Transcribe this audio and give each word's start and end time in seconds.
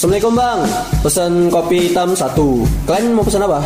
Assalamualaikum 0.00 0.32
bang, 0.32 0.60
pesan 1.04 1.32
kopi 1.52 1.92
hitam 1.92 2.16
satu. 2.16 2.64
Kalian 2.88 3.12
mau 3.12 3.20
pesan 3.20 3.44
apa? 3.44 3.60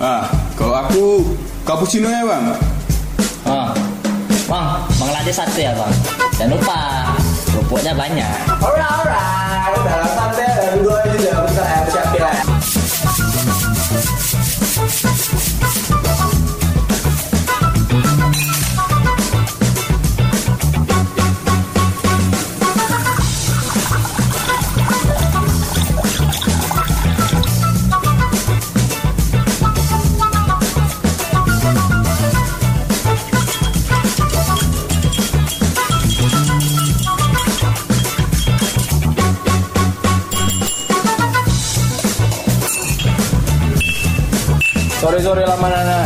Ah, 0.00 0.24
kalau 0.56 0.72
aku 0.72 1.20
cappuccino 1.60 2.08
ya 2.08 2.24
bang. 2.24 2.56
Oh. 3.44 3.68
Bang, 4.48 4.80
bang 4.88 5.10
latte 5.12 5.28
satu 5.28 5.60
ya 5.60 5.76
bang. 5.76 5.92
Jangan 6.40 6.56
lupa 6.56 6.80
kerupuknya 7.52 7.92
banyak. 7.92 8.32
Alright, 8.48 8.80
alright. 8.80 9.76
Dalam 9.84 10.08
santai 10.16 10.48
dan 10.56 10.80
dua 10.80 11.04
juga 11.12 11.47
Sore 45.08 45.22
sore 45.22 45.40
lama 45.46 45.68
nana. 45.72 45.98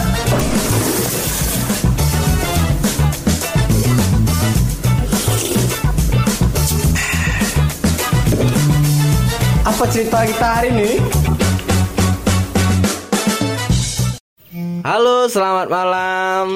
Apa 9.62 9.84
cerita 9.88 10.23
kita 10.23 10.47
hari 10.47 10.69
ini? 10.70 10.91
Halo, 14.83 15.27
selamat 15.27 15.67
malam. 15.67 16.47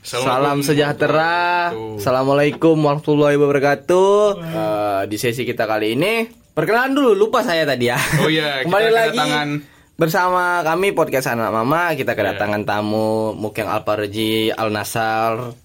Salam 0.00 0.60
sejahtera. 0.60 1.72
Assalamualaikum 1.96 2.76
warahmatullahi 2.76 3.36
wabarakatuh. 3.36 4.16
Eh, 4.36 5.00
di 5.08 5.16
sesi 5.16 5.44
kita 5.44 5.64
kali 5.64 5.96
ini, 5.96 6.28
perkenalan 6.52 6.92
dulu. 6.92 7.10
Lupa 7.16 7.40
saya 7.40 7.64
tadi 7.64 7.88
ya. 7.88 7.96
Oh 8.20 8.28
iya, 8.28 8.60
kita 8.60 8.68
kembali 8.68 8.90
lagi 8.90 9.16
kedatangan- 9.16 9.75
bersama 9.96 10.60
kami 10.60 10.92
podcast 10.92 11.32
anak 11.32 11.48
mama. 11.48 11.96
Kita 11.96 12.12
kedatangan 12.12 12.68
tamu 12.68 13.32
Mukeng 13.32 13.64
Alparji 13.64 14.52
Al 14.52 14.68
Nasar. 14.68 15.56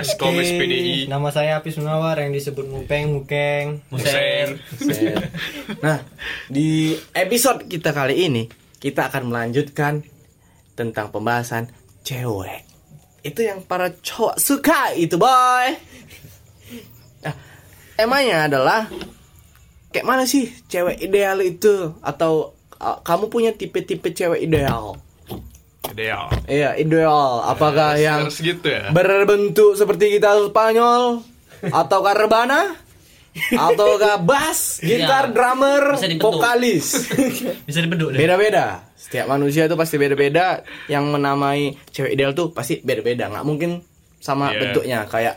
Eskom 0.00 0.40
SPDI. 0.40 1.12
Nama 1.12 1.28
saya 1.28 1.60
Apis 1.60 1.76
Munawar 1.76 2.16
yang 2.16 2.32
disebut 2.32 2.64
Mupeng 2.64 3.12
Mukeng. 3.12 3.84
Hussein. 3.92 4.56
Nah, 5.84 6.00
di 6.48 6.96
episode 7.12 7.68
kita 7.68 7.92
kali 7.92 8.24
ini 8.24 8.48
kita 8.80 9.12
akan 9.12 9.28
melanjutkan 9.28 10.00
tentang 10.72 11.12
pembahasan 11.12 11.68
cewek. 12.00 12.64
Itu 13.20 13.44
yang 13.44 13.60
para 13.68 13.92
cowok 13.92 14.40
suka 14.40 14.96
itu, 14.96 15.20
boy. 15.20 15.76
Nah, 17.20 17.36
temanya 18.00 18.48
adalah 18.48 18.88
kayak 19.92 20.08
mana 20.08 20.24
sih 20.24 20.48
cewek 20.72 20.96
ideal 21.04 21.44
itu 21.44 21.92
atau 22.00 22.55
uh, 22.78 22.98
kamu 23.00 23.26
punya 23.26 23.50
tipe-tipe 23.50 24.08
cewek 24.08 24.42
ideal? 24.42 24.96
Ideal. 25.86 26.26
Iya, 26.44 26.74
ideal. 26.74 27.46
Apakah 27.46 27.94
Harus- 27.94 28.02
yang 28.02 28.20
gitu 28.28 28.66
ya? 28.66 28.90
berbentuk 28.90 29.74
seperti 29.74 30.12
gitar 30.12 30.36
Spanyol 30.42 31.22
atau 31.62 31.98
rebana 32.02 32.74
atau 33.52 33.94
bass, 34.18 34.80
gitar, 34.80 35.28
Iya. 35.28 35.32
drummer, 35.32 35.82
Bisa 35.94 36.08
dibentuk. 36.08 36.32
vokalis. 36.34 36.86
Bisa 37.68 37.78
dibeduk 37.80 38.12
deh. 38.12 38.18
Beda-beda. 38.18 38.88
Setiap 38.96 39.28
manusia 39.28 39.68
itu 39.68 39.76
pasti 39.76 39.96
beda-beda. 39.96 40.64
Yang 40.88 41.04
menamai 41.06 41.62
cewek 41.92 42.12
ideal 42.12 42.32
tuh 42.32 42.50
pasti 42.50 42.80
beda-beda. 42.80 43.28
Nggak 43.28 43.44
mungkin 43.44 43.70
sama 44.18 44.50
Iya. 44.50 44.58
bentuknya 44.58 44.98
kayak 45.06 45.36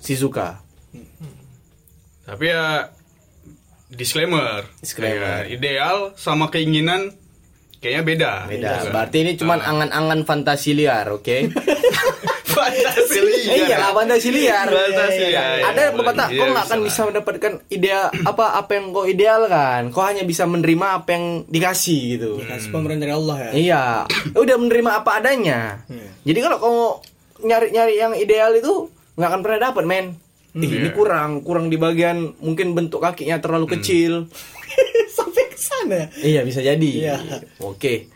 Shizuka. 0.00 0.62
Tapi 2.24 2.44
ya 2.46 2.88
disclaimer. 3.90 4.64
Disclaimer. 4.78 5.44
Ya, 5.44 5.50
ideal 5.50 5.96
sama 6.14 6.48
keinginan 6.48 7.12
kayaknya 7.78 8.02
beda. 8.02 8.32
Beda. 8.46 8.70
Gitu. 8.78 8.88
Berarti 8.88 9.16
ini 9.18 9.32
cuman 9.34 9.58
Ah. 9.58 9.70
angan-angan 9.70 10.20
fantasi 10.22 10.70
liar, 10.72 11.06
oke? 11.08 11.36
fantasi 12.50 13.18
liar. 13.20 13.54
Iya 13.62 13.76
lah 13.78 13.90
fantasi 13.92 14.28
liar. 14.30 14.66
Fantasi 14.66 15.22
liar. 15.24 15.50
Iya, 15.56 15.66
Ada 15.66 15.82
Boleh. 15.84 15.96
pepatah, 15.96 16.28
Iya, 16.28 16.38
kau 16.38 16.46
nggak 16.48 16.66
akan 16.66 16.78
lah. 16.78 16.86
bisa 16.86 17.00
mendapatkan 17.04 17.52
ideal 17.68 18.02
apa 18.22 18.44
apa 18.54 18.70
yang 18.72 18.84
kau 18.90 19.04
idealkan. 19.04 19.80
Kau 19.90 20.02
hanya 20.02 20.22
bisa 20.22 20.44
menerima 20.44 20.86
apa 20.96 21.08
yang 21.10 21.24
dikasih 21.46 22.00
gitu. 22.14 22.30
Kasih 22.42 22.70
pemberian 22.70 22.98
dari 22.98 23.12
Allah 23.12 23.36
ya. 23.40 23.50
Iya, 23.52 23.82
udah 24.34 24.56
menerima 24.56 24.90
apa 24.96 25.10
adanya. 25.16 25.60
Jadi 26.20 26.38
kalau 26.38 26.58
kamu 26.58 26.84
nyari-nyari 27.42 27.94
yang 27.96 28.12
ideal 28.12 28.52
itu 28.52 28.86
nggak 29.14 29.28
akan 29.28 29.40
pernah 29.40 29.60
dapat, 29.62 29.84
men. 29.84 30.06
Ih, 30.52 30.66
ini 30.66 30.84
Iya. 30.84 30.90
kurang, 30.90 31.40
kurang 31.40 31.66
di 31.66 31.74
bagian 31.74 32.30
mungkin 32.38 32.74
bentuk 32.74 32.98
kakinya 32.98 33.38
terlalu 33.38 33.70
kecil. 33.70 34.26
Sampai 35.16 35.46
ke 35.46 35.54
sana. 35.54 36.10
Iya, 36.16 36.42
bisa 36.42 36.58
jadi. 36.58 36.90
Iya. 36.90 37.16
Oke. 37.60 38.08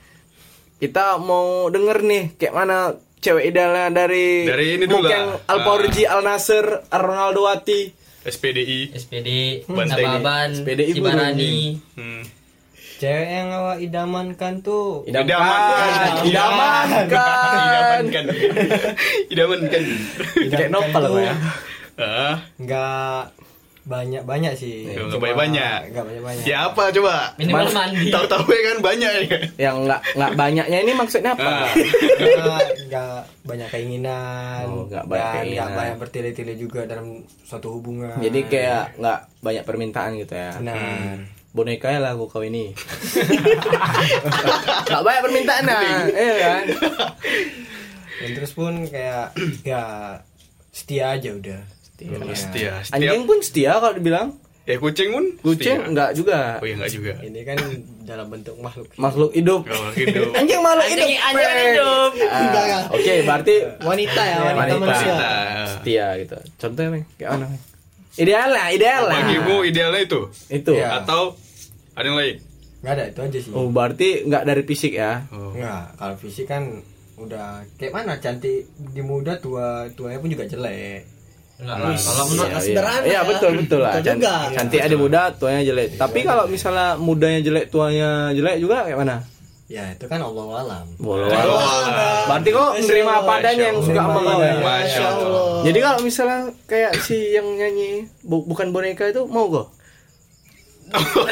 Kita 0.76 1.16
mau 1.16 1.68
denger 1.68 2.02
nih 2.02 2.22
kayak 2.34 2.52
mana 2.52 2.92
cewek 3.16 3.48
idealnya 3.48 3.88
dari 3.94 4.44
Dari 4.44 4.64
ini 4.74 4.84
dulu 4.84 5.00
Mungkin 5.00 5.20
lah. 5.30 5.38
Al 5.46 5.58
Paurji, 5.62 6.02
Al 6.04 6.20
Nasr, 6.20 6.90
Ronaldo 6.90 7.46
Wati. 7.46 7.80
SPDI. 8.24 8.88
SPD, 8.90 9.28
Banteng. 9.64 10.00
Sababan, 10.00 10.48
SPD 10.56 10.80
ibu 10.90 11.04
Cibarani. 11.04 11.76
Hmm. 11.94 12.22
Cewek 12.94 13.28
yang 13.28 13.48
awak 13.52 13.78
idamankan 13.78 14.54
tuh. 14.60 15.04
Idamkan, 15.04 15.36
idamkan. 16.24 16.24
Idamankan. 16.24 18.24
Idamankan. 19.32 19.82
Kayak 20.48 20.70
nopal 20.72 21.02
kok 21.04 21.20
ya. 21.94 22.04
Ah, 22.04 22.36
Enggak 22.56 23.22
banyak-banyak 23.84 24.56
sih. 24.56 24.88
Nggak 24.88 25.12
Cuma- 25.12 25.22
banyak-banyak. 25.28 25.80
Nggak 25.92 26.04
banyak-banyak. 26.08 26.44
ya 26.48 26.72
apa 26.72 26.88
coba? 26.88 27.36
Minimal 27.36 27.68
mandi. 27.68 28.08
Tahu-tahu 28.08 28.48
ya 28.48 28.62
kan 28.64 28.78
banyak 28.80 29.12
ya. 29.12 29.38
Yang 29.60 29.76
nggak 29.84 30.00
nggak 30.16 30.32
banyaknya 30.34 30.78
ini 30.80 30.92
maksudnya 30.94 31.30
apa? 31.32 31.44
Ah. 31.44 31.68
Enggak 32.16 32.60
enggak 32.80 33.18
banyak 33.44 33.68
keinginan. 33.68 34.64
Oh, 34.66 34.88
nggak 34.88 35.04
banyak 35.04 35.20
dan 35.20 35.34
keinginan. 35.36 35.52
nggak 35.60 35.70
banyak 35.76 35.96
bertele-tele 36.00 36.54
juga 36.56 36.80
dalam 36.88 37.06
suatu 37.44 37.76
hubungan. 37.76 38.16
Jadi 38.16 38.40
kayak 38.46 38.96
nggak 38.96 39.18
banyak 39.44 39.64
permintaan 39.64 40.10
gitu 40.16 40.32
ya. 40.32 40.56
Benar. 40.56 41.18
Boneka 41.52 41.86
ya 41.86 42.00
lah 42.00 42.18
aku 42.18 42.26
kau 42.26 42.42
ini. 42.42 42.74
Gak 44.84 45.02
banyak 45.02 45.22
permintaan 45.22 45.62
nah, 45.62 46.02
iya 46.08 46.34
kan? 46.40 46.64
Dan 48.16 48.30
terus 48.32 48.52
pun 48.52 48.74
kayak 48.84 49.30
ya 49.62 49.82
setia 50.70 51.14
aja 51.14 51.30
udah. 51.30 51.62
Setia. 51.94 52.18
Setia. 52.34 52.72
Setia. 52.80 52.92
Anjing 52.92 53.22
pun 53.24 53.38
setia 53.38 53.72
kalau 53.74 53.94
dibilang. 53.94 54.28
Ya 54.64 54.76
kucing 54.76 55.08
pun. 55.10 55.24
Kucing 55.38 55.76
setia. 55.76 55.86
enggak 55.86 56.10
juga. 56.14 56.56
Oh 56.56 56.64
iya 56.64 56.74
enggak 56.74 56.90
juga. 56.90 57.12
Ini 57.20 57.40
kan 57.42 57.56
dalam 58.02 58.26
bentuk 58.26 58.56
makhluk. 58.58 58.88
Makhluk 58.96 59.30
hidup. 59.30 59.60
Kalau 59.62 59.92
hidup. 60.00 60.32
Anjing 60.32 60.60
makhluk 60.60 60.86
Anjing- 60.86 61.04
hidup. 61.12 61.28
anjing 61.28 61.68
hidup. 61.68 62.10
Ah, 62.24 62.40
Enggak, 62.40 62.62
enggak. 62.64 62.82
Oke, 62.90 63.14
berarti 63.22 63.54
Wanita 63.78 64.20
ya, 64.22 64.36
wanita, 64.40 64.56
wanita. 64.56 64.74
manusia. 64.80 65.12
Wanita. 65.12 65.64
setia 65.70 66.06
gitu. 66.18 66.36
Contohnya 66.58 66.90
Meng, 66.90 67.04
kayak 67.14 67.30
mana? 67.30 67.46
Meng? 67.46 67.62
Ideal 68.14 68.48
lah, 68.48 68.66
ideal 68.70 69.02
lah. 69.04 69.18
Bagimu 69.20 69.56
idealnya 69.62 70.00
itu 70.00 70.20
Itu. 70.48 70.72
Iya. 70.72 70.88
atau 70.98 71.34
ada 71.92 72.06
yang 72.06 72.16
lain? 72.16 72.36
Enggak 72.80 72.92
ada 72.94 73.04
itu 73.06 73.20
aja 73.20 73.38
sih. 73.38 73.50
Oh, 73.52 73.68
berarti 73.68 74.08
nggak 74.24 74.42
dari 74.44 74.62
fisik 74.62 74.92
ya? 74.94 75.28
Oh. 75.28 75.52
Enggak, 75.52 75.92
kalau 75.94 76.14
fisik 76.16 76.46
kan 76.46 76.62
udah 77.14 77.46
kayak 77.74 77.92
mana 77.92 78.16
cantik 78.16 78.64
di 78.74 79.00
muda 79.00 79.36
tua 79.36 79.86
tuanya 79.92 80.18
pun 80.18 80.26
juga 80.26 80.44
jelek. 80.44 81.13
Enggak 81.54 81.76
lah. 81.76 81.94
Kalau 81.94 82.24
menurut 82.26 82.50
Iya, 82.50 82.60
sederhana 82.60 83.04
Iya, 83.04 83.14
ya. 83.14 83.20
betul 83.24 83.50
betul 83.56 83.80
lah. 83.80 83.94
Betul 83.94 84.06
juga. 84.12 84.34
Cantik 84.50 84.80
ada 84.80 84.96
muda, 84.96 85.20
tuanya 85.32 85.60
jelek. 85.62 85.88
Tapi 85.94 86.18
kalau 86.20 86.44
misalnya 86.46 86.88
mudanya 86.96 87.40
jelek, 87.40 87.64
tuanya 87.68 88.10
jelek 88.30 88.56
juga 88.58 88.84
kayak 88.84 88.98
mana? 88.98 89.16
Ya 89.64 89.88
itu 89.88 90.04
kan 90.04 90.20
Allah 90.20 90.44
alam. 90.60 90.86
Allah. 91.00 92.26
Berarti 92.26 92.50
kok 92.50 92.70
menerima 92.76 93.12
apa 93.16 93.32
adanya 93.40 93.64
yang 93.66 93.78
suka 93.80 93.96
sama 93.96 94.20
kau 94.20 94.38
ya? 94.38 94.54
Masya 94.60 95.04
Allah. 95.08 95.46
Jadi 95.62 95.78
kalau 95.80 95.98
misalnya 96.00 96.38
kayak 96.64 96.92
si 97.00 97.16
yang 97.32 97.48
nyanyi 97.48 97.90
bu- 98.20 98.44
bukan 98.44 98.68
boneka 98.70 99.08
itu 99.08 99.24
mau 99.24 99.48
kok? 99.48 99.66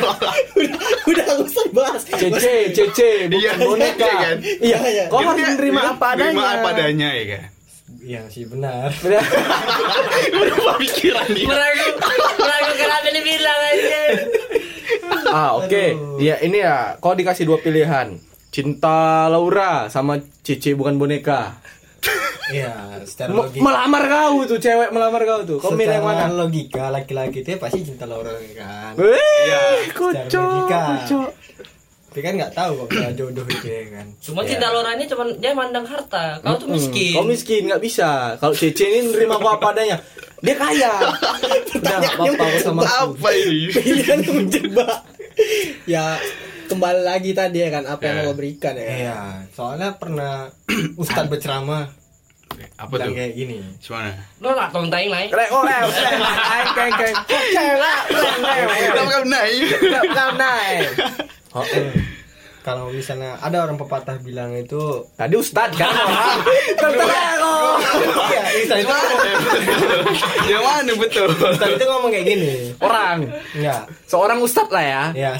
udah 1.04 1.22
gak 1.22 1.38
usah 1.44 1.66
bahas. 1.70 2.02
Cece, 2.02 2.72
cece, 2.72 3.10
bukan 3.28 3.36
Iya, 3.38 3.52
boneka. 3.60 4.00
iya 4.00 4.14
kan? 4.16 4.36
Iya, 4.40 4.78
Iya, 4.80 5.04
harus 5.06 5.38
menerima 5.52 5.80
apa 5.92 6.06
adanya. 6.08 6.32
Menerima 6.32 6.44
apa 6.56 6.68
adanya 6.72 7.08
ya 7.12 7.24
kan. 7.28 7.42
Iya 8.02 8.26
sih 8.26 8.44
benar. 8.50 8.90
Benar. 9.04 9.22
Berapa 10.34 10.74
pikiran 10.82 11.26
dia? 11.30 11.46
Meragu, 11.46 11.86
meragu 12.34 12.72
kenapa 12.74 13.06
ini 13.14 13.20
bilang 13.22 13.60
aja. 13.70 14.00
ah, 15.30 15.50
oke. 15.62 15.84
Ya 16.18 16.36
ini 16.42 16.66
ya, 16.66 16.98
kau 16.98 17.14
dikasih 17.14 17.46
dua 17.46 17.62
pilihan. 17.62 18.18
Cinta 18.52 19.30
Laura 19.30 19.86
sama 19.88 20.18
Cici 20.42 20.74
bukan 20.74 20.98
boneka. 20.98 21.62
Iya, 22.52 23.00
secara 23.06 23.30
logika. 23.32 23.62
melamar 23.64 24.04
kau 24.10 24.44
tuh, 24.44 24.58
cewek 24.58 24.90
melamar 24.92 25.22
kau 25.24 25.40
tuh. 25.46 25.58
Kau 25.62 25.72
milih 25.72 25.94
yang 25.94 26.04
mana? 26.04 26.26
logika 26.28 26.90
laki-laki 26.90 27.46
itu 27.46 27.54
ya 27.54 27.58
pasti 27.62 27.86
cinta 27.86 28.04
Laura 28.04 28.34
kan. 28.34 28.92
Iya. 28.98 29.62
Secara 29.94 30.26
kocok. 30.28 31.28
Tapi 32.12 32.20
kan 32.20 32.36
nggak 32.36 32.52
tahu 32.52 32.72
kok 32.76 32.88
bisa 32.92 33.08
jodoh 33.16 33.40
itu 33.42 33.64
ya 33.64 33.82
kan. 33.90 34.06
Cuma 34.20 34.40
Ya. 34.42 34.48
cinta 34.52 34.68
Lora 34.68 34.92
ini 34.92 35.08
cuma 35.08 35.24
dia 35.32 35.52
mandang 35.52 35.82
harta. 35.82 36.36
Kau 36.38 36.60
tuh 36.60 36.68
miskin. 36.68 37.16
Kau 37.16 37.24
miskin 37.24 37.64
nggak 37.64 37.80
bisa. 37.80 38.36
Kalau 38.36 38.52
Cece 38.52 38.84
ini 38.84 39.08
nerima 39.08 39.36
kau 39.36 39.48
apa 39.48 39.72
adanya. 39.72 39.96
Dia 40.38 40.52
kaya. 40.52 40.92
Udah 41.72 41.96
apa-apa 42.04 42.36
kau 42.36 42.60
sama 42.60 42.80
aku. 42.84 43.16
Apa 43.16 43.28
ini? 43.32 43.72
pilihan 43.72 44.18
menjebak 44.22 45.00
ya 45.84 46.20
kembali 46.68 47.00
lagi 47.00 47.32
tadi 47.32 47.58
ya 47.58 47.68
kan 47.70 47.84
apa 47.86 48.02
yang 48.02 48.12
Ya. 48.14 48.22
Allah 48.22 48.36
berikan 48.36 48.72
ya 48.72 48.84
kan? 48.84 48.92
Iya, 48.94 49.18
soalnya 49.50 49.88
pernah 49.96 50.52
Ustadz 51.00 51.28
berceramah 51.28 51.88
Apa 52.82 52.98
bilang 52.98 53.14
tuh? 53.14 53.16
kayak 53.16 53.32
gini. 53.38 53.56
Gimana? 53.78 54.10
Lo 54.42 54.48
tak 54.58 54.68
tahu 54.74 54.84
taing 54.90 55.10
lain. 55.14 55.28
Rek, 55.30 55.48
oh, 55.54 55.62
rek, 55.62 55.80
rek. 55.86 56.12
Kain, 56.50 56.68
kain, 56.74 56.92
kain. 56.98 57.16
Cewek, 57.30 57.78
rek, 58.10 59.22
rek. 59.22 59.50
Kan 60.10 60.30
naik. 60.34 60.86
Kau. 61.54 61.62
Oh, 61.62 61.66
eh. 61.70 61.94
Kalau 62.62 62.94
misalnya 62.94 63.34
ada 63.42 63.66
orang 63.66 63.74
pepatah 63.74 64.22
bilang 64.22 64.54
itu 64.54 65.02
Tadi 65.18 65.34
Ustad 65.34 65.74
kan 65.74 65.90
orang. 65.90 66.38
Tertera 66.78 67.24
kok. 67.42 67.76
Iya, 68.30 68.44
itu 68.54 68.74
Yang 70.46 70.62
mana 70.62 70.92
betul? 70.94 71.26
Ustadz 71.34 71.74
itu 71.74 71.84
ngomong 71.90 72.10
kayak 72.14 72.26
gini. 72.26 72.70
Orang. 72.78 73.34
Enggak. 73.58 73.90
Seorang 74.06 74.38
Ustad 74.46 74.70
lah 74.70 74.84
ya. 74.86 75.02
Ya, 75.10 75.30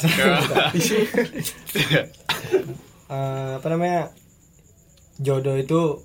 Eh, 3.12 3.50
apa 3.60 3.66
namanya? 3.68 4.08
Jodoh 5.20 5.60
itu 5.60 6.00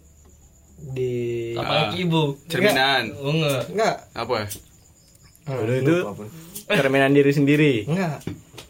di 0.77 1.11
Sama 1.53 1.73
lagi 1.89 1.97
ibu. 2.01 2.37
Cerminan. 2.45 3.03
Oh, 3.17 3.31
enggak. 3.31 3.61
enggak 3.69 3.95
Apa? 4.13 4.45
Jodoh 5.47 5.73
Eh, 5.73 5.79
itu 5.81 5.95
cerminan 6.69 7.11
diri 7.11 7.31
sendiri. 7.31 7.73
enggak. 7.85 8.21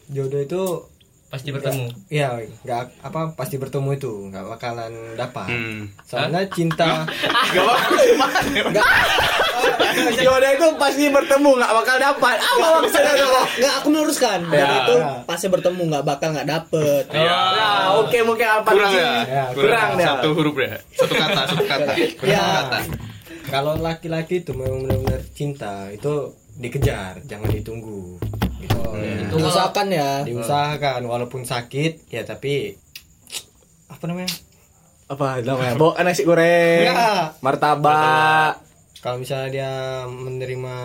Jodoh 0.08 0.40
itu 0.40 0.62
Pasti 1.28 1.52
bertemu. 1.52 1.92
ya 2.08 2.40
enggak 2.40 2.88
apa 3.04 3.36
pasti 3.36 3.60
bertemu 3.60 4.00
itu 4.00 4.12
enggak 4.32 4.48
bakalan 4.48 4.92
dapat. 5.12 5.48
Hmm. 5.52 5.92
Soalnya 6.08 6.40
cinta 6.48 7.04
Gak 7.52 7.62
apa-apa. 7.68 8.26
Jodoh 10.18 10.50
itu 10.56 10.66
pasti 10.80 11.04
bertemu 11.12 11.50
nggak 11.58 11.72
bakal 11.74 11.96
dapat. 12.00 12.36
Apa 12.40 12.66
maksudnya 12.80 13.12
kok? 13.12 13.46
nggak 13.60 13.74
aku 13.82 13.88
meluruskan 13.92 14.38
Ya. 14.48 14.56
Jodoh 14.56 14.78
itu 14.80 14.94
pasti 15.28 15.46
bertemu 15.52 15.82
nggak 15.92 16.04
bakal 16.06 16.28
nggak 16.32 16.48
dapet 16.48 17.04
Nah, 17.12 18.00
oke 18.00 18.18
mungkin 18.24 18.48
apa 18.48 18.70
Kurang 18.72 18.92
ya? 18.94 19.12
Ya, 19.28 19.44
Kurang 19.52 19.88
dia. 20.00 20.06
Satu 20.08 20.28
huruf 20.32 20.56
ya. 20.56 20.76
Satu 20.96 21.14
kata, 21.14 21.40
satu 21.44 21.64
kata. 21.66 21.92
Ya. 22.24 22.40
Satu 22.40 22.64
kata. 22.72 22.78
kalau 23.48 23.74
laki-laki 23.80 24.44
itu 24.44 24.52
memang 24.52 24.84
benar-benar 24.84 25.22
cinta 25.32 25.88
itu 25.88 26.36
dikejar, 26.56 27.20
jangan 27.24 27.48
ditunggu. 27.48 28.20
Gitu. 28.58 28.78
Itu 29.28 29.34
diusahakan 29.38 29.86
ya 29.94 30.10
Diusahakan 30.26 31.00
walaupun 31.06 31.46
sakit 31.46 32.10
ya 32.10 32.26
tapi 32.26 32.74
apa 33.88 34.04
namanya? 34.04 34.30
Apa 35.08 35.40
namanya? 35.40 35.74
Bawa 35.80 36.04
nasi 36.04 36.22
goreng. 36.22 36.84
Enggak. 36.84 37.40
Martabak. 37.40 38.62
Kalau 38.98 39.16
misalnya 39.22 39.48
dia 39.48 39.72
menerima 40.10 40.76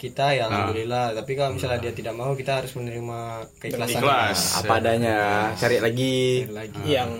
kita 0.00 0.32
ya 0.32 0.48
alhamdulillah, 0.48 1.12
tapi 1.12 1.36
kalau 1.36 1.54
misalnya 1.54 1.84
dia 1.84 1.92
tidak 1.92 2.16
mau 2.16 2.32
kita 2.32 2.64
harus 2.64 2.72
menerima 2.74 3.44
keikhlasan. 3.60 4.00
Ikhlas. 4.02 4.40
Apa 4.64 4.72
adanya. 4.82 5.18
Cari 5.54 5.78
lagi. 5.78 6.48
lagi. 6.48 6.80
yang 6.88 7.12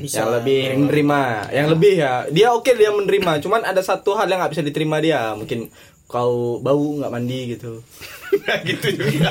bisa 0.00 0.24
yang 0.24 0.32
lebih 0.40 0.60
menerima 0.80 1.20
yang 1.52 1.66
lebih 1.68 1.92
ya 2.00 2.24
dia 2.32 2.48
oke 2.56 2.72
dia 2.72 2.88
menerima 2.88 3.36
cuman 3.44 3.68
ada 3.68 3.84
satu 3.84 4.16
hal 4.16 4.32
yang 4.32 4.40
nggak 4.40 4.56
bisa 4.56 4.64
diterima 4.64 4.96
dia 4.96 5.36
mungkin 5.36 5.68
kau 6.08 6.56
bau 6.56 6.96
nggak 6.96 7.12
mandi 7.12 7.52
gitu 7.52 7.84
Gak 8.30 8.58
gitu 8.64 8.88
juga. 8.96 9.28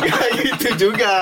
Gak 0.00 0.28
gitu 0.38 0.68
juga. 0.88 1.14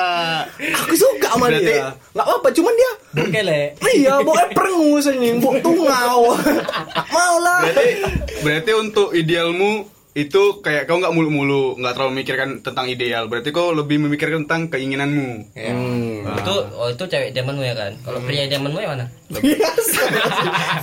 aku 0.58 0.94
suka 0.94 1.28
sama 1.30 1.46
Berarti- 1.48 1.64
dia 1.64 1.86
nggak 2.12 2.28
apa 2.28 2.48
cuman 2.50 2.72
dia 2.72 2.92
Bokele. 3.12 3.62
iya 3.90 4.14
bau 4.18 4.36
perengus 4.50 5.06
ini 5.06 5.36
bau 5.36 5.56
tungau 5.58 6.34
mau 7.14 7.34
lah 7.38 7.60
Berarti 7.64 7.88
berarti 8.42 8.72
untuk 8.74 9.08
idealmu 9.12 9.86
itu 10.12 10.60
kayak 10.60 10.84
kau 10.84 11.00
nggak 11.00 11.16
mulu-mulu 11.16 11.80
nggak 11.80 11.96
terlalu 11.96 12.20
memikirkan 12.20 12.60
tentang 12.60 12.84
ideal. 12.84 13.32
Berarti 13.32 13.48
kau 13.48 13.72
lebih 13.72 13.96
memikirkan 13.96 14.44
tentang 14.44 14.68
keinginanmu. 14.68 15.56
Ya. 15.56 15.72
Hmm. 15.72 16.28
itu 16.36 16.54
oh 16.76 16.88
itu 16.92 17.04
cewek 17.08 17.32
zamanmu 17.32 17.64
ya 17.64 17.72
kan. 17.72 17.96
Kalau 18.04 18.20
pria 18.20 18.44
zamanmu 18.44 18.76
yang 18.76 18.92
mana? 18.92 19.06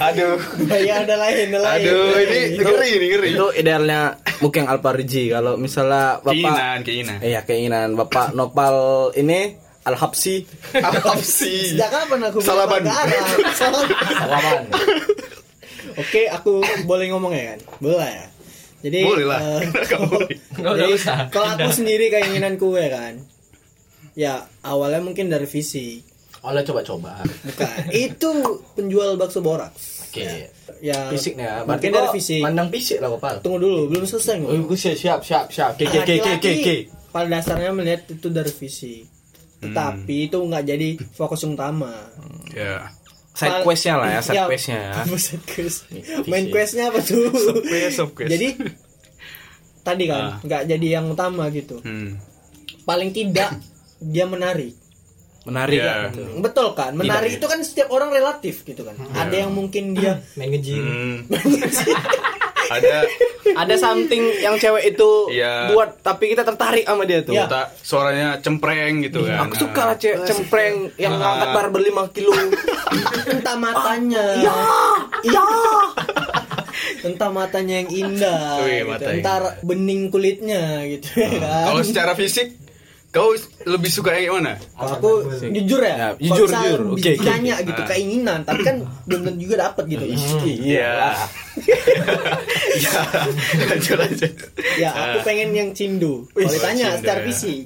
aduh. 0.10 0.42
Ya 0.82 1.06
ada 1.06 1.16
lain 1.22 1.54
ada 1.54 1.60
lain. 1.62 1.82
Aduh 1.86 2.10
ini 2.26 2.40
ngeri 2.58 2.90
ini 2.98 3.06
ngeri. 3.14 3.30
itu 3.38 3.48
idealnya 3.54 4.18
mungkin 4.42 4.66
Alparji 4.66 5.30
kalau 5.30 5.62
misalnya 5.62 6.18
bapak 6.26 6.34
keinginan 6.34 6.78
keinginan. 6.82 7.18
Iya 7.22 7.40
keinginan. 7.46 7.90
Bapak 7.94 8.34
Nopal 8.34 9.14
ini 9.14 9.54
Al 9.86 9.94
Habsi 9.94 10.42
apa 10.74 11.22
sih 11.22 11.70
sejak 11.78 11.94
kapan 11.94 12.34
aku 12.34 12.42
Salaban. 12.50 12.82
Salaban. 13.54 13.94
Salaman 14.10 14.64
oke 16.00 16.22
aku 16.32 16.64
boleh 16.88 17.06
ngomong 17.12 17.32
ya 17.36 17.44
kan? 17.54 17.60
Boleh. 17.78 18.10
ya 18.10 18.39
jadi 18.80 19.00
Boleh 19.04 19.26
lah. 19.28 19.40
jadi 20.80 20.94
usah. 20.96 21.28
kalau 21.34 21.56
aku 21.60 21.72
sendiri 21.72 22.08
keinginanku 22.08 22.76
ya 22.80 22.90
kan 22.92 23.14
ya 24.20 24.44
awalnya 24.68 25.00
mungkin 25.00 25.32
dari 25.32 25.48
fisik. 25.48 26.04
Oleh 26.40 26.64
coba-coba. 26.64 27.20
Bukan. 27.24 27.92
Itu 27.92 28.32
penjual 28.76 29.20
bakso 29.20 29.44
boraks. 29.44 30.12
Oke. 30.12 30.52
Ya 30.80 31.12
fisiknya. 31.12 31.64
mungkin 31.68 31.92
dari 31.92 32.10
fisik. 32.16 32.40
mandang 32.44 32.72
fisik 32.72 33.04
lah 33.04 33.12
bapak 33.16 33.44
tunggu 33.44 33.60
dulu 33.60 33.92
belum 33.92 34.08
selesai 34.08 34.40
Oh, 34.48 34.56
gue 34.56 34.80
siap 34.80 35.24
siap 35.24 35.52
siap 35.52 35.76
K 35.76 35.88
K 35.88 35.96
K 36.04 36.12
Laki-laki 36.20 36.52
K. 36.64 36.70
pada 37.12 37.28
dasarnya 37.28 37.72
melihat 37.76 38.08
itu 38.08 38.28
dari 38.32 38.52
fisik. 38.52 39.04
Tetapi 39.60 40.32
itu 40.32 40.40
nggak 40.40 40.64
jadi 40.64 40.90
fokus 41.12 41.44
utama. 41.44 41.92
Ya 42.56 42.88
Side 43.40 43.64
questnya 43.64 43.96
lah 43.96 44.08
ya, 44.10 44.20
side 44.20 44.36
Ya, 44.36 44.46
questnya 44.46 44.78
ya. 44.78 44.94
side 45.18 45.46
quest 45.46 45.80
main 46.30 46.46
questnya 46.48 46.84
apa 46.88 47.00
tuh 47.00 47.32
quest, 47.62 47.96
sub 47.96 48.12
quest. 48.12 48.30
jadi 48.30 48.48
tadi 49.80 50.04
Ah. 50.06 50.36
kan 50.38 50.44
nggak 50.44 50.62
jadi 50.68 50.88
yang 50.92 51.08
utama 51.08 51.48
gitu 51.50 51.80
hmm. 51.80 52.20
paling 52.84 53.10
tidak 53.10 53.56
dia 53.98 54.26
menarik 54.26 54.76
Menarik 55.40 55.80
Ya. 55.80 56.12
kan. 56.12 56.44
betul 56.44 56.68
kan 56.74 56.92
menarik 56.94 57.32
Tidak, 57.32 57.40
itu 57.40 57.46
kan 57.48 57.60
setiap 57.64 57.88
orang 57.90 58.12
relatif 58.12 58.62
gitu 58.62 58.84
kan 58.84 58.94
ada 59.16 59.32
yang 59.34 59.50
mungkin 59.50 59.96
dia 59.96 60.20
Main 60.36 60.52
nge-gym. 60.52 60.84
Hmm. 60.84 61.18
ada 62.70 62.98
Ada 63.50 63.76
something 63.76 64.24
yang 64.38 64.56
cewek 64.56 64.94
itu 64.94 65.10
Iya. 65.30 65.74
buat 65.74 66.00
tapi 66.00 66.30
kita 66.30 66.46
tertarik 66.46 66.86
sama 66.86 67.04
dia 67.04 67.22
tuh. 67.22 67.34
Ya. 67.34 67.50
suaranya 67.82 68.38
cempreng 68.40 69.02
gitu 69.02 69.26
kan 69.26 69.46
Aku 69.46 69.56
suka 69.58 69.82
lah 69.84 69.98
cewek 69.98 70.22
cempreng 70.24 70.94
yang 70.96 71.18
ngangkat 71.18 71.50
barbel 71.52 71.82
5 71.84 72.14
kilo. 72.14 72.34
entah 73.28 73.56
matanya 73.56 74.26
ya, 74.38 74.54
ya. 75.24 75.46
entah 77.02 77.30
matanya 77.30 77.76
yang 77.80 77.90
indah 77.90 78.42
Wih, 78.62 78.84
gitu. 78.84 78.88
mata 78.88 79.04
yang 79.04 79.18
entar 79.20 79.42
bening 79.62 80.02
kulitnya 80.10 80.64
gitu 80.88 81.08
ya 81.16 81.30
kan 81.38 81.64
kalau 81.70 81.82
secara 81.82 82.12
fisik 82.14 82.56
kau 83.10 83.34
lebih 83.64 83.90
suka 83.90 84.14
yang 84.14 84.38
mana 84.38 84.54
Kalau 84.72 84.94
aku 84.94 85.12
jujur 85.50 85.82
ya, 85.82 85.96
Ya, 85.98 86.08
jujur, 86.16 86.46
jujur. 86.46 86.80
Oke, 86.92 87.10
oke, 87.10 87.12
ditanya 87.18 87.54
oke. 87.56 87.66
gitu 87.66 87.82
Ah. 87.82 87.88
keinginan, 87.88 88.40
tapi 88.44 88.62
kan 88.62 88.76
belum 89.10 89.22
tentu 89.26 89.40
juga 89.42 89.56
dapat 89.66 89.84
gitu 89.88 90.04
kan. 90.06 90.18
Iya. 90.46 90.92
ya 92.78 93.02
lanjut 93.70 93.98
lanjut 93.98 94.32
Ya, 94.78 94.90
aku 94.94 95.18
pengen 95.24 95.50
yang 95.52 95.70
cindu. 95.72 96.30
Kalau 96.30 96.48
ditanya 96.48 96.86
cindu, 96.88 97.00
secara 97.02 97.20
ya. 97.20 97.26
fisik, 97.26 97.64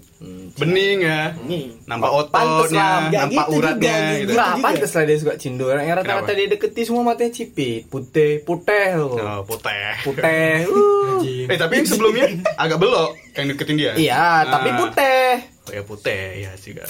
bening 0.53 1.01
ya 1.01 1.33
nih. 1.41 1.65
nampak 1.83 2.09
ototnya. 2.09 3.09
Nggak 3.09 3.23
nampak 3.25 3.45
gitu 3.45 3.57
uratnya 3.57 3.79
juga, 3.89 4.05
gitu 4.13 4.21
gitu. 4.21 4.31
Lah, 4.33 4.49
juga. 4.51 4.63
pantes 4.63 4.91
lah 4.91 5.03
dia 5.03 5.17
suka 5.17 5.33
cindo. 5.35 5.65
Yang 5.67 5.95
rata-rata 5.97 6.31
dia 6.31 6.47
deketi 6.47 6.81
semua 6.83 7.03
matanya 7.03 7.31
cipit, 7.31 7.81
putih, 7.87 8.31
putih 8.41 8.87
loh. 8.93 9.15
oh, 9.15 9.41
putih 9.43 9.91
Putih. 10.03 10.53
Uh. 11.13 11.23
eh 11.47 11.55
tapi 11.55 11.79
yang 11.79 11.87
sebelumnya 11.87 12.25
agak 12.55 12.77
belok 12.77 13.15
yang 13.33 13.47
deketin 13.47 13.77
dia 13.77 13.91
Iya, 13.95 14.43
tapi 14.45 14.69
Ah. 14.69 14.77
putih. 14.77 15.27
oh 15.63 15.71
ya 15.71 15.81
putih 15.81 16.25
ya 16.41 16.51
juga 16.55 16.83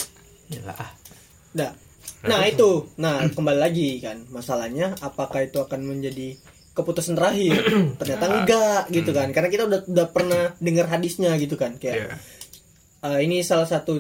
Gila. 0.50 0.74
ah. 0.74 0.90
Nah, 1.54 1.70
nah 2.22 2.42
itu, 2.44 2.90
nah 2.96 3.22
kembali 3.28 3.60
lagi 3.60 4.00
kan 4.00 4.26
masalahnya, 4.28 4.98
apakah 5.00 5.44
itu 5.44 5.60
akan 5.60 5.86
menjadi 5.86 6.34
keputusan 6.74 7.14
terakhir? 7.14 7.62
Ternyata 8.02 8.26
enggak 8.28 8.82
gitu 8.90 9.12
kan, 9.12 9.30
karena 9.30 9.48
kita 9.48 9.64
udah 9.66 9.80
udah 9.86 10.08
pernah 10.10 10.44
dengar 10.58 10.90
hadisnya 10.90 11.38
gitu 11.38 11.54
kan, 11.54 11.78
kayak 11.78 12.18
eh, 13.04 13.20
ini 13.22 13.40
salah 13.42 13.66
satu 13.66 14.00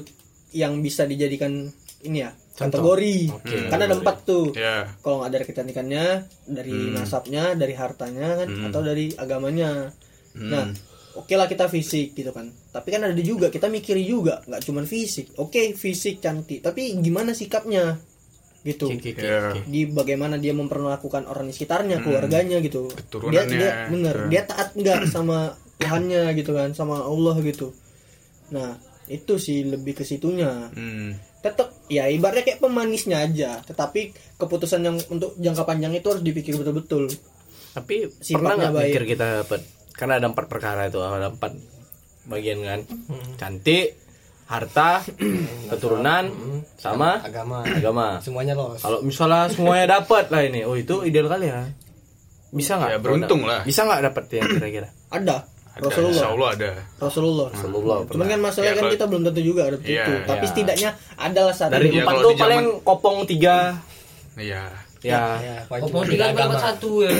yang 0.51 0.79
bisa 0.79 1.03
dijadikan 1.03 1.67
ini 2.01 2.19
ya 2.19 2.31
Contoh. 2.53 2.85
kategori, 2.85 3.17
Oke. 3.33 3.57
karena 3.65 3.83
ada 3.83 3.97
empat 3.97 4.17
tuh. 4.23 4.53
ya 4.53 4.85
kalau 4.99 5.19
nggak 5.19 5.31
dari 5.31 5.45
kecantikannya 5.45 6.05
dari 6.45 6.69
Hmm. 6.71 6.93
nasabnya 6.95 7.43
dari 7.53 7.73
hartanya 7.73 8.27
kan 8.35 8.47
Hmm. 8.47 8.65
atau 8.69 8.81
dari 8.81 9.09
agamanya 9.13 9.89
Hmm. 10.31 10.49
nah 10.49 10.65
oke 11.13 11.29
lah 11.31 11.45
kita 11.45 11.65
fisik 11.67 12.13
gitu 12.13 12.29
kan 12.29 12.53
tapi 12.69 12.89
kan 12.89 13.01
ada 13.03 13.17
juga 13.17 13.49
kita 13.49 13.65
mikiri 13.67 14.01
juga 14.01 14.41
nggak 14.43 14.61
cuman 14.63 14.85
fisik 14.85 15.33
oke 15.35 15.73
fisik 15.73 16.17
cantik 16.19 16.61
tapi 16.61 16.93
gimana 16.95 17.33
sikapnya 17.33 17.97
gitu 18.63 18.87
Oke, 18.87 19.01
oke, 19.03 19.09
oke, 19.11 19.21
Ya. 19.23 19.39
oke. 19.51 19.59
di 19.67 19.81
bagaimana 19.85 20.35
dia 20.35 20.53
memperlakukan 20.53 21.25
orang 21.25 21.45
di 21.45 21.53
sekitarnya 21.53 21.99
keluarganya 21.99 22.57
gitu 22.59 22.87
dia 23.27 23.43
dia 23.43 23.89
bener 23.89 24.15
Ya. 24.23 24.29
dia 24.29 24.41
taat 24.47 24.73
nggak 24.73 25.05
sama 25.07 25.51
Tuhannya 25.75 26.31
gitu 26.33 26.53
kan 26.53 26.69
sama 26.71 27.01
Allah 27.01 27.35
gitu 27.41 27.73
nah 28.49 28.77
itu 29.05 29.35
sih 29.35 29.63
lebih 29.63 29.93
ke 29.93 30.03
situnya 30.03 30.71
Hmm. 30.71 31.15
tetap 31.39 31.71
ya 31.87 32.07
ibaratnya 32.07 32.43
kayak 32.43 32.59
pemanisnya 32.59 33.19
aja 33.19 33.59
tetapi 33.61 34.09
keputusan 34.35 34.81
yang 34.81 34.95
untuk 35.07 35.35
jangka 35.35 35.63
panjang 35.63 35.91
itu 35.91 36.07
harus 36.07 36.21
dipikir 36.21 36.55
betul-betul 36.55 37.11
Tapi 37.73 38.05
Sifatnya 38.21 38.37
pernah 38.37 38.55
nggak 38.55 38.73
baik. 38.73 38.85
mikir 38.85 39.03
kita 39.09 39.25
dapat? 39.41 39.61
Karena 39.93 40.13
ada 40.21 40.27
empat 40.29 40.45
perkara 40.45 40.81
itu, 40.85 41.01
ada 41.01 41.33
empat 41.33 41.57
bagian 42.23 42.61
kan. 42.61 42.79
Hmm. 42.85 43.33
Cantik, 43.33 43.97
harta, 44.45 45.01
keturunan, 45.69 46.29
sama 46.77 47.17
agama 47.25 47.65
agama. 47.65 48.07
semuanya 48.21 48.53
los 48.53 48.77
Kalau 48.77 49.01
misalnya 49.01 49.49
semuanya 49.49 49.97
dapat 49.97 50.29
lah 50.29 50.45
ini, 50.45 50.61
oh 50.63 50.77
itu 50.77 51.01
ideal 51.01 51.25
kali 51.25 51.49
ya. 51.49 51.65
Bisa 52.53 52.77
nggak? 52.77 52.89
Ya, 52.93 52.99
beruntung 53.01 53.41
lah. 53.41 53.65
Bisa 53.65 53.89
nggak 53.89 54.01
dapat 54.05 54.23
ya 54.29 54.41
kira-kira? 54.45 54.87
ada, 55.09 55.45
Ada, 55.73 55.83
Rasulullah 55.83 56.13
Insya 56.13 56.29
Allah 56.29 56.49
ada. 56.51 56.71
Rasulullah 56.97 57.47
Rasulullah 57.49 57.97
cuman 58.05 58.25
kan 58.27 58.39
masalahnya 58.39 58.69
Ya, 58.69 58.77
kan 58.77 58.85
kita 58.89 59.05
belum 59.09 59.21
tentu 59.25 59.41
juga 59.41 59.61
ada 59.65 59.77
Iya, 59.79 60.03
itu 60.03 60.13
tapi 60.23 60.39
iya. 60.39 60.49
setidaknya 60.53 60.89
adalah 61.17 61.53
satu 61.53 61.71
Dari 61.71 61.87
Ya, 61.89 61.93
empat 61.99 62.13
tuh 62.15 62.29
zaman- 62.29 62.37
paling 62.39 62.65
kopong 62.81 63.17
tiga. 63.25 63.57
Iya. 64.33 64.63
Ya. 65.03 65.35
ya, 65.35 65.57
Opung 65.67 66.07
beda 66.07 66.31
tiga 66.31 66.47
dapat 66.47 66.59
satu 66.63 67.03
ya. 67.03 67.11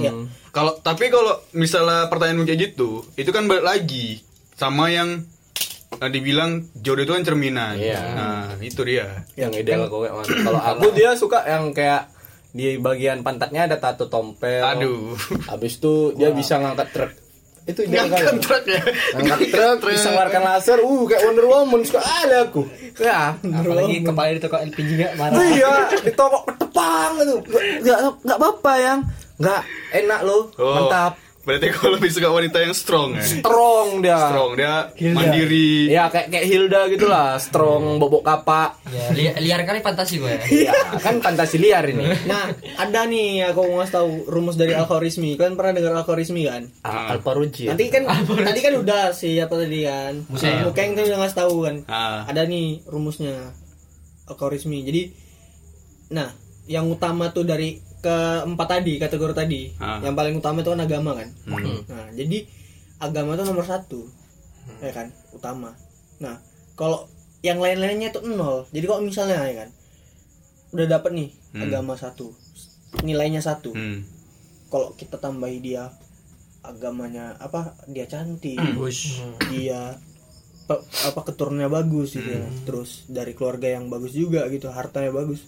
ya 0.00 0.12
Kalau 0.48 0.72
tapi 0.80 1.10
kalau 1.10 1.36
misalnya 1.52 2.06
pertanyaan 2.06 2.48
kayak 2.48 2.72
gitu, 2.72 3.04
itu 3.12 3.28
kan 3.28 3.44
balik 3.44 3.60
lagi 3.62 4.24
sama 4.54 4.88
yang 4.88 5.20
eh, 5.92 6.08
dibilang 6.08 6.64
jodoh 6.74 7.02
itu 7.02 7.12
kan 7.12 7.22
cerminan. 7.22 7.76
Iya. 7.76 8.00
Nah, 8.14 8.46
itu 8.58 8.80
dia. 8.82 9.26
Yang 9.34 9.52
ideal 9.60 9.84
kok 9.84 10.00
kayak 10.00 10.14
mana? 10.14 10.32
Kalau 10.42 10.60
aku 10.64 10.86
dia 10.92 11.10
suka 11.12 11.44
yang 11.44 11.70
kayak 11.70 12.08
di 12.50 12.80
bagian 12.80 13.20
pantatnya 13.20 13.68
ada 13.68 13.76
tato 13.76 14.08
tompel. 14.08 14.64
Aduh. 14.64 15.12
Habis 15.44 15.76
itu 15.76 16.16
dia 16.16 16.32
bisa 16.32 16.56
ngangkat 16.56 16.88
truk. 16.88 17.12
Itu 17.66 17.82
kali. 17.82 17.98
Ngangkat 17.98 18.36
truk 18.38 18.64
ya. 18.64 18.80
Angkat 19.18 19.40
truk, 19.50 19.76
bisa 19.84 20.08
ngeluarkan 20.08 20.42
laser, 20.44 20.78
uh 20.78 21.02
kayak 21.04 21.22
Wonder 21.26 21.46
Woman 21.46 21.82
sekali 21.82 22.34
aku. 22.38 22.62
Ya. 22.96 23.34
apalagi 23.42 24.06
kepala 24.06 24.30
di 24.30 24.40
toko 24.40 24.56
LPG 24.56 24.88
gak 24.96 25.12
marah 25.18 25.36
Iya, 25.42 25.74
di 25.98 26.12
toko 26.14 26.46
ketepang 26.46 27.12
itu. 27.20 27.36
Enggak 27.82 27.98
enggak 28.22 28.38
apa-apa 28.38 28.72
yang 28.78 28.98
enggak 29.36 29.60
enak 29.92 30.20
loh, 30.22 30.42
Oh, 30.56 30.74
mantap. 30.78 31.12
Berarti 31.46 31.70
kau 31.70 31.88
lebih 31.88 32.10
suka 32.10 32.26
wanita 32.26 32.58
yang 32.58 32.74
strong 32.74 33.14
ya. 33.14 33.22
Strong 33.22 34.02
dia. 34.02 34.18
Strong 34.20 34.50
dia 34.52 34.74
mandiri. 35.08 35.86
Ya 35.86 36.10
kayak 36.10 36.26
kayak 36.28 36.42
Hilda 36.44 36.80
gitu 36.88 37.06
lah, 37.06 37.38
strong 37.38 37.96
bobok 37.96 38.20
kapak. 38.20 38.82
Ya, 38.86 39.06
li- 39.12 39.36
liar 39.40 39.62
kali 39.62 39.78
fantasi 39.78 40.18
gue 40.18 40.26
ya. 40.26 40.42
Ya, 40.68 40.74
kan 40.98 41.22
fantasi 41.22 41.56
liar 41.56 41.86
ini. 41.86 42.02
nah 42.26 42.50
ada 42.76 43.06
nih 43.06 43.46
aku 43.46 43.62
mau 43.64 43.78
ngasih 43.78 43.94
tahu 43.94 44.10
rumus 44.26 44.54
dari 44.54 44.74
algoritmi 44.74 45.06
kalian 45.34 45.54
pernah 45.54 45.72
dengar 45.72 45.94
algoritmi 45.96 46.42
kan 46.44 46.62
Al- 46.82 47.16
Alparuji. 47.16 47.66
nanti 47.66 47.88
kan 47.88 48.02
tadi 48.42 48.60
kan 48.60 48.74
udah 48.74 49.02
siapa 49.12 49.54
tadi 49.54 49.80
kan 49.82 50.26
Museo. 50.26 50.66
Mukeng 50.66 50.92
kan 50.92 51.04
udah 51.04 51.18
ngasih 51.20 51.38
tahu 51.38 51.54
kan 51.62 51.76
Ah. 51.86 52.26
ada 52.26 52.42
nih 52.42 52.82
rumusnya 52.84 53.54
algoritmi 54.26 54.82
jadi 54.82 55.02
nah 56.08 56.34
yang 56.66 56.86
utama 56.86 57.30
tuh 57.30 57.42
dari 57.42 57.78
keempat 58.06 58.68
tadi 58.70 58.92
kategori 58.96 59.34
tadi. 59.34 59.60
Ah. 59.76 59.98
yang 60.00 60.14
paling 60.14 60.34
utama 60.34 60.60
itu 60.60 60.70
kan 60.70 60.80
agama 60.80 61.10
kan? 61.12 61.28
Hmm. 61.44 61.82
nah 61.84 62.06
jadi 62.12 62.46
agama 62.98 63.34
itu 63.34 63.42
nomor 63.42 63.62
satu 63.62 64.06
ya 64.78 64.90
kan? 64.90 65.10
Utama. 65.30 65.74
Nah 66.18 66.38
kalau 66.74 67.10
yang 67.40 67.58
lain-lainnya 67.58 68.10
itu 68.10 68.22
nol. 68.22 68.64
Jadi 68.68 68.84
kalau 68.84 69.00
misalnya 69.00 69.42
ya 69.42 69.54
kan? 69.60 69.68
Udah 70.70 70.86
dapat 70.88 71.10
nih 71.12 71.30
Hmm. 71.50 71.62
agama 71.62 71.94
satu. 71.94 72.30
Nilainya 73.00 73.40
satu. 73.40 73.72
Hmm. 73.72 74.06
kalau 74.66 74.90
kita 74.92 75.16
tambahi 75.16 75.62
dia 75.62 75.94
agamanya 76.60 77.38
apa 77.38 77.74
dia 77.86 78.04
cantik. 78.04 78.58
Bush. 78.74 79.22
dia 79.48 79.94
pe- 80.66 80.82
apa 81.06 81.20
keturunannya 81.22 81.70
bagus 81.70 82.12
gitu 82.12 82.26
ya. 82.26 82.42
Terus 82.62 83.06
dari 83.06 83.32
keluarga 83.32 83.70
yang 83.70 83.86
bagus 83.86 84.10
juga 84.10 84.42
gitu 84.46 84.66
hartanya 84.68 85.10
bagus. 85.10 85.46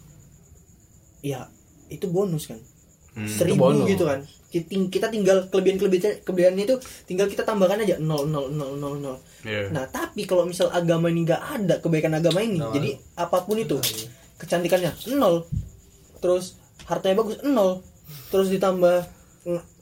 Ya 1.18 1.50
itu 1.88 2.06
bonus 2.08 2.48
kan? 2.48 2.60
Hmm. 3.18 3.26
seribu 3.26 3.66
bonus. 3.66 3.88
gitu 3.90 4.04
kan. 4.06 4.20
Kita, 4.48 5.12
tinggal 5.12 5.44
kelebihan 5.52 5.76
kelebihan 5.76 6.24
kelebihan 6.24 6.56
itu 6.56 6.80
tinggal 7.04 7.28
kita 7.28 7.44
tambahkan 7.44 7.84
aja. 7.84 8.00
Nol 8.00 8.30
nol 8.30 8.48
nol 8.48 8.78
nol 8.80 8.96
nol. 8.96 9.16
Iya. 9.44 9.70
nah 9.70 9.86
tapi 9.86 10.26
kalau 10.26 10.48
misal 10.48 10.66
agama 10.74 11.06
ini 11.12 11.22
nggak 11.22 11.42
ada 11.42 11.74
kebaikan 11.78 12.10
agama 12.18 12.42
ini 12.42 12.58
jadi 12.58 12.90
apa 13.14 13.44
pun 13.44 13.60
itu 13.60 13.76
kecantikannya 14.40 14.94
nol. 15.18 15.44
Terus 16.22 16.56
hartanya 16.88 17.20
bagus 17.20 17.42
nol. 17.44 17.84
Terus 18.32 18.48
ditambah 18.48 19.04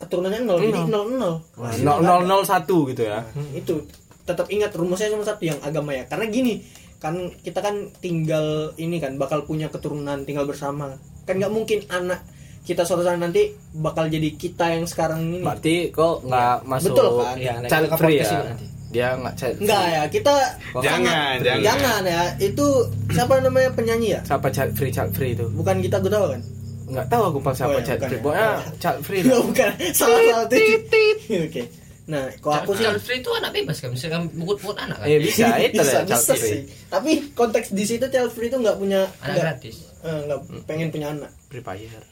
keturunannya 0.02 0.42
nol 0.42 0.58
jadi 0.58 0.80
nol. 0.88 1.06
nol 1.14 1.36
nol. 1.84 2.02
Nol 2.02 2.22
nol 2.26 2.42
satu 2.42 2.88
gitu 2.90 3.06
ya. 3.06 3.22
itu. 3.54 3.86
Tetap 4.26 4.50
ingat 4.50 4.74
rumusnya 4.74 5.06
cuma 5.14 5.22
satu 5.22 5.46
yang 5.46 5.60
agama 5.62 5.94
ya. 5.94 6.02
Karena 6.10 6.26
gini 6.26 6.58
kan 6.96 7.14
kita 7.38 7.60
kan 7.60 7.76
tinggal 7.96 8.46
ini 8.74 8.96
kan 8.96 9.14
bakal 9.14 9.42
punya 9.42 9.68
keturunan 9.68 10.22
tinggal 10.22 10.44
bersama 10.44 10.96
kan 11.22 11.36
nggak 11.36 11.50
mungkin 11.50 11.84
anak 11.88 12.24
kita 12.62 12.82
suatu 12.82 13.00
saat 13.00 13.16
nanti 13.16 13.52
bakal 13.72 14.06
jadi 14.06 14.26
kita 14.32 14.74
yang 14.74 14.84
sekarang 14.84 15.22
ini 15.22 15.38
Berarti 15.40 15.88
kok 15.88 16.24
nggak 16.24 16.66
masuk 16.66 16.90
Betul 16.90 17.06
kan? 17.20 17.36
Iya, 17.36 17.54
naik 17.56 17.70
child 17.70 17.88
free 17.94 18.16
ya? 18.16 18.30
nanti. 18.42 18.66
Dia 18.86 19.08
nggak 19.14 19.34
child 19.36 19.56
enggak 19.60 19.78
free. 19.78 19.92
ya 19.92 20.02
kita 20.08 20.34
Jangan, 20.76 21.34
jangan. 21.40 21.62
jangan 21.62 22.00
ya 22.02 22.22
itu 22.40 22.66
siapa 23.12 23.34
namanya 23.38 23.70
penyanyi 23.70 24.08
ya 24.14 24.20
Siapa 24.24 24.48
child 24.50 24.72
free 24.74 24.90
child 24.90 25.12
free 25.12 25.32
itu? 25.32 25.46
bukan 25.52 25.78
kita 25.78 25.96
gue 25.98 26.10
tahu 26.10 26.26
kan 26.32 26.42
Nggak 26.86 27.06
tahu 27.06 27.22
aku 27.24 27.38
pas 27.40 27.54
siapa 27.54 27.70
Oh, 27.70 27.78
ya, 27.78 27.84
child 27.84 28.00
free. 28.00 28.14
ya. 28.14 28.22
Pokoknya 28.22 28.48
child 28.78 29.00
free 29.02 29.20
lah. 29.20 29.26
Nggak, 29.26 29.42
bukan 29.50 29.70
salah 29.92 30.20
salah 30.24 30.44
oke 31.46 31.62
nah 32.06 32.22
kalau 32.36 32.54
aku 32.60 32.72
sih 32.72 32.82
Child 32.82 33.00
free 33.00 33.18
itu 33.18 33.30
anak 33.32 33.50
bebas 33.52 33.76
kan, 33.76 33.90
misalkan 33.90 34.22
bukut-bukut 34.32 34.76
anak 34.76 34.96
kan. 34.96 35.06
Eh 35.06 35.18
bisa 35.18 35.58
itu 35.58 35.74
bisa, 35.74 35.82
lah 35.92 36.04
child 36.04 36.10
bisa 36.16 36.32
free. 36.32 36.46
sih 36.46 36.60
tapi 36.86 37.10
konteks 37.32 37.66
di 37.70 37.84
situ 37.84 38.06
child 38.06 38.30
free 38.30 38.46
itu 38.46 38.56
nggak 38.56 38.76
punya 38.76 39.10
Anak 39.16 39.26
nggak 39.28 39.42
gratis. 39.58 39.76
eh, 40.00 40.18
nggak 40.24 40.38
pengen 40.64 40.88
punya 40.88 41.10
anak 41.10 41.30
Free 41.46 41.62
fire. 41.62 42.02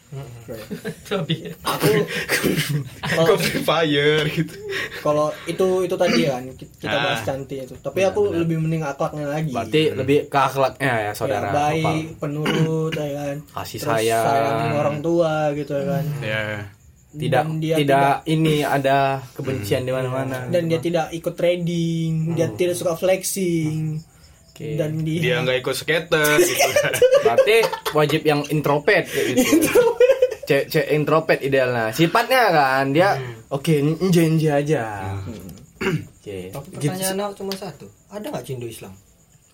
Tapi 1.04 1.34
aku 1.60 1.90
Kok 3.04 3.18
kalau 3.18 3.34
Free 3.36 3.62
Fire 3.62 4.24
gitu. 4.28 4.54
kalau 5.00 5.26
itu 5.44 5.66
itu 5.80 5.94
tadi 5.96 6.22
kan 6.24 6.42
ki- 6.50 6.70
kita 6.76 6.96
bahas 6.96 7.18
Ah. 7.18 7.24
cantik 7.24 7.58
itu 7.60 7.74
tapi 7.76 8.00
aku 8.02 8.30
lebih 8.32 8.56
mending 8.56 8.82
akhlaknya 8.82 9.26
lagi 9.28 9.50
Berarti 9.50 9.82
lebih 9.92 10.18
ke 10.24 10.38
akhlaknya 10.40 10.86
ya 10.86 11.02
Ya, 11.04 11.12
saudara. 11.12 11.50
baik 11.50 12.14
penurut 12.16 12.94
ya 12.94 13.10
kan 13.12 13.36
Kasih 13.54 13.78
Terus 13.80 13.90
sayang. 13.90 14.70
orang 14.72 14.98
tua 15.00 15.50
gitu 15.52 15.72
ya 15.72 15.84
kan 15.88 16.04
Ya. 16.20 16.42
Tidak 17.14 17.42
Dan 17.42 17.56
dia 17.56 17.76
tidak 17.76 18.26
ini 18.26 18.60
ada 18.60 19.22
kebencian 19.30 19.82
di 19.82 19.90
mana-mana. 19.90 20.46
dan 20.46 20.66
dia 20.66 20.78
tidak 20.78 21.08
ikut 21.10 21.30
trading 21.32 22.34
dia 22.34 22.50
tidak 22.50 22.74
suka 22.74 22.94
flexing 22.94 24.02
Oke. 24.50 24.74
dan 24.74 24.98
dia, 24.98 25.20
Dia 25.20 25.34
nggak 25.40 25.58
ikut 25.60 25.74
skater 25.74 26.26
gitu. 26.42 26.68
Berarti 27.20 27.56
wajib 27.90 28.22
yang 28.22 28.42
introvert 28.48 29.06
kayak 29.06 29.26
gitu. 29.32 29.70
Cek 30.44 30.62
cek 30.68 30.86
introvert 30.90 31.40
idealnya. 31.40 31.88
Sifatnya 31.88 32.42
kan 32.50 32.90
dia 32.90 33.14
oke 33.48 33.74
nje-nje 34.02 34.50
aja. 34.50 35.14
Oke. 35.78 36.50
tapi 36.50 36.66
Gitu. 36.72 36.88
pertanyaan 36.88 37.18
aku 37.22 37.34
cuma 37.36 37.52
satu 37.52 37.84
ada 38.08 38.26
nggak 38.26 38.44
cindu 38.44 38.64
Islam 38.64 38.90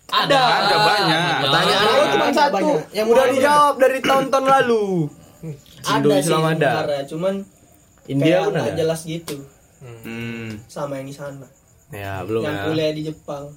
ada, 0.07 0.39
Ada 0.61 0.77
banyak. 0.77 1.35
Pertanyaan 1.41 1.79
Ada, 1.79 1.87
aku 1.89 2.05
cuma 2.05 2.19
banyak, 2.21 2.35
satu. 2.35 2.53
banyak. 2.53 2.79
Yang 2.91 3.07
udah 3.07 3.25
dijawab 3.31 3.75
dari 3.77 3.97
tahun-tahun 4.01 4.45
lalu. 4.49 4.83
Cindo 5.81 6.07
ada 6.07 6.15
sih 6.15 6.21
Islam 6.23 6.43
ada. 6.45 6.71
sebenarnya 6.75 7.05
cuman 7.07 7.33
India 8.03 8.25
kayak 8.31 8.41
udah 8.43 8.51
nggak 8.55 8.67
ada. 8.67 8.79
jelas 8.79 9.01
gitu 9.03 9.37
Hmm. 9.81 10.61
sama 10.67 10.93
yang 10.95 11.07
di 11.07 11.15
sana 11.15 11.47
Ya, 11.89 12.21
belum 12.21 12.41
yang 12.41 12.53
ya. 12.53 12.63
kuliah 12.65 12.91
di 12.91 13.03
Jepang 13.03 13.49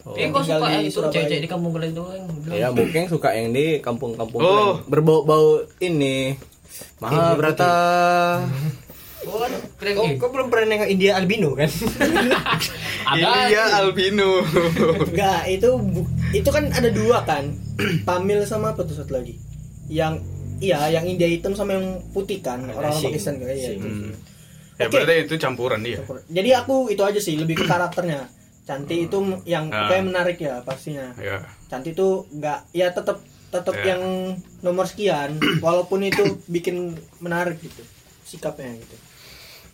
Oh. 0.00 0.18
Tapi 0.18 0.34
kok 0.34 0.42
tinggal 0.42 0.42
suka 0.52 0.66
di 0.66 0.72
yang 0.72 0.82
itu 0.82 0.90
Surabaya. 0.92 1.14
cewek-cewek 1.14 1.40
di 1.40 1.48
kampung 1.48 1.70
kalian 1.70 1.92
doang. 1.92 2.22
Belum. 2.36 2.52
Ya, 2.52 2.68
mungkin 2.68 3.02
suka 3.06 3.28
yang 3.32 3.48
di 3.50 3.66
kampung-kampung 3.78 4.40
Oh. 4.40 4.82
berbau-bau 4.84 5.46
ini. 5.78 6.34
Mahabharata. 6.98 7.74
Oh, 9.22 9.38
keren 9.78 9.92
kok, 9.94 10.06
kok 10.18 10.30
belum 10.32 10.46
pernah 10.48 10.66
nengok 10.68 10.90
India 10.90 11.14
albino 11.14 11.54
kan 11.54 11.70
India 13.14 13.62
albino. 13.76 14.42
Enggak, 15.04 15.42
itu 15.48 15.68
bu- 15.70 16.10
itu 16.32 16.48
kan 16.48 16.64
ada 16.68 16.88
dua 16.88 17.22
kan. 17.22 17.54
Tamil 18.02 18.42
sama 18.42 18.70
apa 18.70 18.82
tuh 18.82 18.96
satu 18.96 19.14
lagi? 19.14 19.38
Yang 19.86 20.26
iya, 20.62 20.86
yang 20.88 21.04
India 21.04 21.26
hitam 21.26 21.52
sama 21.52 21.74
yang 21.74 21.86
putih 22.10 22.38
kan. 22.38 22.62
Orang 22.68 22.94
Sing. 22.94 23.10
Pakistan 23.10 23.36
kan 23.36 23.50
iya. 23.50 23.74
itu. 23.74 23.82
Hmm. 23.82 24.14
Ya 24.72 24.86
Oke. 24.86 24.94
berarti 24.94 25.14
itu 25.26 25.34
campuran 25.36 25.82
dia. 25.82 25.98
Jadi 26.28 26.50
aku 26.52 26.88
itu 26.88 27.02
aja 27.02 27.18
sih 27.18 27.34
lebih 27.34 27.54
ke 27.56 27.66
karakternya. 27.66 28.30
Cantik 28.62 29.10
itu 29.10 29.18
yang 29.44 29.66
Ah. 29.68 29.90
kayak 29.90 30.06
menarik 30.06 30.38
ya 30.38 30.62
pastinya. 30.62 31.10
Ya. 31.18 31.42
Cantik 31.66 31.92
itu 31.92 32.24
enggak 32.30 32.62
ya 32.70 32.88
tetap 32.88 33.18
tetap 33.48 33.74
Ya. 33.76 33.92
yang 33.92 34.02
nomor 34.60 34.86
sekian 34.86 35.36
walaupun 35.60 36.00
itu 36.00 36.24
bikin 36.46 36.94
menarik 37.18 37.58
gitu 37.58 37.82
sikapnya 38.22 38.72
gitu. 38.72 38.96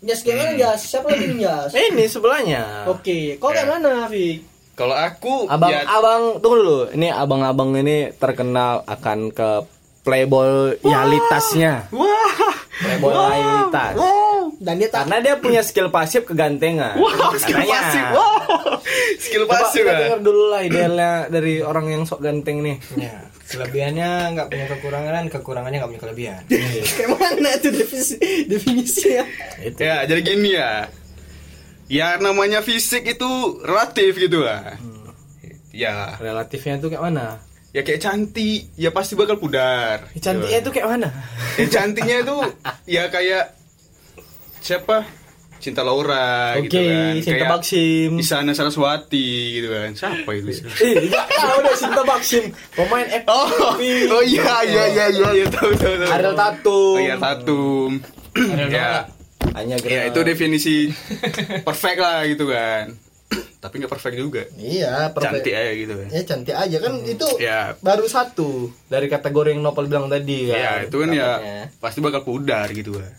Jas 0.01 0.23
gimana 0.23 0.51
Hmm. 0.51 0.59
Jas? 0.59 0.81
Siapa 0.85 1.07
lagi 1.07 1.37
Jas? 1.37 1.71
Ini 1.71 2.05
sebelahnya. 2.07 2.63
Oke, 2.87 3.37
kok 3.37 3.51
kayak 3.51 3.67
Ya. 3.67 3.71
mana, 3.71 3.93
Fik? 4.07 4.39
Kalau 4.73 4.95
aku 4.95 5.47
Abang 5.47 5.71
ya 5.71 5.83
abang 5.85 6.39
tunggu 6.39 6.57
dulu. 6.57 6.79
Ini 6.89 7.11
abang-abang 7.13 7.75
ini 7.77 8.15
terkenal 8.15 8.83
akan 8.85 9.31
ke 9.31 9.49
playboy 10.09 10.81
realitasnya. 10.81 11.93
wah 11.93 12.57
Playboy 12.79 13.13
realitas. 13.13 13.93
Dan 14.59 14.75
dia 14.81 14.89
tak 14.89 15.07
Karena 15.07 15.19
dia 15.21 15.35
punya 15.37 15.61
skill 15.61 15.93
pasif 15.93 16.25
kegantengan. 16.25 16.97
Wow, 16.97 17.37
skill 17.37 17.61
Katanya. 17.61 17.75
pasif. 17.77 18.05
Wow. 18.11 18.27
Skill 19.19 19.45
Coba 19.45 19.55
pasif 19.61 19.83
kita 19.83 19.93
ya. 19.93 19.99
denger 20.01 20.21
dulu 20.21 20.43
lah 20.49 20.61
idealnya 20.63 21.13
dari 21.29 21.61
orang 21.61 21.87
yang 21.89 22.03
sok 22.03 22.25
ganteng 22.25 22.65
nih. 22.65 22.77
Ya, 22.97 23.29
kelebihannya 23.47 24.11
nggak 24.33 24.47
punya 24.49 24.67
kekurangan 24.69 25.13
dan 25.13 25.27
kekurangannya 25.29 25.77
nggak 25.79 25.91
punya 25.91 26.03
kelebihan. 26.03 26.43
kayak 26.97 27.11
mana 27.13 27.51
tuh 27.59 27.71
definisi 27.71 28.17
definisinya? 28.47 29.25
Itu. 29.61 29.79
Ya, 29.79 29.97
jadi 30.09 30.21
gini 30.25 30.51
ya. 30.55 30.73
Ya 31.87 32.09
namanya 32.19 32.61
fisik 32.61 33.05
itu 33.05 33.31
relatif 33.63 34.17
gitu 34.17 34.43
lah. 34.43 34.75
Ya, 35.71 36.19
Relatifnya 36.19 36.83
tuh 36.83 36.91
kayak 36.91 37.05
mana? 37.07 37.39
Ya 37.69 37.81
kayak 37.83 38.01
cantik, 38.01 38.73
ya 38.75 38.91
pasti 38.91 39.13
bakal 39.13 39.37
pudar. 39.37 40.09
Eh, 40.11 40.21
Cantiknya 40.21 40.61
tuh 40.61 40.73
kayak 40.73 40.89
mana? 40.89 41.09
Ya, 41.55 41.67
cantiknya 41.69 42.17
itu 42.23 42.37
ya 42.97 43.03
kayak 43.09 43.55
siapa? 44.59 45.05
Cinta 45.59 45.83
Laura 45.83 46.55
Oke, 46.55 46.71
gitu 46.71 46.79
kan. 46.79 47.15
Cinta 47.19 47.35
Kayak 47.35 47.51
Baksim. 47.51 48.11
Isana 48.15 48.55
Saraswati 48.55 49.29
gitu 49.59 49.69
kan. 49.69 49.91
Siapa 49.91 50.31
itu? 50.33 50.55
Eh, 50.55 51.11
tahu 51.43 51.59
deh 51.61 51.75
Sinta 51.75 52.03
Baksim, 52.07 52.45
pemain 52.73 53.03
FTV. 53.05 53.27
Oh, 53.27 53.75
oh 54.15 54.23
iya 54.23 54.55
iya 54.63 54.85
iya 54.87 55.07
iya 55.11 55.29
iya 55.35 55.47
tahu 55.51 55.75
tahu 55.75 55.95
tahu. 55.99 56.11
Ariel 56.15 56.35
Tatum. 56.35 56.95
Oh 56.95 56.99
iya 56.99 57.17
Tatum. 57.19 57.91
ya, 58.71 58.91
Hanya 59.51 59.77
ya 59.83 60.07
itu 60.07 60.21
definisi 60.23 60.95
perfect 61.67 61.99
lah 61.99 62.23
gitu 62.23 62.47
kan. 62.47 62.95
Tapi 63.59 63.83
nggak 63.83 63.91
perfect 63.91 64.15
juga. 64.15 64.43
Iya, 64.55 65.11
Cantik 65.13 65.51
aja 65.51 65.73
gitu 65.75 65.93
kan. 65.93 66.09
Ya 66.09 66.23
cantik 66.23 66.55
aja 66.55 66.77
kan 66.79 66.93
itu 67.03 67.27
Ya. 67.37 67.75
baru 67.79 68.07
satu 68.07 68.71
dari 68.87 69.07
kategori 69.07 69.51
yang 69.51 69.61
Nopal 69.61 69.85
bilang 69.85 70.07
tadi 70.07 70.49
kan. 70.49 70.57
Ya 70.57 70.73
itu 70.87 70.97
kan 70.97 71.11
ya 71.11 71.31
pasti 71.77 71.99
bakal 71.99 72.23
pudar 72.23 72.71
gitu 72.71 72.97
kan. 72.97 73.13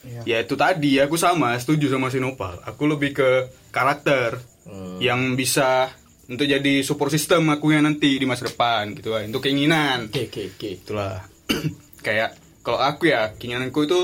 Iya. 0.00 0.20
Ya 0.24 0.36
itu 0.40 0.54
tadi 0.54 0.96
aku 0.96 1.14
sama 1.14 1.58
setuju 1.58 1.90
sama 1.90 2.08
Sinopal. 2.08 2.62
Aku 2.64 2.86
lebih 2.86 3.12
ke 3.12 3.30
karakter 3.68 4.38
Hmm. 4.60 5.00
yang 5.00 5.34
bisa 5.34 5.90
untuk 6.24 6.46
jadi 6.46 6.80
support 6.80 7.10
system 7.10 7.50
aku 7.50 7.74
yang 7.74 7.82
nanti 7.82 8.14
di 8.14 8.24
masa 8.24 8.46
depan 8.46 8.94
gitu 8.94 9.10
kan. 9.10 9.26
Untuk 9.26 9.42
keinginan. 9.42 10.06
Oke, 10.06 10.30
oke, 10.30 10.42
oke. 10.54 10.68
Itulah. 10.78 11.18
Kayak 12.06 12.38
kalau 12.60 12.78
aku 12.78 13.10
ya 13.10 13.34
keinginanku 13.34 13.82
itu 13.82 14.00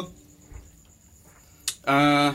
eh 1.86 2.30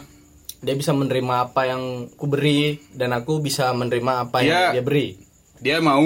Dia 0.61 0.73
bisa 0.73 0.91
menerima 0.91 1.35
apa 1.43 1.65
yang 1.65 1.83
ku 2.11 2.25
beri 2.25 2.77
dan 2.91 3.11
aku 3.11 3.37
bisa 3.37 3.69
menerima 3.71 4.13
apa 4.23 4.41
yang 4.41 4.47
Iya. 4.47 4.71
dia 4.71 4.83
beri. 4.83 5.07
dia 5.57 5.77
mau 5.77 6.05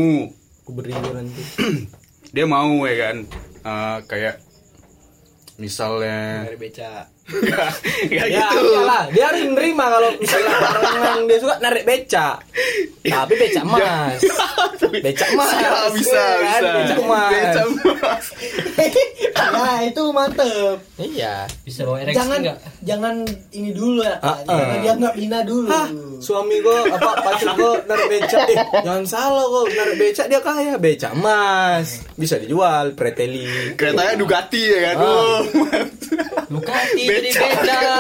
Ku 0.62 0.72
beri 0.72 0.92
dia 0.92 1.12
nanti. 1.12 1.42
dia 2.36 2.46
mau 2.46 2.84
ya 2.84 2.96
kan 3.02 3.18
Eh, 3.62 3.98
kayak 4.06 4.36
misalnya 5.56 6.46
Dari 6.46 6.56
beca. 6.56 7.10
Ya, 7.26 7.66
ya 8.06 8.24
Ya, 8.28 8.46
gitu 8.48 8.70
iyalah. 8.70 9.04
Dia 9.10 9.24
harus 9.28 9.42
menerima 9.44 9.86
kalau 9.88 10.10
misalnya 10.16 10.50
orang 10.56 10.84
yang 10.96 11.20
dia 11.26 11.38
suka 11.40 11.56
narik 11.58 11.84
beca. 11.84 12.28
Tapi 13.02 13.34
beca 13.36 13.62
emas. 13.62 14.20
Beca 14.96 15.26
emas. 15.28 15.50
bisa 15.92 15.92
bisa 15.92 16.22
Iya 16.22 16.48
kan? 16.48 16.62
bisa 16.62 16.72
Beca 16.72 16.96
emas. 17.02 17.32
Beca 17.32 17.62
emas. 17.66 18.26
nah 19.56 19.78
itu 19.82 20.02
mantep. 20.08 20.78
Iya. 20.96 21.36
Bisa 21.62 21.84
bawa 21.84 21.98
ereksi 22.00 22.16
Jangan 22.16 22.38
nggak? 22.40 22.58
jangan 22.82 23.16
ini 23.52 23.70
dulu 23.72 24.00
ya. 24.02 24.16
Ah, 24.20 24.38
Kak. 24.38 24.46
Jangan 24.48 24.78
dianggap 24.80 25.14
hina 25.16 25.40
dulu. 25.42 25.68
Hah, 25.68 25.88
suami 26.18 26.62
gua 26.62 26.86
apa 26.88 27.12
pacar 27.20 27.50
gua 27.54 27.74
narik 27.84 28.06
beca 28.08 28.40
eh 28.46 28.58
jangan 28.80 29.04
salah 29.04 29.44
kok 29.44 29.66
narik 29.70 29.96
beca 29.98 30.24
dia 30.26 30.40
kaya 30.40 30.74
beca 30.76 31.08
emas 31.12 31.88
bisa 32.14 32.38
dijual 32.38 32.94
preteli 32.94 33.74
keretanya 33.76 34.14
Dugati 34.16 34.62
ya 34.64 34.80
kan 34.86 34.96
Ah. 34.96 35.40
Ducati 36.46 37.04
jadi 37.10 37.30
beca 37.34 37.92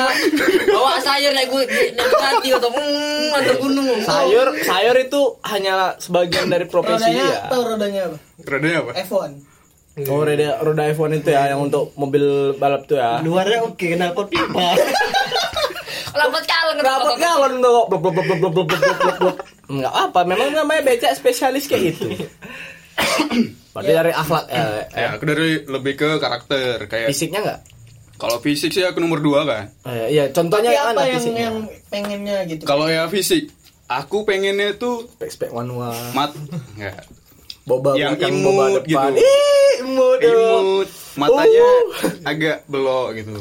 Bawa 0.71 1.01
sayur 1.01 1.31
naik 1.33 1.49
gue 1.49 1.63
naik 1.67 2.43
atau 2.55 2.69
mm, 2.69 2.79
iya. 2.79 3.37
antar 3.37 3.55
gunung. 3.57 3.99
Sayur 4.05 4.47
sayur 4.61 4.95
itu 5.01 5.21
hanya 5.49 5.97
sebagian 5.97 6.47
dari 6.49 6.65
profesi 6.69 7.09
ya 7.09 7.49
dia. 7.49 7.57
Rodanya 7.57 8.01
apa? 8.11 8.17
Rodanya 8.45 8.77
apa? 8.85 8.91
F1. 9.01 9.31
Oh, 9.95 10.27
roda, 10.27 10.59
roda 10.59 10.83
F1 10.91 11.23
itu 11.23 11.31
ya 11.31 11.55
yang 11.55 11.63
untuk 11.63 11.95
mobil 11.95 12.51
balap 12.59 12.83
tuh 12.83 12.99
ya. 12.99 13.23
Luarnya 13.23 13.63
oke, 13.63 13.79
okay, 13.79 13.95
knalpot 13.95 14.27
pipa. 14.27 14.75
Knalpot 16.11 16.43
galon 16.43 16.75
Knalpot 16.83 17.15
galon 17.15 17.53
tuh. 17.63 17.81
Blok 17.87 17.99
blok 18.03 18.13
blok 18.13 18.25
blok 18.27 18.39
blok 18.39 18.67
blok 18.67 18.67
blok 18.83 19.17
blok. 19.23 19.37
Enggak 19.71 19.93
apa, 19.95 20.19
memang 20.27 20.51
namanya 20.51 20.81
becak 20.83 21.15
spesialis 21.15 21.71
kayak 21.71 21.95
gitu. 21.95 22.11
Berarti 23.75 23.91
ya. 23.91 23.97
dari 24.03 24.11
akhlak 24.11 24.45
ya. 24.51 24.63
Ya, 24.91 25.07
aku 25.15 25.23
dari 25.27 25.63
lebih 25.67 25.93
ke 25.99 26.09
karakter 26.19 26.87
kayak 26.91 27.07
fisiknya 27.11 27.39
enggak? 27.43 27.59
Kalau 28.15 28.37
fisik 28.39 28.69
sih 28.69 28.81
aku 28.81 28.97
nomor 28.97 29.19
dua 29.19 29.43
kan 29.43 29.63
Eh, 29.83 30.11
iya, 30.11 30.29
contohnya 30.29 30.69
Tapi 30.69 30.77
yang 30.77 30.87
apa 30.89 31.01
yang 31.01 31.13
fisiknya? 31.15 31.43
yang 31.43 31.57
pengennya 31.87 32.37
gitu? 32.45 32.63
kalau 32.63 32.87
ya 32.87 33.05
fisik 33.05 33.51
aku 33.85 34.23
pengennya 34.23 34.73
tuh 34.73 35.05
spek 35.11 35.29
spek 35.29 35.49
wanwa. 35.49 35.91
mat 36.11 36.31
ya 36.75 36.95
Boba 37.63 37.93
Yang 37.93 38.13
belakang, 38.15 38.33
imut 38.35 38.45
boba 38.45 38.65
depan. 38.77 39.11
gitu. 39.11 39.21
Ih, 39.21 39.73
imut. 39.79 40.17
dong. 40.19 40.35
imut 40.77 40.89
matanya 41.15 41.65
Uh. 41.65 41.81
agak 42.23 42.57
belok 42.65 43.07
gitu 43.15 43.33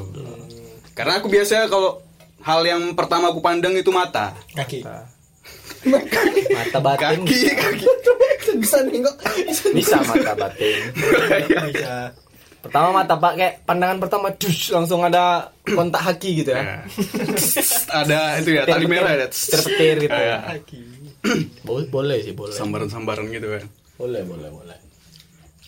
karena 0.93 1.13
aku 1.17 1.27
biasa 1.29 1.67
kalau 1.67 2.01
hal 2.41 2.61
yang 2.63 2.83
pertama 2.93 3.29
aku 3.29 3.41
pandang 3.41 3.75
itu 3.75 3.91
mata 3.91 4.33
Kaki. 4.53 4.81
Mata 5.85 6.79
batin. 6.79 7.21
kaki 7.21 7.53
kaki 7.53 7.87
bisa 8.55 8.79
nengok. 8.81 9.17
Bisa 9.75 9.99
mata 10.01 10.33
batin. 10.33 10.81
Bisa. 11.67 12.15
Pertama 12.65 12.89
mata 12.95 13.15
pakai 13.15 13.61
pandangan 13.61 14.01
pertama 14.01 14.33
dus 14.33 14.69
langsung 14.69 15.01
ada 15.01 15.53
kontak 15.77 16.01
haki 16.03 16.41
gitu 16.41 16.51
ya. 16.51 16.63
Ya. 16.65 16.77
ada 17.93 18.41
itu 18.41 18.51
ya 18.51 18.65
tali 18.65 18.87
merah 18.87 19.13
ya 19.15 19.27
Terpetir 19.29 19.95
gitu. 20.01 20.17
Ya. 20.17 20.39
Boleh, 21.63 21.87
boleh 21.89 22.19
sih, 22.21 22.33
boleh. 22.33 22.53
sambaran-sambaran 22.53 23.29
gitu 23.29 23.49
kan 23.51 23.65
Boleh, 23.95 24.21
boleh, 24.23 24.49
boleh. 24.51 24.77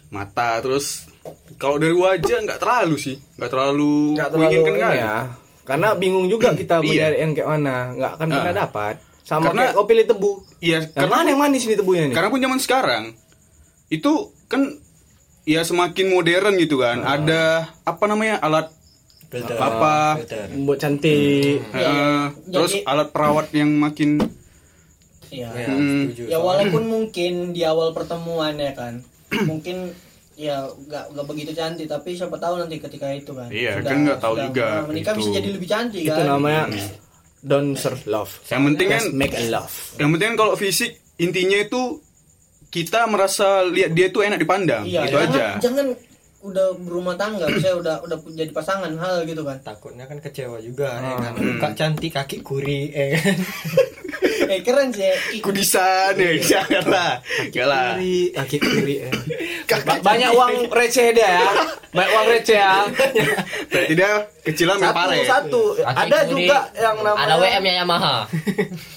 mata 0.06 0.60
terus 0.60 1.08
kalau 1.56 1.76
dari 1.76 1.92
wajah 1.92 2.38
nggak 2.42 2.58
terlalu 2.58 2.96
sih 2.96 3.16
nggak 3.34 3.50
terlalu 3.50 4.14
Nggak 4.14 4.30
terlalu 4.30 4.60
kali. 4.74 4.98
ya. 4.98 5.14
Karena 5.62 5.88
bingung 5.92 6.26
juga 6.26 6.52
kita 6.52 6.78
Iya. 6.78 6.86
mencari 7.10 7.16
yang 7.18 7.32
kayak 7.34 7.48
mana, 7.50 7.76
nggak 7.92 8.12
akan 8.14 8.26
pernah 8.30 8.46
Ah. 8.48 8.60
dapat. 8.62 8.94
Sama 9.20 9.42
Karena- 9.50 9.62
kayak 9.64 9.72
kau 9.74 9.84
pilih 9.84 10.04
tebu. 10.06 10.30
iya 10.60 10.78
Yang 10.78 10.94
karena 10.94 11.10
mana 11.12 11.26
yang 11.28 11.40
manis 11.40 11.62
ini 11.62 11.74
tebunya 11.74 12.04
nih? 12.06 12.14
karena 12.14 12.28
pun 12.28 12.38
zaman 12.38 12.58
sekarang 12.58 13.04
itu 13.88 14.12
kan 14.46 14.62
ya 15.46 15.62
semakin 15.62 16.10
modern 16.10 16.58
gitu 16.58 16.76
kan 16.76 17.00
Ah. 17.00 17.16
ada 17.16 17.42
apa 17.82 18.04
namanya 18.04 18.36
alat 18.38 18.66
Filter. 19.26 19.54
apa. 19.56 20.18
Buat 20.60 20.78
cantik. 20.78 21.62
eh, 21.64 22.24
terus 22.44 22.72
Jadi- 22.72 22.84
alat 22.84 23.08
perawat 23.10 23.46
yang 23.52 23.70
makin 23.72 24.18
Iya. 25.26 25.50
Ya, 25.50 25.66
Hmm. 25.66 26.04
Ya 26.14 26.38
walaupun 26.38 26.86
mungkin 26.86 27.50
di 27.50 27.62
awal 27.62 27.90
pertemuan 27.90 28.54
ya 28.54 28.70
kan, 28.72 29.02
mungkin 29.44 29.90
ya 30.32 30.70
nggak 30.70 31.04
nggak 31.10 31.26
begitu 31.26 31.50
cantik, 31.50 31.86
tapi 31.86 32.14
siapa 32.14 32.36
tahu 32.36 32.54
nanti 32.56 32.78
ketika 32.78 33.10
itu 33.10 33.34
kan. 33.34 33.50
Iya, 33.50 33.82
kan 33.82 34.06
nggak 34.06 34.20
tahu 34.20 34.34
juga 34.40 34.66
nah, 34.72 34.86
menikah 34.86 35.12
itu. 35.12 35.18
bisa 35.20 35.30
jadi 35.34 35.48
lebih 35.50 35.68
cantik 35.68 36.02
Itu 36.04 36.14
kan. 36.14 36.26
namanya 36.30 36.70
don't 37.42 37.74
serve 37.74 38.06
love. 38.06 38.30
yang 38.46 38.62
penting 38.64 38.86
kan 38.88 39.02
make 39.12 39.34
a 39.34 39.44
love. 39.48 39.74
yang 39.96 40.14
penting 40.14 40.28
kan 40.30 40.36
kalau 40.38 40.54
fisik 40.54 40.94
intinya 41.16 41.58
itu 41.58 41.82
kita 42.70 43.06
merasa 43.06 43.64
lihat 43.64 43.94
dia 43.94 44.10
tuh 44.10 44.26
enak 44.26 44.38
dipandang 44.42 44.84
Iya, 44.84 45.06
itu 45.06 45.16
jangan, 45.16 45.28
aja. 45.32 45.46
Jangan 45.62 45.86
udah 46.46 46.66
berumah 46.76 47.14
tangga, 47.14 47.46
saya 47.56 47.74
udah 47.74 48.00
udah 48.00 48.16
jadi 48.28 48.50
pasangan 48.50 48.92
hal 48.94 49.22
gitu 49.22 49.42
kan. 49.42 49.58
Takutnya 49.60 50.04
kan 50.04 50.16
kecewa 50.16 50.58
juga 50.58 50.88
ya 50.94 51.10
Ah. 51.12 51.18
kan. 51.20 51.32
Muka 51.36 51.68
cantik, 51.72 52.12
kaki 52.12 52.40
kuri 52.40 52.90
eh 52.90 53.14
kan. 53.14 53.36
eh 54.52 54.60
keren 54.60 54.88
sih. 54.90 55.10
Ih, 55.32 55.40
kudisan 55.40 56.14
ya 56.14 56.30
jangan 56.38 56.84
lah 56.86 57.12
Kiri, 57.48 58.30
kaki 58.32 58.56
kiri. 58.56 58.94
eh. 59.02 59.12
Ba- 59.66 59.98
banyak 60.00 60.30
uang 60.30 60.70
receh 60.70 61.10
dia 61.10 61.26
ya. 61.36 61.50
Banyak 61.88 62.10
uang 62.12 62.26
receh 62.30 62.54
ya. 62.56 62.86
berarti 63.66 63.92
dia 63.92 64.10
kecilan 64.40 64.78
Satu, 64.78 64.94
pare 64.94 65.18
satu. 65.24 65.62
Kaki 65.76 65.98
Ada 66.00 66.18
kiri. 66.22 66.30
juga 66.46 66.58
yang 66.72 66.96
namanya 67.00 67.24
Ada 67.24 67.34
WM 67.36 67.62
nya 67.64 67.74
Yamaha. 67.76 68.16